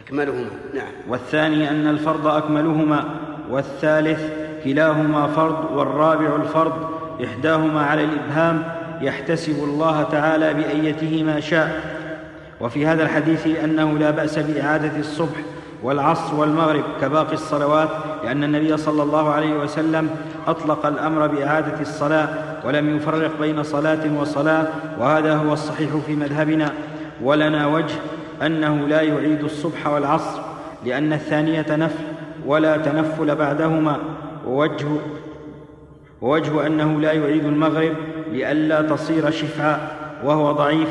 [0.06, 3.04] أكملهما نعم والثاني أن الفرض أكملهما
[3.50, 4.32] والثالث
[4.64, 6.90] كلاهما فرض والرابع الفرض
[7.24, 11.80] إحداهما على الإبهام يحتسب الله تعالى بأيته ما شاء.
[12.60, 15.36] وفي هذا الحديث أنه لا بأس بإعادة الصبح
[15.82, 17.88] والعصر والمغرب كباقي الصلوات
[18.24, 20.10] لأن النبي صلى الله عليه وسلم
[20.46, 22.28] أطلق الأمر بإعادة الصلاة
[22.64, 24.66] ولم يفرق بين صلاة وصلاة
[24.98, 26.72] وهذا هو الصحيح في مذهبنا.
[27.22, 27.94] ولنا وجه
[28.42, 30.40] أنه لا يعيد الصبح والعصر
[30.84, 32.04] لأن الثانية نفل
[32.46, 33.96] ولا تنفل بعدهما
[34.46, 34.86] ووجه
[36.20, 37.92] ووجه أنه لا يعيد المغرب
[38.30, 39.88] لئلا تصير شفعا
[40.24, 40.88] وهو ضعيف.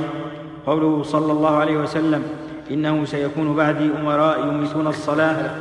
[0.66, 2.24] قوله صلى الله عليه وسلم
[2.72, 5.52] إنه سيكون بعدي أمراء يميتون الصلاة.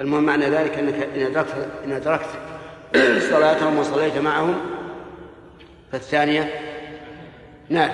[0.00, 2.26] المهم معنى ذلك أنك إن أدركت إن أدركت
[3.30, 4.54] صلاتهم وصليت معهم.
[5.92, 6.50] فالثانية
[7.68, 7.90] نعم.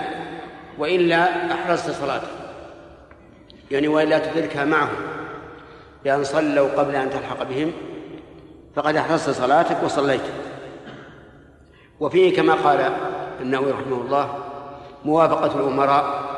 [0.78, 2.28] وإلا أحرزت صلاتك
[3.70, 4.96] يعني وإلا تدركها معهم.
[6.04, 7.72] بأن صلوا قبل أن تلحق بهم.
[8.76, 10.20] فقد أحرزت صلاتك وصليت.
[12.00, 12.92] وفيه كما قال
[13.40, 14.38] النووي رحمه الله
[15.04, 16.30] موافقة الأمراء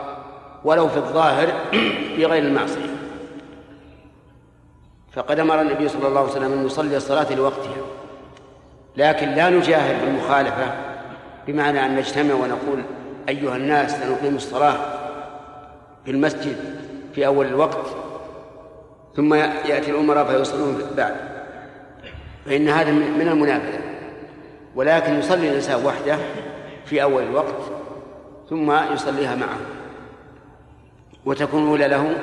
[0.65, 1.49] ولو في الظاهر
[2.17, 2.93] في غير المعصية.
[5.13, 7.83] فقد أمر النبي صلى الله عليه وسلم أن يصلي الصلاة لوقتها.
[8.97, 10.75] لكن لا نجاهر بالمخالفة
[11.47, 12.83] بمعنى أن نجتمع ونقول
[13.29, 14.77] أيها الناس سنقيم الصلاة
[16.05, 16.57] في المسجد
[17.15, 17.87] في أول الوقت
[19.17, 21.17] ثم يأتي الأمراء فيصلون بعد.
[22.47, 23.82] فإن هذا من المنافذة
[24.75, 26.19] ولكن يصلي الإنسان وحده
[26.85, 27.55] في أول الوقت
[28.51, 29.59] ثم يصليها معه.
[31.25, 32.17] وتكون الأولى له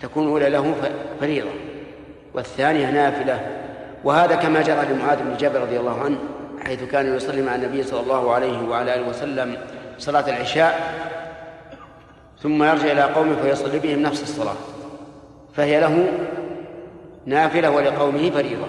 [0.00, 0.74] تكون الأولى له
[1.20, 1.50] فريضة.
[2.34, 3.40] والثانية نافلة.
[4.04, 6.18] وهذا كما جرى لمعاذ بن جبل رضي الله عنه
[6.64, 9.56] حيث كان يصلي مع النبي صلى الله عليه وعلى آله وسلم
[9.98, 10.94] صلاة العشاء
[12.42, 14.56] ثم يرجع إلى قومه فيصلي بهم نفس الصلاة.
[15.54, 16.08] فهي له
[17.26, 18.66] نافلة ولقومه فريضة.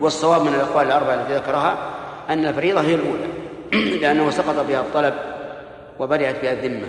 [0.00, 1.78] والصواب من الأقوال الأربعة التي ذكرها
[2.28, 3.28] أن الفريضة هي الأولى
[4.02, 5.14] لأنه سقط بها الطلب
[5.98, 6.88] وبرئت بها الذمة.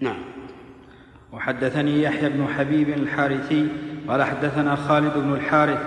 [0.00, 0.18] نعم.
[1.32, 3.68] وحدثني يحيى بن حبيب الحارثي
[4.08, 5.78] قال حدثنا خالد بن الحارث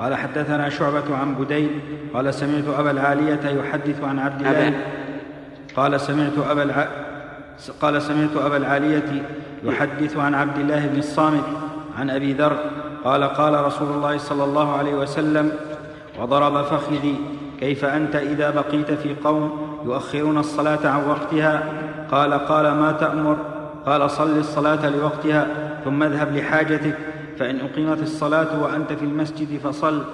[0.00, 1.80] قال حدثنا شعبة عن بديل
[2.14, 4.74] قال سمعت أبا العالية يحدث عن عبد الله.
[5.76, 6.88] قال سمعت أبا الع...
[7.80, 9.22] قال سمعت أبا العالية
[9.64, 11.44] يحدث عن عبد الله بن الصامت
[11.98, 12.58] عن أبي ذر
[13.08, 15.52] قال قال رسول الله صلى الله عليه وسلم
[16.20, 17.16] وضرب فخذي
[17.60, 21.64] كيف أنت إذا بقيت في قوم يؤخرون الصلاة عن وقتها؟
[22.10, 23.36] قال قال ما تأمر؟
[23.86, 25.46] قال صل الصلاة لوقتها
[25.84, 26.98] ثم اذهب لحاجتك
[27.38, 30.04] فإن أقيمت الصلاة وأنت في المسجد فصل.